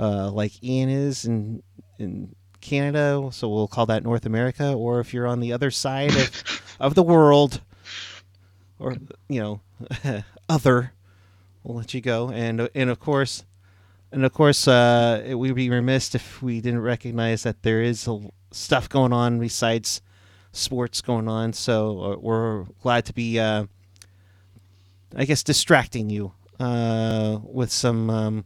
uh, 0.00 0.28
like 0.32 0.60
Ian 0.64 0.88
is 0.88 1.26
in, 1.26 1.62
in 2.00 2.34
Canada. 2.60 3.28
So 3.30 3.48
we'll 3.48 3.68
call 3.68 3.86
that 3.86 4.02
North 4.02 4.26
America. 4.26 4.72
Or 4.72 4.98
if 4.98 5.14
you're 5.14 5.28
on 5.28 5.38
the 5.38 5.52
other 5.52 5.70
side 5.70 6.10
of, 6.10 6.74
of 6.80 6.94
the 6.96 7.04
world, 7.04 7.60
or, 8.80 8.96
you 9.28 9.40
know, 9.40 9.60
other, 10.48 10.92
we'll 11.62 11.76
let 11.76 11.94
you 11.94 12.00
go. 12.00 12.30
And, 12.30 12.68
and 12.74 12.90
of 12.90 12.98
course, 12.98 13.44
and 14.16 14.24
of 14.24 14.32
course, 14.32 14.66
uh, 14.66 15.22
it- 15.26 15.34
we'd 15.34 15.54
be 15.54 15.68
remiss 15.68 16.14
if 16.14 16.40
we 16.42 16.60
didn't 16.62 16.80
recognize 16.80 17.42
that 17.42 17.62
there 17.62 17.82
is 17.82 18.08
a, 18.08 18.18
stuff 18.50 18.88
going 18.88 19.12
on 19.12 19.38
besides 19.38 20.00
sports 20.52 21.02
going 21.02 21.28
on. 21.28 21.52
So 21.52 22.00
uh, 22.02 22.16
we're 22.18 22.64
glad 22.82 23.04
to 23.04 23.12
be, 23.12 23.38
uh, 23.38 23.66
I 25.14 25.26
guess, 25.26 25.42
distracting 25.42 26.08
you 26.08 26.32
uh, 26.58 27.40
with 27.42 27.70
some 27.70 28.08
um, 28.08 28.44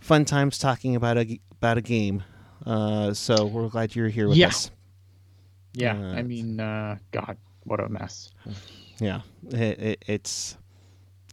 fun 0.00 0.24
times 0.24 0.58
talking 0.58 0.96
about 0.96 1.18
a 1.18 1.38
about 1.52 1.76
a 1.76 1.82
game. 1.82 2.22
Uh, 2.64 3.12
so 3.12 3.44
we're 3.44 3.68
glad 3.68 3.94
you're 3.94 4.08
here 4.08 4.28
with 4.28 4.38
Yeah. 4.38 4.48
us. 4.48 4.70
Yeah, 5.74 5.94
Uh, 5.98 6.14
I 6.14 6.22
mean, 6.22 6.58
uh, 6.60 6.96
God, 7.10 7.36
what 7.64 7.80
a 7.80 7.88
mess. 7.90 8.30
Yeah, 8.98 9.20
it, 9.50 9.78
it, 9.80 10.04
it's 10.06 10.56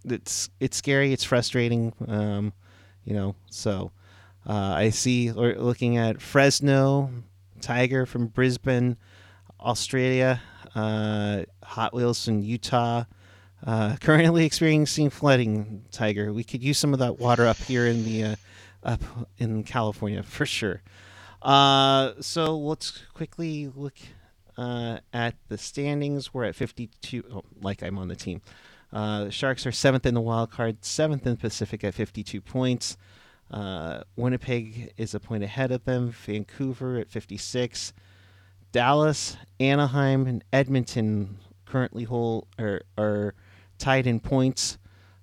it's 0.03 0.49
it's 0.59 0.75
scary. 0.75 1.13
It's 1.13 1.23
frustrating. 1.23 1.93
Um, 2.07 2.51
you 3.05 3.13
know, 3.13 3.35
so 3.49 3.91
uh, 4.47 4.53
I 4.53 4.89
see 4.89 5.31
looking 5.31 5.97
at 5.97 6.21
Fresno 6.21 7.09
Tiger 7.61 8.05
from 8.05 8.27
Brisbane, 8.27 8.97
Australia, 9.59 10.41
uh, 10.75 11.43
Hot 11.63 11.93
Wheels 11.93 12.27
in 12.27 12.41
Utah, 12.41 13.05
Uh, 13.63 13.95
currently 14.01 14.43
experiencing 14.45 15.11
flooding, 15.11 15.85
Tiger. 15.91 16.33
We 16.33 16.43
could 16.43 16.63
use 16.63 16.79
some 16.79 16.93
of 16.93 16.99
that 16.99 17.19
water 17.19 17.45
up 17.45 17.57
here 17.57 17.85
in 17.85 18.03
the 18.03 18.23
uh, 18.23 18.35
up 18.83 19.03
in 19.37 19.63
California 19.63 20.23
for 20.23 20.47
sure. 20.47 20.81
Uh, 21.43 22.13
so 22.19 22.57
let's 22.57 23.03
quickly 23.13 23.71
look 23.75 23.93
uh, 24.57 24.97
at 25.13 25.35
the 25.47 25.57
standings. 25.57 26.33
We're 26.33 26.45
at 26.45 26.55
52. 26.55 27.23
Oh, 27.31 27.43
like 27.61 27.83
I'm 27.83 27.97
on 27.99 28.07
the 28.07 28.15
team. 28.15 28.41
Uh, 28.93 29.25
the 29.25 29.31
Sharks 29.31 29.65
are 29.65 29.71
seventh 29.71 30.05
in 30.05 30.13
the 30.13 30.21
wild 30.21 30.51
card, 30.51 30.83
seventh 30.83 31.25
in 31.25 31.37
Pacific 31.37 31.83
at 31.83 31.93
52 31.93 32.41
points. 32.41 32.97
Uh, 33.49 34.01
Winnipeg 34.15 34.93
is 34.97 35.13
a 35.13 35.19
point 35.19 35.43
ahead 35.43 35.71
of 35.71 35.83
them. 35.85 36.11
Vancouver 36.11 36.97
at 36.97 37.09
56. 37.09 37.93
Dallas, 38.71 39.37
Anaheim, 39.59 40.27
and 40.27 40.43
Edmonton 40.53 41.37
currently 41.65 42.05
hold 42.05 42.47
are, 42.57 42.81
are 42.97 43.33
tied 43.77 44.07
in 44.07 44.19
points 44.19 44.77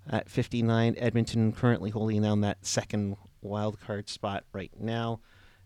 at 0.08 0.28
59. 0.28 0.94
Edmonton 0.98 1.52
currently 1.52 1.90
holding 1.90 2.22
down 2.22 2.42
that 2.42 2.64
second 2.64 3.16
wild 3.40 3.80
card 3.80 4.08
spot 4.08 4.44
right 4.52 4.72
now, 4.78 5.20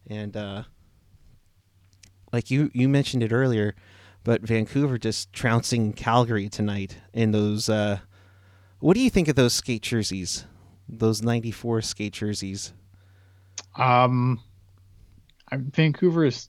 and 0.06 0.36
uh, 0.36 0.62
like 2.32 2.50
you 2.50 2.70
you 2.74 2.88
mentioned 2.88 3.22
it 3.22 3.32
earlier, 3.32 3.74
but 4.24 4.42
Vancouver 4.42 4.98
just 4.98 5.32
trouncing 5.32 5.92
Calgary 5.92 6.48
tonight 6.48 6.98
in 7.12 7.32
those. 7.32 7.68
Uh, 7.68 7.98
what 8.80 8.94
do 8.94 9.00
you 9.00 9.10
think 9.10 9.28
of 9.28 9.36
those 9.36 9.52
skate 9.52 9.82
jerseys? 9.82 10.44
Those 10.88 11.22
'94 11.22 11.82
skate 11.82 12.12
jerseys. 12.12 12.72
Um, 13.76 14.40
I, 15.50 15.56
Vancouver 15.56 16.24
is. 16.24 16.48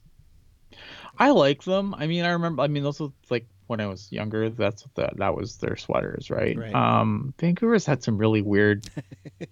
I 1.18 1.30
like 1.30 1.62
them. 1.62 1.94
I 1.96 2.06
mean, 2.06 2.24
I 2.24 2.30
remember. 2.30 2.62
I 2.62 2.68
mean, 2.68 2.82
those 2.82 3.00
were 3.00 3.08
like 3.30 3.46
when 3.66 3.80
I 3.80 3.86
was 3.86 4.10
younger. 4.10 4.50
That's 4.50 4.84
what 4.84 4.94
the, 4.94 5.16
that 5.16 5.34
was 5.34 5.56
their 5.56 5.76
sweaters, 5.76 6.30
right? 6.30 6.56
Right. 6.56 6.74
Um, 6.74 7.34
Vancouver's 7.38 7.86
had 7.86 8.02
some 8.02 8.18
really 8.18 8.42
weird 8.42 8.86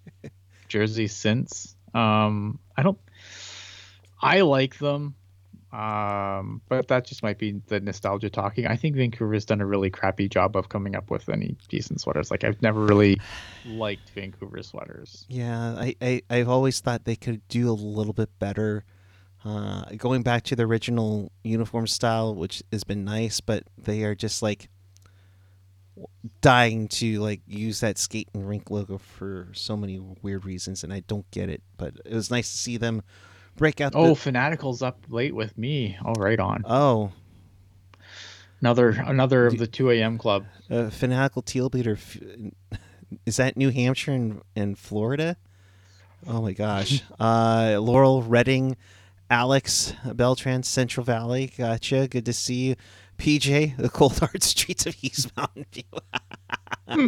jerseys 0.68 1.14
since. 1.14 1.76
Um, 1.94 2.58
I 2.76 2.82
don't. 2.82 2.98
I 4.20 4.42
like 4.42 4.78
them. 4.78 5.14
Um, 5.72 6.60
but 6.68 6.88
that 6.88 7.06
just 7.06 7.22
might 7.22 7.38
be 7.38 7.62
the 7.68 7.80
nostalgia 7.80 8.28
talking. 8.28 8.66
I 8.66 8.76
think 8.76 8.94
Vancouver's 8.94 9.46
done 9.46 9.62
a 9.62 9.66
really 9.66 9.88
crappy 9.88 10.28
job 10.28 10.54
of 10.54 10.68
coming 10.68 10.94
up 10.94 11.10
with 11.10 11.30
any 11.30 11.56
decent 11.68 12.00
sweaters. 12.02 12.30
Like 12.30 12.44
I've 12.44 12.60
never 12.60 12.84
really 12.84 13.18
liked 13.64 14.10
Vancouver 14.10 14.62
sweaters. 14.62 15.24
Yeah, 15.30 15.74
I, 15.78 15.96
I 16.02 16.22
I've 16.28 16.48
always 16.48 16.80
thought 16.80 17.04
they 17.04 17.16
could 17.16 17.46
do 17.48 17.70
a 17.70 17.72
little 17.72 18.12
bit 18.12 18.28
better. 18.38 18.84
Uh, 19.44 19.84
going 19.96 20.22
back 20.22 20.44
to 20.44 20.56
the 20.56 20.64
original 20.64 21.32
uniform 21.42 21.86
style, 21.86 22.34
which 22.34 22.62
has 22.70 22.84
been 22.84 23.04
nice, 23.04 23.40
but 23.40 23.64
they 23.78 24.04
are 24.04 24.14
just 24.14 24.42
like 24.42 24.68
dying 26.42 26.86
to 26.88 27.18
like 27.18 27.40
use 27.46 27.80
that 27.80 27.98
skate 27.98 28.28
and 28.34 28.46
rink 28.46 28.70
logo 28.70 28.98
for 28.98 29.48
so 29.52 29.76
many 29.76 29.98
weird 29.98 30.44
reasons, 30.44 30.84
and 30.84 30.92
I 30.92 31.00
don't 31.00 31.28
get 31.30 31.48
it. 31.48 31.62
But 31.78 31.94
it 32.04 32.14
was 32.14 32.30
nice 32.30 32.52
to 32.52 32.58
see 32.58 32.76
them 32.76 33.02
break 33.56 33.80
out. 33.80 33.92
Oh, 33.94 34.08
the, 34.10 34.14
Fanatical's 34.16 34.82
up 34.82 34.98
late 35.08 35.34
with 35.34 35.56
me. 35.58 35.96
Oh, 36.04 36.14
right 36.14 36.38
on. 36.40 36.64
oh, 36.66 37.12
Another 38.60 38.90
another 38.90 39.46
of 39.48 39.58
the 39.58 39.66
2 39.66 39.90
a.m. 39.90 40.18
club. 40.18 40.44
uh, 40.70 40.88
fanatical 40.90 41.42
teal 41.42 41.68
beater. 41.68 41.98
Is 43.26 43.36
that 43.36 43.56
New 43.56 43.70
Hampshire 43.70 44.12
and, 44.12 44.40
and 44.54 44.78
Florida? 44.78 45.36
Oh 46.28 46.40
my 46.40 46.52
gosh. 46.52 47.02
uh, 47.20 47.78
Laurel, 47.80 48.22
Redding, 48.22 48.76
Alex, 49.28 49.94
Beltran, 50.14 50.62
Central 50.62 51.04
Valley. 51.04 51.52
Gotcha. 51.58 52.06
Good 52.06 52.24
to 52.26 52.32
see 52.32 52.68
you. 52.68 52.76
PJ, 53.18 53.76
the 53.76 53.88
cold 53.88 54.18
hard 54.20 54.42
streets 54.44 54.86
of 54.86 54.96
East 55.02 55.36
Mountain 55.36 55.66
View. 55.72 55.82
oh, 56.88 57.02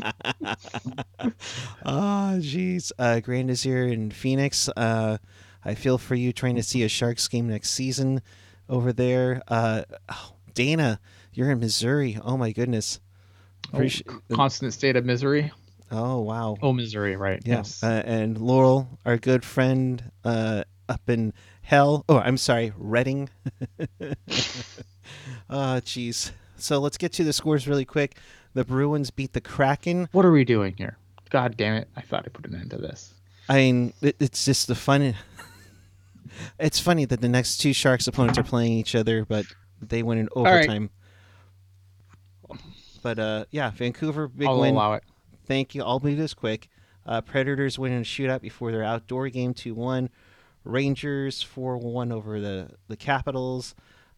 jeez. 2.41 2.93
Uh, 2.99 3.21
Grand 3.21 3.51
is 3.51 3.63
here 3.63 3.87
in 3.87 4.11
Phoenix. 4.11 4.69
Uh, 4.71 5.19
I 5.65 5.75
feel 5.75 5.99
for 5.99 6.15
you 6.15 6.33
trying 6.33 6.57
to 6.57 6.63
see 6.63 6.83
a 6.83 6.89
Sharks 6.89 7.27
game 7.29 7.49
next 7.49 7.71
season 7.71 8.21
over 8.69 8.93
there. 8.93 9.43
Uh, 9.49 9.83
oh, 10.09 10.33
Dana, 10.55 11.01
you're 11.33 11.51
in 11.51 11.61
Missouri. 11.61 12.19
Oh 12.23 12.37
my 12.37 12.53
goodness. 12.53 13.01
Appreciate- 13.73 14.07
Constant 14.33 14.73
state 14.75 14.97
of 14.97 15.05
misery. 15.05 15.53
Oh 15.91 16.21
wow. 16.21 16.57
Oh, 16.63 16.73
Missouri, 16.73 17.17
right? 17.17 17.41
Yes. 17.45 17.83
Uh, 17.83 18.03
and 18.05 18.39
Laurel, 18.39 18.89
our 19.07 19.17
good 19.17 19.45
friend, 19.45 20.11
uh, 20.25 20.65
up 20.89 21.09
in 21.09 21.33
hell. 21.63 22.05
Oh, 22.09 22.19
I'm 22.19 22.37
sorry, 22.37 22.73
Reading. 22.77 23.29
Ah, 25.51 25.81
jeez. 25.85 26.31
So 26.57 26.79
let's 26.79 26.97
get 26.97 27.13
to 27.15 27.25
the 27.25 27.33
scores 27.33 27.69
really 27.69 27.85
quick. 27.85 28.17
The 28.55 28.65
Bruins 28.65 29.11
beat 29.11 29.33
the 29.35 29.41
Kraken. 29.41 30.09
What 30.13 30.25
are 30.25 30.33
we 30.33 30.45
doing 30.45 30.75
here? 30.79 30.97
God 31.31 31.57
damn 31.57 31.75
it! 31.75 31.89
I 31.97 32.01
thought 32.01 32.25
I 32.25 32.29
put 32.29 32.47
an 32.47 32.55
end 32.55 32.71
to 32.71 32.79
this. 32.79 33.13
I 33.49 33.57
mean, 33.57 33.93
it, 34.01 34.17
it's 34.21 34.45
just 34.45 34.67
the 34.69 34.75
fun. 34.75 35.15
It's 36.59 36.79
funny 36.79 37.05
that 37.05 37.21
the 37.21 37.29
next 37.29 37.59
two 37.59 37.73
Sharks 37.73 38.07
opponents 38.07 38.39
are 38.39 38.45
playing 38.45 38.73
each 38.73 38.95
other, 38.95 39.25
but 39.25 39.47
they 39.81 40.03
win 40.03 40.19
in 40.19 40.29
right. 40.37 40.55
overtime. 40.55 40.91
But 43.03 43.19
uh, 43.19 43.45
yeah, 43.51 43.71
Vancouver 43.71 44.29
big 44.29 44.49
I'll 44.49 44.61
win. 44.61 44.75
allow 44.75 44.95
it. 44.95 45.05
Thank 45.47 45.75
you. 45.75 45.83
I'll 45.83 46.01
be 46.01 46.15
this 46.15 46.33
quick. 46.35 46.69
Uh, 47.07 47.21
Predators 47.21 47.79
win 47.79 47.93
in 47.93 48.01
a 48.01 48.05
shootout 48.05 48.41
before 48.41 48.73
their 48.73 48.83
outdoor 48.83 49.29
game 49.29 49.53
2 49.53 49.75
1. 49.75 50.09
Rangers 50.65 51.43
4 51.43 51.77
1 51.77 52.13
over 52.13 52.41
the, 52.41 52.71
the 52.89 52.97
Capitals. 52.97 53.75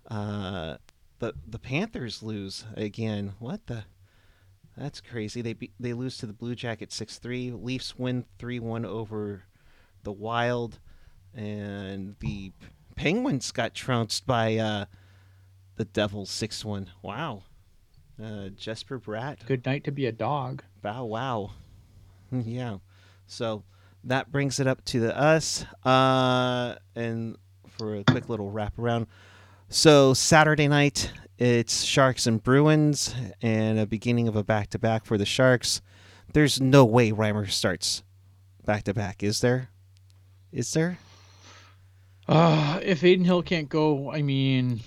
Uh, 0.08 0.76
the 1.18 1.34
the 1.48 1.58
Panthers 1.58 2.22
lose 2.22 2.64
again. 2.76 3.34
What 3.38 3.66
the? 3.66 3.84
That's 4.76 5.00
crazy. 5.00 5.40
They 5.40 5.54
be, 5.54 5.72
they 5.80 5.94
lose 5.94 6.18
to 6.18 6.26
the 6.26 6.32
Blue 6.32 6.54
Jackets 6.54 6.94
6 6.94 7.18
3. 7.18 7.52
Leafs 7.52 7.98
win 7.98 8.24
3 8.38 8.60
1 8.60 8.84
over 8.84 9.44
the 10.04 10.12
Wild. 10.12 10.78
And 11.36 12.16
the 12.20 12.52
Penguins 12.96 13.52
got 13.52 13.74
trounced 13.74 14.26
by 14.26 14.56
uh, 14.56 14.86
the 15.76 15.84
Devils 15.84 16.30
6 16.30 16.64
1. 16.64 16.90
Wow. 17.02 17.42
Uh, 18.22 18.48
Jesper 18.48 18.98
Bratt. 18.98 19.46
Good 19.46 19.66
night 19.66 19.84
to 19.84 19.92
be 19.92 20.06
a 20.06 20.12
dog. 20.12 20.64
Bow 20.82 21.04
wow. 21.04 21.50
yeah. 22.32 22.78
So 23.26 23.64
that 24.04 24.32
brings 24.32 24.58
it 24.58 24.66
up 24.66 24.84
to 24.86 25.00
the 25.00 25.16
us. 25.16 25.64
Uh, 25.84 26.76
and 26.94 27.36
for 27.68 27.96
a 27.96 28.04
quick 28.04 28.28
little 28.28 28.50
wraparound. 28.50 29.06
So 29.68 30.14
Saturday 30.14 30.68
night, 30.68 31.12
it's 31.38 31.82
Sharks 31.84 32.26
and 32.26 32.42
Bruins, 32.42 33.14
and 33.42 33.78
a 33.78 33.86
beginning 33.86 34.28
of 34.28 34.36
a 34.36 34.44
back 34.44 34.70
to 34.70 34.78
back 34.78 35.04
for 35.04 35.18
the 35.18 35.26
Sharks. 35.26 35.82
There's 36.32 36.60
no 36.60 36.84
way 36.84 37.12
Reimer 37.12 37.50
starts 37.50 38.02
back 38.64 38.84
to 38.84 38.94
back, 38.94 39.22
is 39.22 39.40
there? 39.40 39.70
Is 40.52 40.72
there? 40.72 40.98
Uh, 42.28 42.80
if 42.82 43.02
Adin 43.02 43.24
Hill 43.24 43.42
can't 43.42 43.68
go, 43.68 44.10
I 44.10 44.22
mean, 44.22 44.80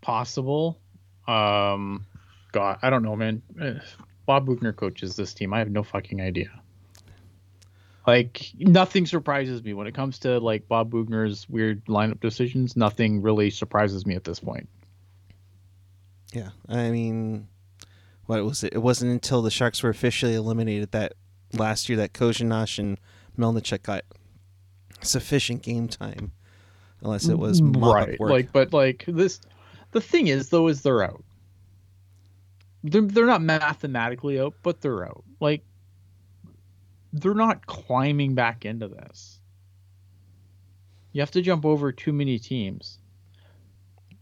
possible. 0.00 0.78
Um, 1.26 2.06
God, 2.52 2.78
I 2.82 2.90
don't 2.90 3.02
know, 3.02 3.16
man. 3.16 3.42
Eh, 3.60 3.74
Bob 4.24 4.46
Boughner 4.46 4.74
coaches 4.74 5.16
this 5.16 5.34
team. 5.34 5.52
I 5.52 5.58
have 5.58 5.70
no 5.70 5.82
fucking 5.82 6.20
idea. 6.20 6.50
Like 8.06 8.50
nothing 8.58 9.04
surprises 9.04 9.62
me 9.62 9.74
when 9.74 9.86
it 9.86 9.94
comes 9.94 10.18
to 10.20 10.38
like 10.38 10.66
Bob 10.66 10.90
Boughner's 10.90 11.46
weird 11.48 11.84
lineup 11.84 12.20
decisions. 12.20 12.74
Nothing 12.74 13.20
really 13.20 13.50
surprises 13.50 14.06
me 14.06 14.14
at 14.14 14.24
this 14.24 14.40
point. 14.40 14.66
Yeah. 16.32 16.50
I 16.68 16.90
mean, 16.90 17.48
what 18.24 18.42
was 18.44 18.64
it? 18.64 18.72
It 18.72 18.78
wasn't 18.78 19.12
until 19.12 19.42
the 19.42 19.50
Sharks 19.50 19.82
were 19.82 19.90
officially 19.90 20.34
eliminated 20.34 20.92
that 20.92 21.14
last 21.52 21.90
year 21.90 21.98
that 21.98 22.14
Kozhinash 22.14 22.78
and 22.78 22.98
Melnichuk 23.38 23.82
got 23.82 24.04
sufficient 25.08 25.62
game 25.62 25.88
time, 25.88 26.32
unless 27.02 27.28
it 27.28 27.38
was 27.38 27.60
mop-up 27.62 27.94
right. 27.94 28.20
work. 28.20 28.30
Like, 28.30 28.52
but 28.52 28.72
like 28.72 29.04
this, 29.06 29.40
the 29.92 30.00
thing 30.00 30.28
is 30.28 30.50
though, 30.50 30.68
is 30.68 30.82
they're 30.82 31.02
out. 31.02 31.24
They're 32.84 33.02
they're 33.02 33.26
not 33.26 33.42
mathematically 33.42 34.40
out, 34.40 34.54
but 34.62 34.80
they're 34.80 35.06
out. 35.06 35.24
Like, 35.40 35.64
they're 37.12 37.34
not 37.34 37.66
climbing 37.66 38.34
back 38.34 38.64
into 38.64 38.88
this. 38.88 39.40
You 41.12 41.22
have 41.22 41.30
to 41.32 41.42
jump 41.42 41.64
over 41.64 41.90
too 41.90 42.12
many 42.12 42.38
teams. 42.38 42.98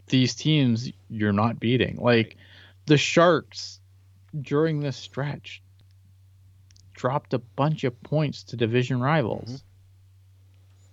These 0.07 0.35
teams 0.35 0.91
you're 1.09 1.33
not 1.33 1.59
beating. 1.59 1.97
Like 1.97 2.37
the 2.85 2.97
Sharks 2.97 3.79
during 4.41 4.79
this 4.79 4.95
stretch 4.95 5.61
dropped 6.93 7.33
a 7.33 7.39
bunch 7.39 7.83
of 7.83 8.01
points 8.03 8.43
to 8.43 8.55
division 8.57 8.99
rivals. 8.99 9.49
Mhm. 9.49 9.61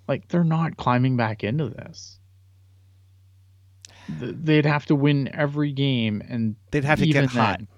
Like 0.08 0.28
they're 0.28 0.44
not 0.44 0.76
climbing 0.76 1.16
back 1.16 1.44
into 1.44 1.68
this. 1.68 2.18
They'd 4.08 4.66
have 4.66 4.84
to 4.86 4.94
win 4.94 5.30
every 5.34 5.72
game 5.72 6.22
and 6.28 6.56
They'd 6.70 6.84
have 6.84 6.98
to 6.98 7.06
get 7.06 7.30
hot. 7.30 7.58
then, 7.58 7.68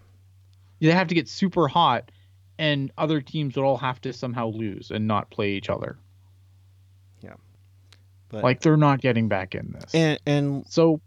They 0.81 0.91
have 0.91 1.07
to 1.09 1.15
get 1.15 1.29
super 1.29 1.69
hot 1.69 2.11
and 2.59 2.91
other 2.99 3.21
teams 3.21 3.55
would 3.57 3.65
all 3.65 3.77
have 3.77 4.01
to 4.01 4.13
somehow 4.13 4.49
lose 4.49 4.91
and 4.91 5.07
not 5.07 5.31
play 5.31 5.53
each 5.53 5.71
other. 5.71 5.99
Yeah, 7.21 7.35
but 8.29 8.43
Like 8.43 8.61
they're 8.61 8.77
not 8.77 9.01
getting 9.01 9.29
back 9.29 9.55
in 9.55 9.73
this. 9.73 9.95
and 9.95 10.19
and 10.27 10.67
so 10.67 11.01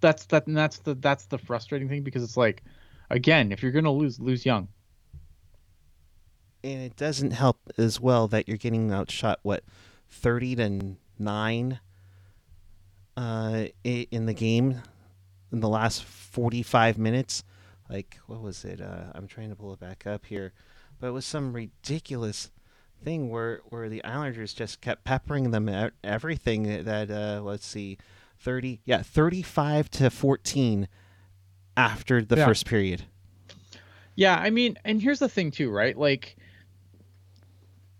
that's 0.00 0.24
that 0.26 0.46
and 0.46 0.56
that's 0.56 0.78
the 0.78 0.94
that's 0.94 1.26
the 1.26 1.38
frustrating 1.38 1.88
thing 1.88 2.02
because 2.02 2.22
it's 2.22 2.36
like 2.36 2.62
Again, 3.10 3.52
if 3.52 3.62
you're 3.62 3.70
gonna 3.72 3.92
lose, 3.92 4.18
lose 4.18 4.46
young. 4.46 4.68
And 6.62 6.80
it 6.82 6.96
doesn't 6.96 7.32
help 7.32 7.58
as 7.76 8.00
well 8.00 8.26
that 8.28 8.48
you're 8.48 8.56
getting 8.56 8.90
outshot 8.90 9.38
what, 9.42 9.62
thirty 10.14 10.54
to 10.56 10.96
nine, 11.18 11.80
uh, 13.16 13.66
in 13.84 14.26
the 14.26 14.34
game, 14.34 14.80
in 15.52 15.60
the 15.60 15.68
last 15.68 16.04
forty-five 16.04 16.98
minutes. 16.98 17.44
Like 17.88 18.18
what 18.26 18.40
was 18.40 18.64
it? 18.64 18.80
Uh, 18.80 19.12
I'm 19.14 19.26
trying 19.26 19.50
to 19.50 19.56
pull 19.56 19.72
it 19.72 19.80
back 19.80 20.06
up 20.06 20.26
here, 20.26 20.52
but 20.98 21.08
it 21.08 21.12
was 21.12 21.24
some 21.26 21.52
ridiculous 21.52 22.50
thing 23.02 23.28
where 23.28 23.60
where 23.68 23.88
the 23.88 24.02
Islanders 24.04 24.54
just 24.54 24.80
kept 24.80 25.04
peppering 25.04 25.50
them 25.50 25.68
at 25.68 25.92
everything 26.02 26.84
that 26.84 27.10
uh, 27.10 27.40
let's 27.42 27.66
see, 27.66 27.98
thirty 28.38 28.80
yeah 28.84 29.02
thirty 29.02 29.42
five 29.42 29.90
to 29.92 30.10
fourteen 30.10 30.88
after 31.76 32.22
the 32.22 32.36
Yeah. 32.36 32.46
first 32.46 32.66
period. 32.66 33.04
Yeah, 34.16 34.36
I 34.38 34.50
mean, 34.50 34.78
and 34.84 35.02
here's 35.02 35.18
the 35.18 35.28
thing 35.28 35.50
too, 35.50 35.70
right? 35.70 35.98
Like, 35.98 36.36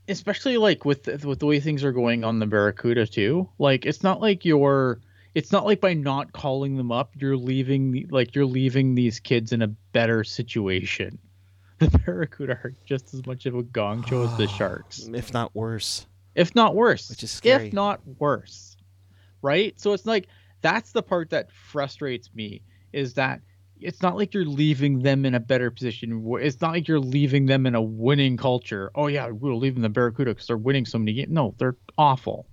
especially 0.08 0.56
like 0.56 0.84
with 0.84 1.04
the, 1.04 1.26
with 1.26 1.38
the 1.38 1.46
way 1.46 1.60
things 1.60 1.84
are 1.84 1.92
going 1.92 2.24
on 2.24 2.38
the 2.38 2.46
Barracuda 2.46 3.06
too. 3.06 3.48
Like, 3.58 3.86
it's 3.86 4.02
not 4.02 4.20
like 4.20 4.44
you're, 4.44 5.00
it's 5.34 5.50
not 5.52 5.64
like 5.64 5.80
by 5.80 5.94
not 5.94 6.32
calling 6.32 6.76
them 6.76 6.92
up, 6.92 7.12
you're 7.16 7.36
leaving 7.36 7.90
the, 7.92 8.06
like 8.10 8.34
you're 8.34 8.44
leaving 8.46 8.94
these 8.94 9.20
kids 9.20 9.52
in 9.52 9.62
a 9.62 9.68
better 9.68 10.24
situation. 10.24 11.18
The 11.78 11.88
Barracuda 11.88 12.52
are 12.62 12.74
just 12.84 13.12
as 13.14 13.26
much 13.26 13.46
of 13.46 13.56
a 13.56 13.62
gong 13.64 14.04
show 14.04 14.22
as 14.22 14.36
the 14.38 14.46
Sharks, 14.58 15.08
if 15.12 15.32
not 15.32 15.52
worse. 15.56 16.06
if 16.36 16.54
not 16.54 16.76
worse. 16.76 17.10
Which 17.10 17.24
is 17.24 17.32
scary. 17.32 17.66
If 17.66 17.72
not 17.72 18.00
worse, 18.20 18.76
right? 19.42 19.78
So 19.80 19.92
it's 19.92 20.06
like 20.06 20.28
that's 20.62 20.92
the 20.92 21.02
part 21.02 21.30
that 21.30 21.50
frustrates 21.50 22.30
me 22.32 22.62
is 22.92 23.14
that 23.14 23.40
it's 23.80 24.02
not 24.02 24.16
like 24.16 24.34
you're 24.34 24.44
leaving 24.44 25.00
them 25.00 25.24
in 25.24 25.34
a 25.34 25.40
better 25.40 25.70
position. 25.70 26.24
It's 26.40 26.60
not 26.60 26.72
like 26.72 26.88
you're 26.88 27.00
leaving 27.00 27.46
them 27.46 27.66
in 27.66 27.74
a 27.74 27.82
winning 27.82 28.36
culture. 28.36 28.90
Oh 28.94 29.08
yeah, 29.08 29.28
we're 29.28 29.54
leaving 29.54 29.82
the 29.82 29.88
Barracuda 29.88 30.32
because 30.32 30.46
they're 30.46 30.56
winning 30.56 30.86
so 30.86 30.98
many 30.98 31.12
games. 31.12 31.30
No, 31.30 31.54
they're 31.58 31.76
awful. 31.98 32.46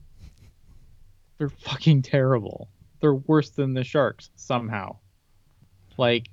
They're 1.37 1.49
fucking 1.49 2.03
terrible. 2.03 2.69
They're 2.99 3.15
worse 3.15 3.51
than 3.51 3.73
the 3.73 3.83
Sharks 3.83 4.29
somehow. 4.35 4.97
Like 5.97 6.29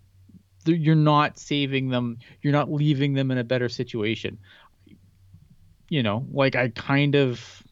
you're 0.64 0.94
not 0.94 1.38
saving 1.38 1.88
them. 1.88 2.18
You're 2.42 2.52
not 2.52 2.70
leaving 2.70 3.14
them 3.14 3.30
in 3.30 3.38
a 3.38 3.44
better 3.44 3.68
situation. 3.68 4.38
You 5.88 6.02
know, 6.02 6.26
like 6.30 6.56
I 6.56 6.68
kind 6.68 7.14
of 7.14 7.62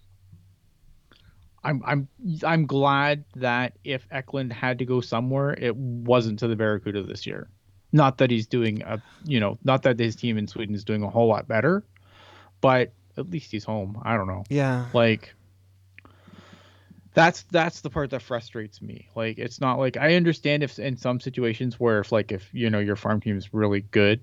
I'm 1.66 1.82
I'm 1.84 2.08
I'm 2.44 2.66
glad 2.66 3.24
that 3.34 3.76
if 3.82 4.06
Eklund 4.10 4.52
had 4.52 4.78
to 4.78 4.84
go 4.84 5.00
somewhere, 5.00 5.52
it 5.52 5.74
wasn't 5.76 6.38
to 6.38 6.48
the 6.48 6.54
Barracuda 6.54 7.02
this 7.02 7.26
year. 7.26 7.48
Not 7.92 8.18
that 8.18 8.30
he's 8.30 8.46
doing 8.46 8.82
a 8.82 9.02
you 9.24 9.40
know, 9.40 9.58
not 9.64 9.82
that 9.82 9.98
his 9.98 10.14
team 10.14 10.38
in 10.38 10.46
Sweden 10.46 10.74
is 10.74 10.84
doing 10.84 11.02
a 11.02 11.10
whole 11.10 11.26
lot 11.26 11.48
better, 11.48 11.82
but 12.60 12.92
at 13.16 13.30
least 13.30 13.50
he's 13.50 13.64
home. 13.64 14.00
I 14.04 14.16
don't 14.16 14.28
know. 14.28 14.44
Yeah. 14.48 14.86
Like 14.92 15.34
that's 17.14 17.42
that's 17.50 17.80
the 17.80 17.90
part 17.90 18.10
that 18.10 18.22
frustrates 18.22 18.80
me. 18.80 19.08
Like 19.16 19.38
it's 19.38 19.60
not 19.60 19.78
like 19.78 19.96
I 19.96 20.14
understand 20.14 20.62
if 20.62 20.78
in 20.78 20.96
some 20.96 21.18
situations 21.18 21.80
where 21.80 21.98
if 21.98 22.12
like 22.12 22.30
if 22.30 22.48
you 22.52 22.70
know 22.70 22.78
your 22.78 22.96
farm 22.96 23.20
team 23.20 23.36
is 23.36 23.52
really 23.52 23.80
good, 23.80 24.20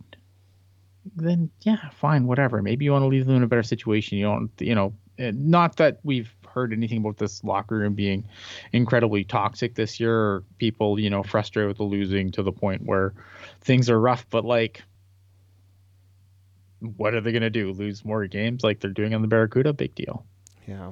then 1.16 1.50
yeah, 1.62 1.90
fine, 1.90 2.26
whatever. 2.26 2.62
Maybe 2.62 2.86
you 2.86 2.94
want 2.94 3.04
to 3.04 3.08
leave 3.08 3.26
them 3.26 3.36
in 3.36 3.44
a 3.44 3.48
better 3.48 3.64
situation. 3.64 4.18
You 4.18 4.26
don't, 4.26 4.52
you 4.60 4.76
know, 4.76 4.94
not 5.18 5.76
that 5.78 6.00
we've 6.04 6.34
heard 6.54 6.74
anything 6.74 7.00
about 7.00 7.18
this 7.18 7.44
locker 7.44 7.78
room 7.78 7.94
being 7.94 8.28
incredibly 8.72 9.24
toxic 9.24 9.76
this 9.76 10.00
year 10.00 10.16
or 10.16 10.44
people, 10.58 11.00
you 11.00 11.10
know, 11.10 11.24
frustrated 11.24 11.68
with 11.68 11.78
the 11.78 11.84
losing 11.84 12.32
to 12.32 12.44
the 12.44 12.52
point 12.52 12.82
where 12.86 13.14
things 13.62 13.90
are 13.90 14.00
rough, 14.00 14.26
but 14.30 14.46
like 14.46 14.84
what 16.98 17.14
are 17.14 17.22
they 17.22 17.32
going 17.32 17.42
to 17.42 17.50
do? 17.50 17.72
Lose 17.72 18.04
more 18.04 18.28
games 18.28 18.64
like 18.64 18.80
they're 18.82 18.92
doing 18.92 19.14
on 19.14 19.22
the 19.22 19.28
Barracuda? 19.28 19.72
Big 19.74 19.96
deal. 19.96 20.26
Yeah. 20.68 20.92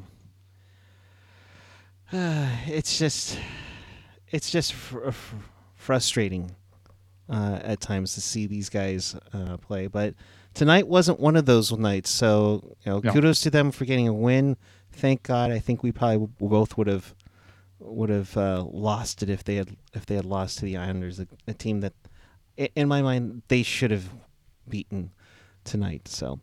it's 2.12 2.98
just, 2.98 3.38
it's 4.30 4.52
just 4.52 4.74
fr- 4.74 5.12
fr- 5.12 5.36
frustrating 5.76 6.52
uh, 7.30 7.60
at 7.64 7.80
times 7.82 8.14
to 8.16 8.22
see 8.22 8.48
these 8.48 8.70
guys 8.70 9.16
uh, 9.34 9.58
play. 9.58 9.88
But 9.88 10.16
tonight 10.54 10.88
wasn't 10.88 11.20
one 11.20 11.36
of 11.36 11.46
those 11.46 11.72
nights. 11.72 12.10
So 12.10 12.76
you 12.86 12.92
know, 12.92 13.02
No. 13.04 13.12
kudos 13.12 13.42
to 13.42 13.50
them 13.50 13.72
for 13.72 13.86
getting 13.86 14.08
a 14.08 14.14
win. 14.14 14.58
Thank 14.92 15.24
God. 15.24 15.52
I 15.52 15.60
think 15.60 15.84
we 15.84 15.92
probably 15.92 16.28
both 16.40 16.78
would 16.78 16.88
have 16.88 17.14
would 17.80 18.10
have 18.10 18.38
uh, 18.38 18.64
lost 18.64 19.24
it 19.24 19.30
if 19.30 19.44
they 19.44 19.56
had 19.56 19.76
if 19.94 20.06
they 20.06 20.16
had 20.16 20.26
lost 20.26 20.60
to 20.60 20.66
the 20.66 20.78
Islanders, 20.78 21.20
a, 21.20 21.28
a 21.48 21.54
team 21.54 21.82
that, 21.82 21.94
in 22.58 22.88
my 22.88 23.02
mind, 23.02 23.42
they 23.48 23.64
should 23.64 23.92
have 23.92 24.10
beaten 24.68 25.12
tonight. 25.64 26.08
So. 26.08 26.40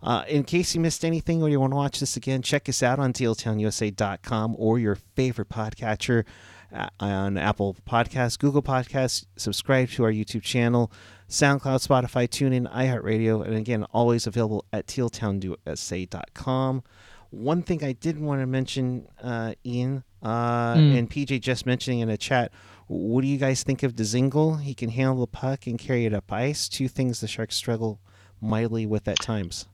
Uh, 0.00 0.22
in 0.28 0.44
case 0.44 0.76
you 0.76 0.80
missed 0.80 1.04
anything 1.04 1.42
or 1.42 1.48
you 1.48 1.58
want 1.58 1.72
to 1.72 1.76
watch 1.76 1.98
this 1.98 2.16
again, 2.16 2.40
check 2.40 2.68
us 2.68 2.84
out 2.84 3.00
on 3.00 3.12
tealtownusa.com 3.12 4.54
or 4.56 4.78
your 4.78 4.94
favorite 4.94 5.48
podcatcher 5.48 6.24
uh, 6.72 6.88
on 7.00 7.36
Apple 7.36 7.76
Podcasts, 7.86 8.38
Google 8.38 8.62
Podcasts. 8.62 9.26
Subscribe 9.36 9.88
to 9.90 10.04
our 10.04 10.12
YouTube 10.12 10.42
channel, 10.42 10.92
SoundCloud, 11.28 11.86
Spotify, 11.86 12.28
TuneIn, 12.28 12.72
iHeartRadio, 12.72 13.44
and 13.44 13.56
again, 13.56 13.84
always 13.92 14.26
available 14.26 14.64
at 14.72 14.86
tealtownusa.com. 14.86 16.82
One 17.30 17.62
thing 17.62 17.84
I 17.84 17.92
did 17.92 18.18
want 18.18 18.40
to 18.40 18.46
mention, 18.46 19.06
uh, 19.22 19.54
Ian, 19.64 20.02
uh, 20.22 20.74
Mm. 20.76 20.98
and 20.98 21.10
PJ 21.10 21.38
just 21.40 21.66
mentioning 21.66 22.00
in 22.00 22.08
a 22.08 22.16
chat, 22.16 22.52
what 22.86 23.20
do 23.20 23.28
you 23.28 23.36
guys 23.38 23.62
think 23.62 23.82
of 23.82 23.94
Dzingel? 23.94 24.62
He 24.62 24.74
can 24.74 24.88
handle 24.90 25.20
the 25.20 25.26
puck 25.26 25.66
and 25.66 25.78
carry 25.78 26.06
it 26.06 26.14
up 26.14 26.32
ice. 26.32 26.68
Two 26.68 26.88
things 26.88 27.20
the 27.20 27.28
Sharks 27.28 27.54
struggle 27.54 28.00
mightily 28.40 28.86
with 28.86 29.06
at 29.08 29.18
times. 29.20 29.66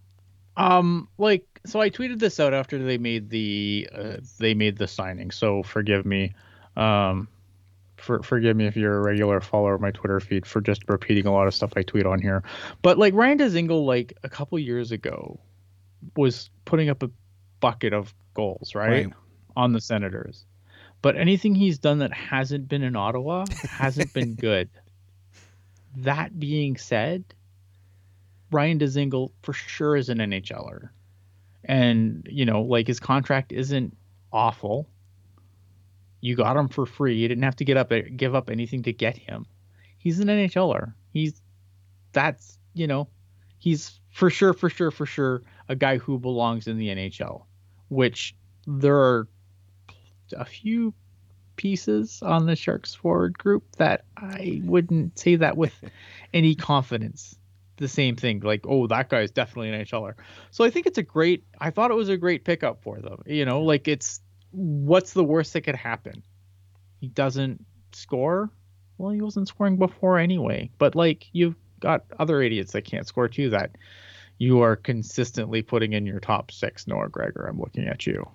Um, 0.56 1.08
like, 1.18 1.44
so 1.64 1.80
I 1.80 1.90
tweeted 1.90 2.18
this 2.18 2.38
out 2.40 2.54
after 2.54 2.78
they 2.82 2.98
made 2.98 3.30
the 3.30 3.88
uh, 3.94 4.16
they 4.38 4.54
made 4.54 4.76
the 4.78 4.86
signing. 4.88 5.30
So 5.30 5.62
forgive 5.62 6.04
me, 6.06 6.32
um, 6.76 7.28
for 7.96 8.22
forgive 8.22 8.56
me 8.56 8.66
if 8.66 8.76
you're 8.76 8.98
a 8.98 9.00
regular 9.02 9.40
follower 9.40 9.74
of 9.74 9.80
my 9.80 9.90
Twitter 9.90 10.20
feed 10.20 10.44
for 10.46 10.60
just 10.60 10.82
repeating 10.88 11.26
a 11.26 11.32
lot 11.32 11.46
of 11.46 11.54
stuff 11.54 11.72
I 11.76 11.82
tweet 11.82 12.06
on 12.06 12.20
here. 12.20 12.42
But 12.82 12.98
like 12.98 13.14
Ryan 13.14 13.38
Dzingel, 13.38 13.84
like 13.86 14.12
a 14.22 14.28
couple 14.28 14.58
years 14.58 14.92
ago, 14.92 15.40
was 16.16 16.50
putting 16.64 16.88
up 16.88 17.02
a 17.02 17.10
bucket 17.60 17.92
of 17.92 18.14
goals, 18.34 18.74
right, 18.74 19.06
Right. 19.06 19.12
on 19.56 19.72
the 19.72 19.80
Senators. 19.80 20.44
But 21.02 21.16
anything 21.16 21.54
he's 21.54 21.78
done 21.78 21.98
that 21.98 22.12
hasn't 22.12 22.68
been 22.68 22.82
in 22.82 22.96
Ottawa 22.96 23.44
hasn't 23.68 24.12
been 24.14 24.34
good. 24.40 24.70
That 25.98 26.38
being 26.38 26.76
said, 26.76 27.24
Ryan 28.50 28.78
Dzingel 28.78 29.30
for 29.42 29.52
sure 29.52 29.96
is 29.96 30.08
an 30.08 30.18
NHLer. 30.18 30.88
And, 31.64 32.26
you 32.30 32.44
know, 32.44 32.62
like 32.62 32.86
his 32.86 33.00
contract 33.00 33.52
isn't 33.52 33.96
awful. 34.32 34.88
You 36.20 36.36
got 36.36 36.56
him 36.56 36.68
for 36.68 36.86
free. 36.86 37.16
You 37.16 37.28
didn't 37.28 37.44
have 37.44 37.56
to 37.56 37.64
get 37.64 37.76
up 37.76 37.92
give 38.16 38.34
up 38.34 38.48
anything 38.50 38.82
to 38.84 38.92
get 38.92 39.16
him. 39.16 39.46
He's 39.98 40.20
an 40.20 40.28
NHLer. 40.28 40.94
He's 41.12 41.40
that's, 42.12 42.58
you 42.74 42.86
know, 42.86 43.08
he's 43.64 43.98
for 44.10 44.28
sure, 44.28 44.52
for 44.52 44.68
sure, 44.68 44.90
for 44.90 45.06
sure 45.06 45.42
a 45.70 45.74
guy 45.74 45.96
who 45.96 46.18
belongs 46.18 46.68
in 46.68 46.76
the 46.76 46.88
NHL, 46.88 47.44
which 47.88 48.36
there 48.66 48.96
are 48.96 49.26
a 50.36 50.44
few 50.44 50.92
pieces 51.56 52.20
on 52.22 52.44
the 52.44 52.56
Sharks 52.56 52.94
forward 52.94 53.38
group 53.38 53.64
that 53.76 54.04
I 54.18 54.60
wouldn't 54.64 55.18
say 55.18 55.36
that 55.36 55.56
with 55.56 55.72
any 56.34 56.54
confidence. 56.54 57.36
The 57.76 57.88
same 57.88 58.14
thing, 58.16 58.40
like, 58.40 58.66
oh, 58.68 58.86
that 58.86 59.08
guy's 59.08 59.32
definitely 59.32 59.70
an 59.70 59.84
NHLer. 59.84 60.14
So 60.52 60.62
I 60.62 60.70
think 60.70 60.86
it's 60.86 60.98
a 60.98 61.02
great. 61.02 61.42
I 61.58 61.70
thought 61.70 61.90
it 61.90 61.94
was 61.94 62.08
a 62.08 62.16
great 62.16 62.44
pickup 62.44 62.82
for 62.82 63.00
them. 63.00 63.22
You 63.26 63.46
know, 63.46 63.62
like 63.62 63.88
it's 63.88 64.20
what's 64.52 65.12
the 65.14 65.24
worst 65.24 65.54
that 65.54 65.62
could 65.62 65.74
happen? 65.74 66.22
He 67.00 67.08
doesn't 67.08 67.64
score. 67.92 68.50
Well, 68.98 69.10
he 69.10 69.22
wasn't 69.22 69.48
scoring 69.48 69.76
before 69.76 70.18
anyway. 70.18 70.70
But 70.78 70.94
like, 70.94 71.26
you've 71.32 71.56
got 71.84 72.04
other 72.18 72.40
idiots 72.42 72.72
that 72.72 72.82
can't 72.82 73.06
score 73.06 73.28
too. 73.28 73.50
That 73.50 73.76
you 74.38 74.60
are 74.62 74.74
consistently 74.74 75.62
putting 75.62 75.92
in 75.92 76.06
your 76.06 76.18
top 76.18 76.50
six. 76.50 76.86
Noah 76.86 77.08
Gregor, 77.08 77.46
I'm 77.46 77.60
looking 77.60 77.86
at 77.86 78.06
you. 78.06 78.28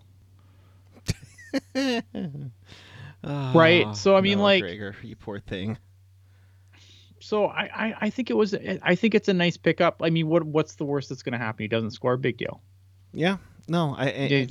Right, 3.21 3.83
Ah, 3.85 3.91
so, 3.91 4.15
I 4.15 4.21
mean, 4.21 4.37
no, 4.37 4.45
like- 4.45 4.61
Gregor, 4.63 4.95
you 5.03 5.15
poor 5.17 5.39
thing. 5.41 5.77
So 7.19 7.47
I, 7.47 7.63
I, 7.63 7.95
I 8.01 8.09
think 8.11 8.29
it 8.29 8.33
was 8.37 8.55
I 8.81 8.95
think 8.95 9.13
it's 9.13 9.27
a 9.27 9.33
nice 9.33 9.57
pickup. 9.57 10.01
I 10.01 10.09
mean, 10.09 10.27
what 10.27 10.43
what's 10.45 10.75
the 10.75 10.85
worst 10.85 11.09
that's 11.09 11.21
going 11.21 11.33
to 11.33 11.37
happen? 11.37 11.63
He 11.63 11.67
doesn't 11.67 11.91
score, 11.91 12.15
big 12.15 12.37
deal. 12.37 12.61
Yeah, 13.11 13.37
no, 13.67 13.93
I, 13.97 14.05
I. 14.05 14.47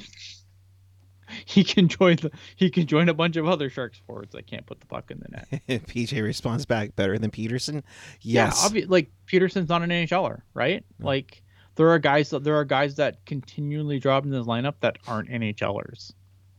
He 1.45 1.65
can 1.65 1.89
join 1.89 2.17
the 2.17 2.31
he 2.57 2.71
can 2.71 2.87
join 2.87 3.09
a 3.09 3.15
bunch 3.15 3.37
of 3.37 3.47
other 3.47 3.71
Sharks 3.71 4.01
forwards 4.07 4.33
that 4.33 4.47
can't 4.47 4.67
put 4.67 4.81
the 4.81 4.87
puck 4.87 5.11
in 5.11 5.21
the 5.21 5.29
net. 5.29 5.87
PJ 5.87 6.23
responds 6.23 6.67
back 6.67 6.97
better 6.97 7.19
than 7.19 7.31
Pederson. 7.31 7.83
Yes, 8.21 8.61
Yeah, 8.63 8.81
obvi- 8.81 8.89
like 8.89 9.11
Pederson's 9.27 9.69
not 9.69 9.83
an 9.83 9.91
NHLer, 9.91 10.43
right? 10.55 10.85
Like 11.01 11.43
there 11.77 11.89
are 11.91 11.99
guys 11.99 12.31
that 12.31 12.45
there 12.45 12.57
are 12.57 12.65
guys 12.65 12.97
that 12.97 13.25
continually 13.25 13.99
drop 13.99 14.25
in 14.25 14.31
this 14.31 14.47
lineup 14.47 14.75
that 14.81 14.99
aren't 15.07 15.29
NHLers. 15.29 16.13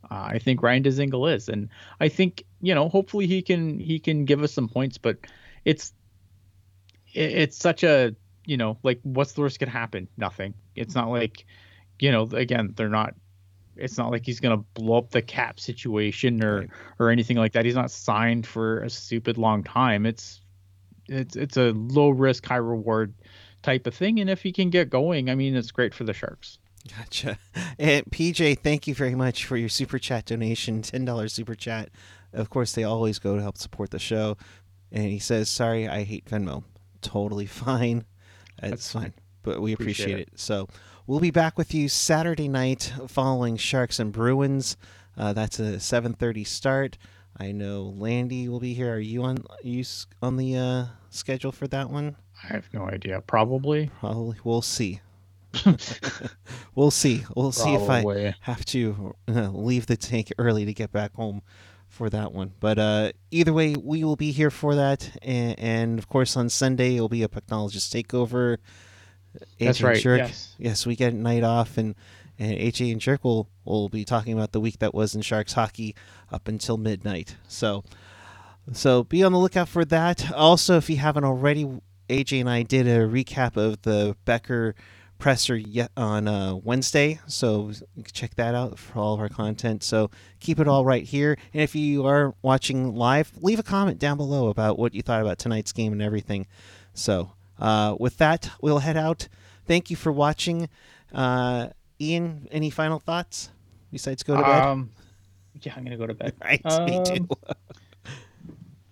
Uh, 0.10 0.30
I 0.34 0.40
think 0.40 0.64
Ryan 0.64 0.84
Dzingel 0.84 1.34
is, 1.36 1.50
and 1.50 1.70
I 2.00 2.10
think 2.10 2.44
you 2.62 2.74
know 2.74 2.90
hopefully 2.90 3.28
he 3.28 3.42
can 3.42 3.80
he 3.80 4.00
can 4.00 4.26
give 4.26 4.42
us 4.44 4.54
some 4.54 4.68
points, 4.68 4.98
but 4.98 5.18
it's 5.66 5.94
it, 7.14 7.32
it's 7.32 7.58
such 7.58 7.84
a 7.84 8.16
you 8.46 8.58
know 8.58 8.78
like 8.82 9.00
what's 9.04 9.34
the 9.34 9.42
worst 9.42 9.60
could 9.60 9.68
happen? 9.68 10.08
Nothing. 10.18 10.54
It's 10.76 10.96
not 10.96 11.10
like 11.10 11.46
you 12.00 12.12
know 12.12 12.24
again 12.24 12.74
they're 12.76 12.90
not. 12.90 13.14
It's 13.80 13.98
not 13.98 14.12
like 14.12 14.26
he's 14.26 14.40
gonna 14.40 14.58
blow 14.74 14.98
up 14.98 15.12
the 15.12 15.22
cap 15.22 15.60
situation 15.60 16.44
or 16.44 16.60
Right. 16.60 16.70
or 17.00 17.10
anything 17.10 17.38
like 17.38 17.54
that. 17.54 17.66
He's 17.66 17.76
not 17.76 17.92
signed 17.92 18.46
for 18.48 18.80
a 18.82 18.90
stupid 18.90 19.38
long 19.38 19.64
time. 19.64 20.06
It's 20.06 20.42
it's 21.08 21.36
it's 21.36 21.58
a 21.58 21.72
low 21.74 22.10
risk 22.10 22.46
high 22.46 22.58
reward 22.58 23.14
type 23.62 23.88
of 23.88 23.94
thing, 23.96 24.20
and 24.20 24.30
if 24.30 24.42
he 24.44 24.52
can 24.52 24.70
get 24.70 24.90
going, 24.90 25.30
I 25.30 25.36
mean 25.36 25.56
it's 25.56 25.72
great 25.72 25.94
for 25.94 26.04
the 26.04 26.14
Sharks. 26.14 26.60
Gotcha. 26.98 27.38
And 27.78 28.06
PJ, 28.08 28.60
thank 28.60 28.88
you 28.88 28.94
very 28.96 29.16
much 29.16 29.46
for 29.46 29.56
your 29.58 29.70
super 29.70 30.00
chat 30.00 30.26
donation, 30.26 30.82
ten 30.84 31.06
dollars 31.06 31.34
super 31.34 31.56
chat. 31.56 31.90
Of 32.34 32.50
course, 32.50 32.74
they 32.74 32.84
always 32.84 33.20
go 33.20 33.36
to 33.36 33.42
help 33.42 33.58
support 33.58 33.90
the 33.92 34.00
show. 34.00 34.38
And 34.92 35.06
he 35.06 35.20
says, 35.20 35.50
"Sorry, 35.50 35.88
I 35.88 36.04
hate 36.04 36.26
Venmo. 36.26 36.64
Totally 37.02 37.46
fine. 37.66 38.06
It's 38.62 38.70
That's 38.70 38.92
fine, 38.92 39.14
but 39.44 39.62
we 39.62 39.74
appreciate, 39.74 40.06
Appreciate 40.06 40.28
it. 40.34 40.40
So 40.40 40.68
we'll 41.10 41.20
be 41.20 41.32
back 41.32 41.58
with 41.58 41.74
you 41.74 41.90
Saturday 41.90 42.48
night 42.48 42.94
following 43.08 43.58
Sharks 43.58 43.98
and 43.98 44.14
Bruins. 44.14 44.78
Uh, 45.18 45.34
that's 45.34 45.60
a 45.60 45.80
seven 45.80 46.14
thirty 46.14 46.44
start. 46.44 47.00
I 47.36 47.52
know 47.52 47.96
Landy 47.98 48.48
will 48.48 48.60
be 48.60 48.76
here. 48.76 48.94
Are 48.94 49.00
you 49.00 49.24
on? 49.24 49.40
Are 49.50 49.58
you 49.64 49.84
on 50.22 50.38
the 50.38 50.56
uh, 50.56 50.86
schedule 51.10 51.52
for 51.52 51.68
that 51.70 51.90
one? 51.90 52.16
I 52.44 52.54
have 52.54 52.72
no 52.74 52.88
idea. 52.88 53.22
Probably. 53.22 53.90
Probably. 54.00 54.38
We'll 54.44 54.62
see. 54.62 55.02
we'll 56.76 56.92
see. 56.92 57.24
We'll 57.36 57.52
see 57.52 57.74
if 57.74 57.90
I 57.90 58.36
have 58.42 58.64
to 58.66 59.16
uh, 59.28 59.50
leave 59.50 59.88
the 59.88 59.98
tank 59.98 60.32
early 60.38 60.64
to 60.66 60.74
get 60.74 60.92
back 60.92 61.16
home 61.16 61.42
for 61.88 62.08
that 62.12 62.34
one. 62.34 62.54
But 62.60 62.78
uh, 62.78 63.12
either 63.32 63.52
way, 63.52 63.76
we 63.76 64.04
will 64.04 64.16
be 64.16 64.32
here 64.32 64.52
for 64.52 64.76
that. 64.76 65.18
And, 65.24 65.58
and 65.60 66.00
of 66.00 66.08
course, 66.08 66.38
on 66.38 66.50
Sunday, 66.50 66.98
it'll 66.98 67.10
be 67.10 67.24
a 67.24 67.28
Technologist 67.28 67.90
Takeover. 67.92 68.58
That's 69.60 69.80
AJ 69.80 69.84
right, 69.84 70.02
Jerk, 70.02 70.18
yes. 70.20 70.56
yes, 70.58 70.86
we 70.86 70.96
get 70.96 71.14
a 71.14 71.16
night 71.16 71.44
off. 71.44 71.78
And, 71.78 71.96
and 72.38 72.54
AJ 72.54 72.92
and 72.92 73.02
Jerk 73.02 73.24
will, 73.24 73.50
will 73.66 73.90
be 73.90 74.06
talking 74.06 74.34
about 74.34 74.52
the 74.52 74.60
week 74.60 74.80
that 74.80 74.94
was 74.94 75.16
in 75.16 75.22
Sharks 75.22 75.54
hockey 75.54 75.96
up 76.32 76.48
until 76.48 76.78
midnight. 76.78 77.36
So, 77.48 77.84
so 78.74 79.04
be 79.04 79.24
on 79.24 79.32
the 79.32 79.40
lookout 79.40 79.70
for 79.70 79.86
that. 79.86 80.32
Also, 80.34 80.78
if 80.78 80.90
you 80.90 80.98
haven't 80.98 81.24
already, 81.24 81.70
AJ 82.10 82.42
and 82.42 82.50
I 82.50 82.64
did 82.64 82.88
a 82.88 83.08
recap 83.08 83.58
of 83.58 83.82
the 83.84 84.16
Becher 84.26 84.76
presser 85.20 85.56
yet 85.58 85.92
on 85.98 86.28
uh, 86.28 86.56
Wednesday, 86.56 87.20
so 87.28 87.70
you 87.96 88.04
can 88.04 88.14
check 88.14 88.36
that 88.36 88.56
out 88.56 88.80
for 88.80 89.00
all 89.00 89.14
of 89.14 89.20
our 89.20 89.30
content. 89.30 89.84
So 89.84 90.10
keep 90.40 90.60
it 90.60 90.68
all 90.68 90.86
right 90.86 91.04
here. 91.04 91.38
And 91.54 91.62
if 91.62 91.76
you 91.76 92.06
are 92.08 92.34
watching 92.42 92.96
live, 92.96 93.32
leave 93.42 93.60
a 93.60 93.64
comment 93.64 94.00
down 94.00 94.18
below 94.18 94.48
about 94.48 94.80
what 94.80 94.94
you 94.96 95.02
thought 95.02 95.22
about 95.22 95.38
tonight's 95.38 95.74
game 95.74 95.92
and 95.92 96.02
everything. 96.02 96.48
So 96.94 97.34
uh, 97.60 97.96
with 98.00 98.18
that, 98.18 98.50
we'll 98.62 98.80
head 98.80 98.98
out. 98.98 99.28
Thank 99.66 99.90
you 99.90 99.96
for 99.96 100.12
watching. 100.12 100.70
Uh, 101.14 101.68
Ian, 102.02 102.48
any 102.52 102.70
final 102.70 103.00
thoughts 103.00 103.50
besides 103.92 104.24
go 104.24 104.36
to 104.36 104.42
bed? 104.42 104.64
Um, 104.64 104.92
yeah, 105.62 105.74
I'm 105.76 105.84
gonna 105.84 105.98
go 105.98 106.08
to 106.08 106.14
bed. 106.14 106.34
right, 106.44 106.64
me 106.86 107.02
too. 107.04 107.28
um, 107.30 107.56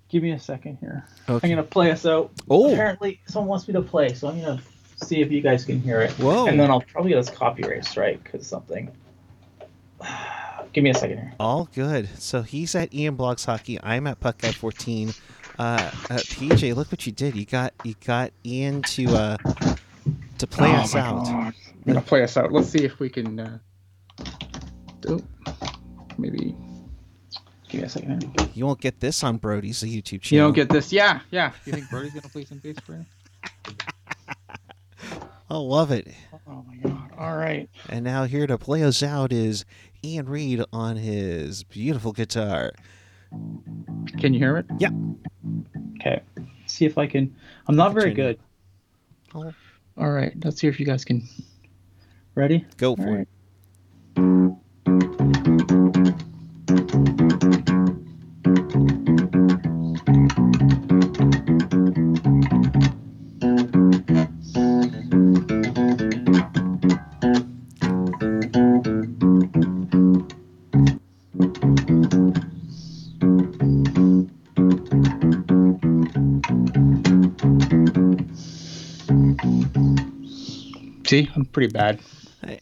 Give 0.09 0.23
me 0.23 0.31
a 0.31 0.39
second 0.39 0.77
here. 0.79 1.05
Okay. 1.27 1.47
I'm 1.47 1.51
gonna 1.51 1.67
play 1.67 1.91
us 1.91 2.05
out. 2.05 2.31
Oh. 2.49 2.71
Apparently, 2.71 3.19
someone 3.27 3.49
wants 3.49 3.67
me 3.67 3.73
to 3.73 3.81
play, 3.81 4.13
so 4.13 4.29
I'm 4.29 4.39
gonna 4.39 4.61
see 5.03 5.21
if 5.21 5.31
you 5.31 5.41
guys 5.41 5.65
can 5.65 5.81
hear 5.81 6.01
it. 6.01 6.11
Whoa. 6.11 6.47
And 6.47 6.59
then 6.59 6.71
I'll 6.71 6.81
probably 6.81 7.09
get 7.11 7.19
us 7.19 7.29
copyright 7.29 7.85
strike 7.85 8.23
because 8.23 8.47
something. 8.47 8.91
Give 10.73 10.83
me 10.83 10.91
a 10.91 10.93
second 10.93 11.17
here. 11.17 11.33
All 11.39 11.69
good. 11.73 12.07
So 12.19 12.41
he's 12.41 12.75
at 12.75 12.93
Ian 12.93 13.17
Blogs 13.17 13.45
Hockey. 13.45 13.79
I'm 13.81 14.05
at 14.07 14.19
Puck 14.19 14.39
Guy 14.39 14.51
14. 14.51 15.13
Uh, 15.59 15.89
uh, 16.09 16.17
PJ, 16.17 16.75
look 16.75 16.91
what 16.91 17.05
you 17.05 17.11
did. 17.11 17.35
You 17.35 17.45
got 17.45 17.73
you 17.83 17.95
got 18.05 18.31
Ian 18.45 18.83
to 18.83 19.05
uh, 19.15 19.37
to 20.37 20.47
play 20.47 20.69
Oh 20.71 20.75
us 20.75 20.95
out. 20.95 21.25
God. 21.25 21.53
I'm 21.87 21.93
gonna 21.93 22.01
play 22.01 22.23
us 22.23 22.37
out. 22.37 22.51
Let's 22.51 22.69
see 22.69 22.83
if 22.83 22.99
we 22.99 23.09
can. 23.09 23.39
Uh, 23.39 23.57
do 25.01 25.23
maybe. 26.17 26.55
Give 27.69 27.81
me 27.81 27.87
a 27.87 27.89
second. 27.89 28.51
You 28.53 28.65
won't 28.65 28.79
get 28.79 28.99
this 28.99 29.23
on 29.23 29.37
Brody's 29.37 29.83
YouTube 29.83 30.21
channel. 30.21 30.31
You 30.31 30.39
don't 30.47 30.53
get 30.53 30.69
this? 30.69 30.93
Yeah, 30.93 31.19
yeah. 31.31 31.51
You 31.65 31.73
think 31.73 31.89
Brody's 31.89 32.13
gonna 32.13 32.29
play 32.29 32.45
some 32.45 32.59
bass 32.59 32.77
for 32.79 32.93
you? 32.93 33.05
I 35.49 35.57
love 35.57 35.91
it. 35.91 36.07
Oh 36.47 36.63
my 36.67 36.75
god! 36.89 37.11
All 37.17 37.35
right. 37.35 37.69
And 37.89 38.03
now 38.05 38.25
here 38.25 38.47
to 38.47 38.57
play 38.57 38.83
us 38.83 39.01
out 39.01 39.33
is 39.33 39.65
Ian 40.03 40.29
Reed 40.29 40.63
on 40.71 40.97
his 40.97 41.63
beautiful 41.63 42.11
guitar. 42.11 42.73
Can 44.17 44.33
you 44.33 44.39
hear 44.39 44.57
it? 44.57 44.65
Yeah. 44.79 44.89
Okay. 45.99 46.21
See 46.65 46.85
if 46.85 46.97
I 46.97 47.07
can. 47.07 47.35
I'm 47.67 47.75
not 47.75 47.93
very 47.93 48.13
good. 48.13 48.39
All 49.33 49.53
right. 49.97 50.33
Let's 50.43 50.59
see 50.59 50.67
if 50.67 50.79
you 50.79 50.85
guys 50.85 51.03
can. 51.05 51.27
Ready? 52.35 52.65
Go 52.77 52.95
for 52.95 53.19
it. 53.19 53.27
See, 81.07 81.29
I'm 81.35 81.45
pretty 81.45 81.71
bad. 81.71 82.01
Hey. 82.45 82.59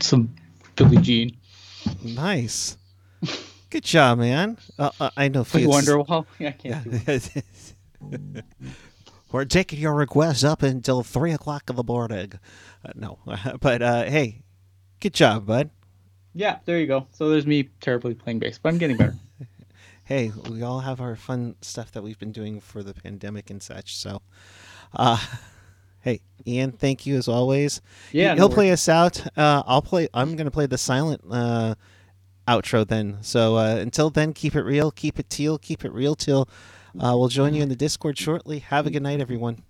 Some 0.00 0.34
Billie 0.74 0.96
Jean. 0.96 1.36
Nice. 2.02 2.76
Good 3.70 3.84
job, 3.84 4.18
man. 4.18 4.58
Uh, 4.76 4.90
uh, 4.98 5.10
I 5.16 5.28
know. 5.28 5.44
Fitz- 5.44 5.66
Wonderwall. 5.66 6.26
Yeah, 6.40 6.48
I 6.48 6.52
can't 6.52 7.06
do. 7.06 7.40
Yeah. 8.10 8.40
We're 9.30 9.44
taking 9.44 9.78
your 9.78 9.94
requests 9.94 10.42
up 10.42 10.62
until 10.64 11.04
three 11.04 11.32
o'clock 11.32 11.70
in 11.70 11.76
the 11.76 11.84
morning. 11.84 12.32
Uh, 12.84 12.92
no, 12.96 13.18
but 13.60 13.82
uh, 13.82 14.04
hey, 14.04 14.42
good 14.98 15.14
job, 15.14 15.46
bud. 15.46 15.70
Yeah, 16.34 16.58
there 16.64 16.78
you 16.78 16.86
go. 16.86 17.06
So 17.12 17.30
there's 17.30 17.46
me 17.46 17.68
terribly 17.80 18.14
playing 18.14 18.38
bass, 18.38 18.58
but 18.58 18.70
I'm 18.70 18.78
getting 18.78 18.96
better. 18.96 19.14
Hey, 20.04 20.32
we 20.48 20.62
all 20.62 20.80
have 20.80 21.02
our 21.02 21.16
fun 21.16 21.54
stuff 21.60 21.92
that 21.92 22.02
we've 22.02 22.18
been 22.18 22.32
doing 22.32 22.62
for 22.62 22.82
the 22.82 22.94
pandemic 22.94 23.50
and 23.50 23.62
such. 23.62 23.94
So, 23.94 24.22
uh, 24.94 25.22
hey, 26.00 26.22
Ian, 26.46 26.72
thank 26.72 27.04
you 27.04 27.16
as 27.16 27.28
always. 27.28 27.82
Yeah, 28.10 28.34
he'll 28.34 28.48
no 28.48 28.54
play 28.54 28.70
us 28.70 28.88
out. 28.88 29.22
Uh, 29.36 29.62
I'll 29.66 29.82
play. 29.82 30.08
I'm 30.14 30.34
gonna 30.34 30.50
play 30.50 30.64
the 30.64 30.78
silent 30.78 31.20
uh, 31.30 31.74
outro 32.48 32.88
then. 32.88 33.18
So 33.20 33.58
uh, 33.58 33.76
until 33.76 34.08
then, 34.08 34.32
keep 34.32 34.56
it 34.56 34.62
real, 34.62 34.90
keep 34.90 35.18
it 35.18 35.28
teal, 35.28 35.58
keep 35.58 35.84
it 35.84 35.92
real 35.92 36.14
till. 36.14 36.48
Uh, 36.98 37.12
we'll 37.14 37.28
join 37.28 37.52
you 37.52 37.62
in 37.62 37.68
the 37.68 37.76
Discord 37.76 38.16
shortly. 38.16 38.60
Have 38.60 38.86
a 38.86 38.90
good 38.90 39.02
night, 39.02 39.20
everyone. 39.20 39.62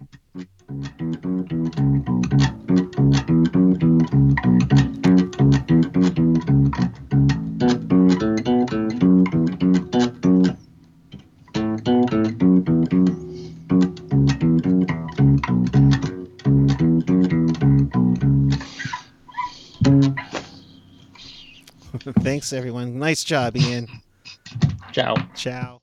Thanks, 22.20 22.53
everyone. 22.53 22.99
Nice 22.99 23.24
job, 23.24 23.57
Ian. 23.57 23.86
Ciao. 24.93 25.14
Ciao. 25.34 25.80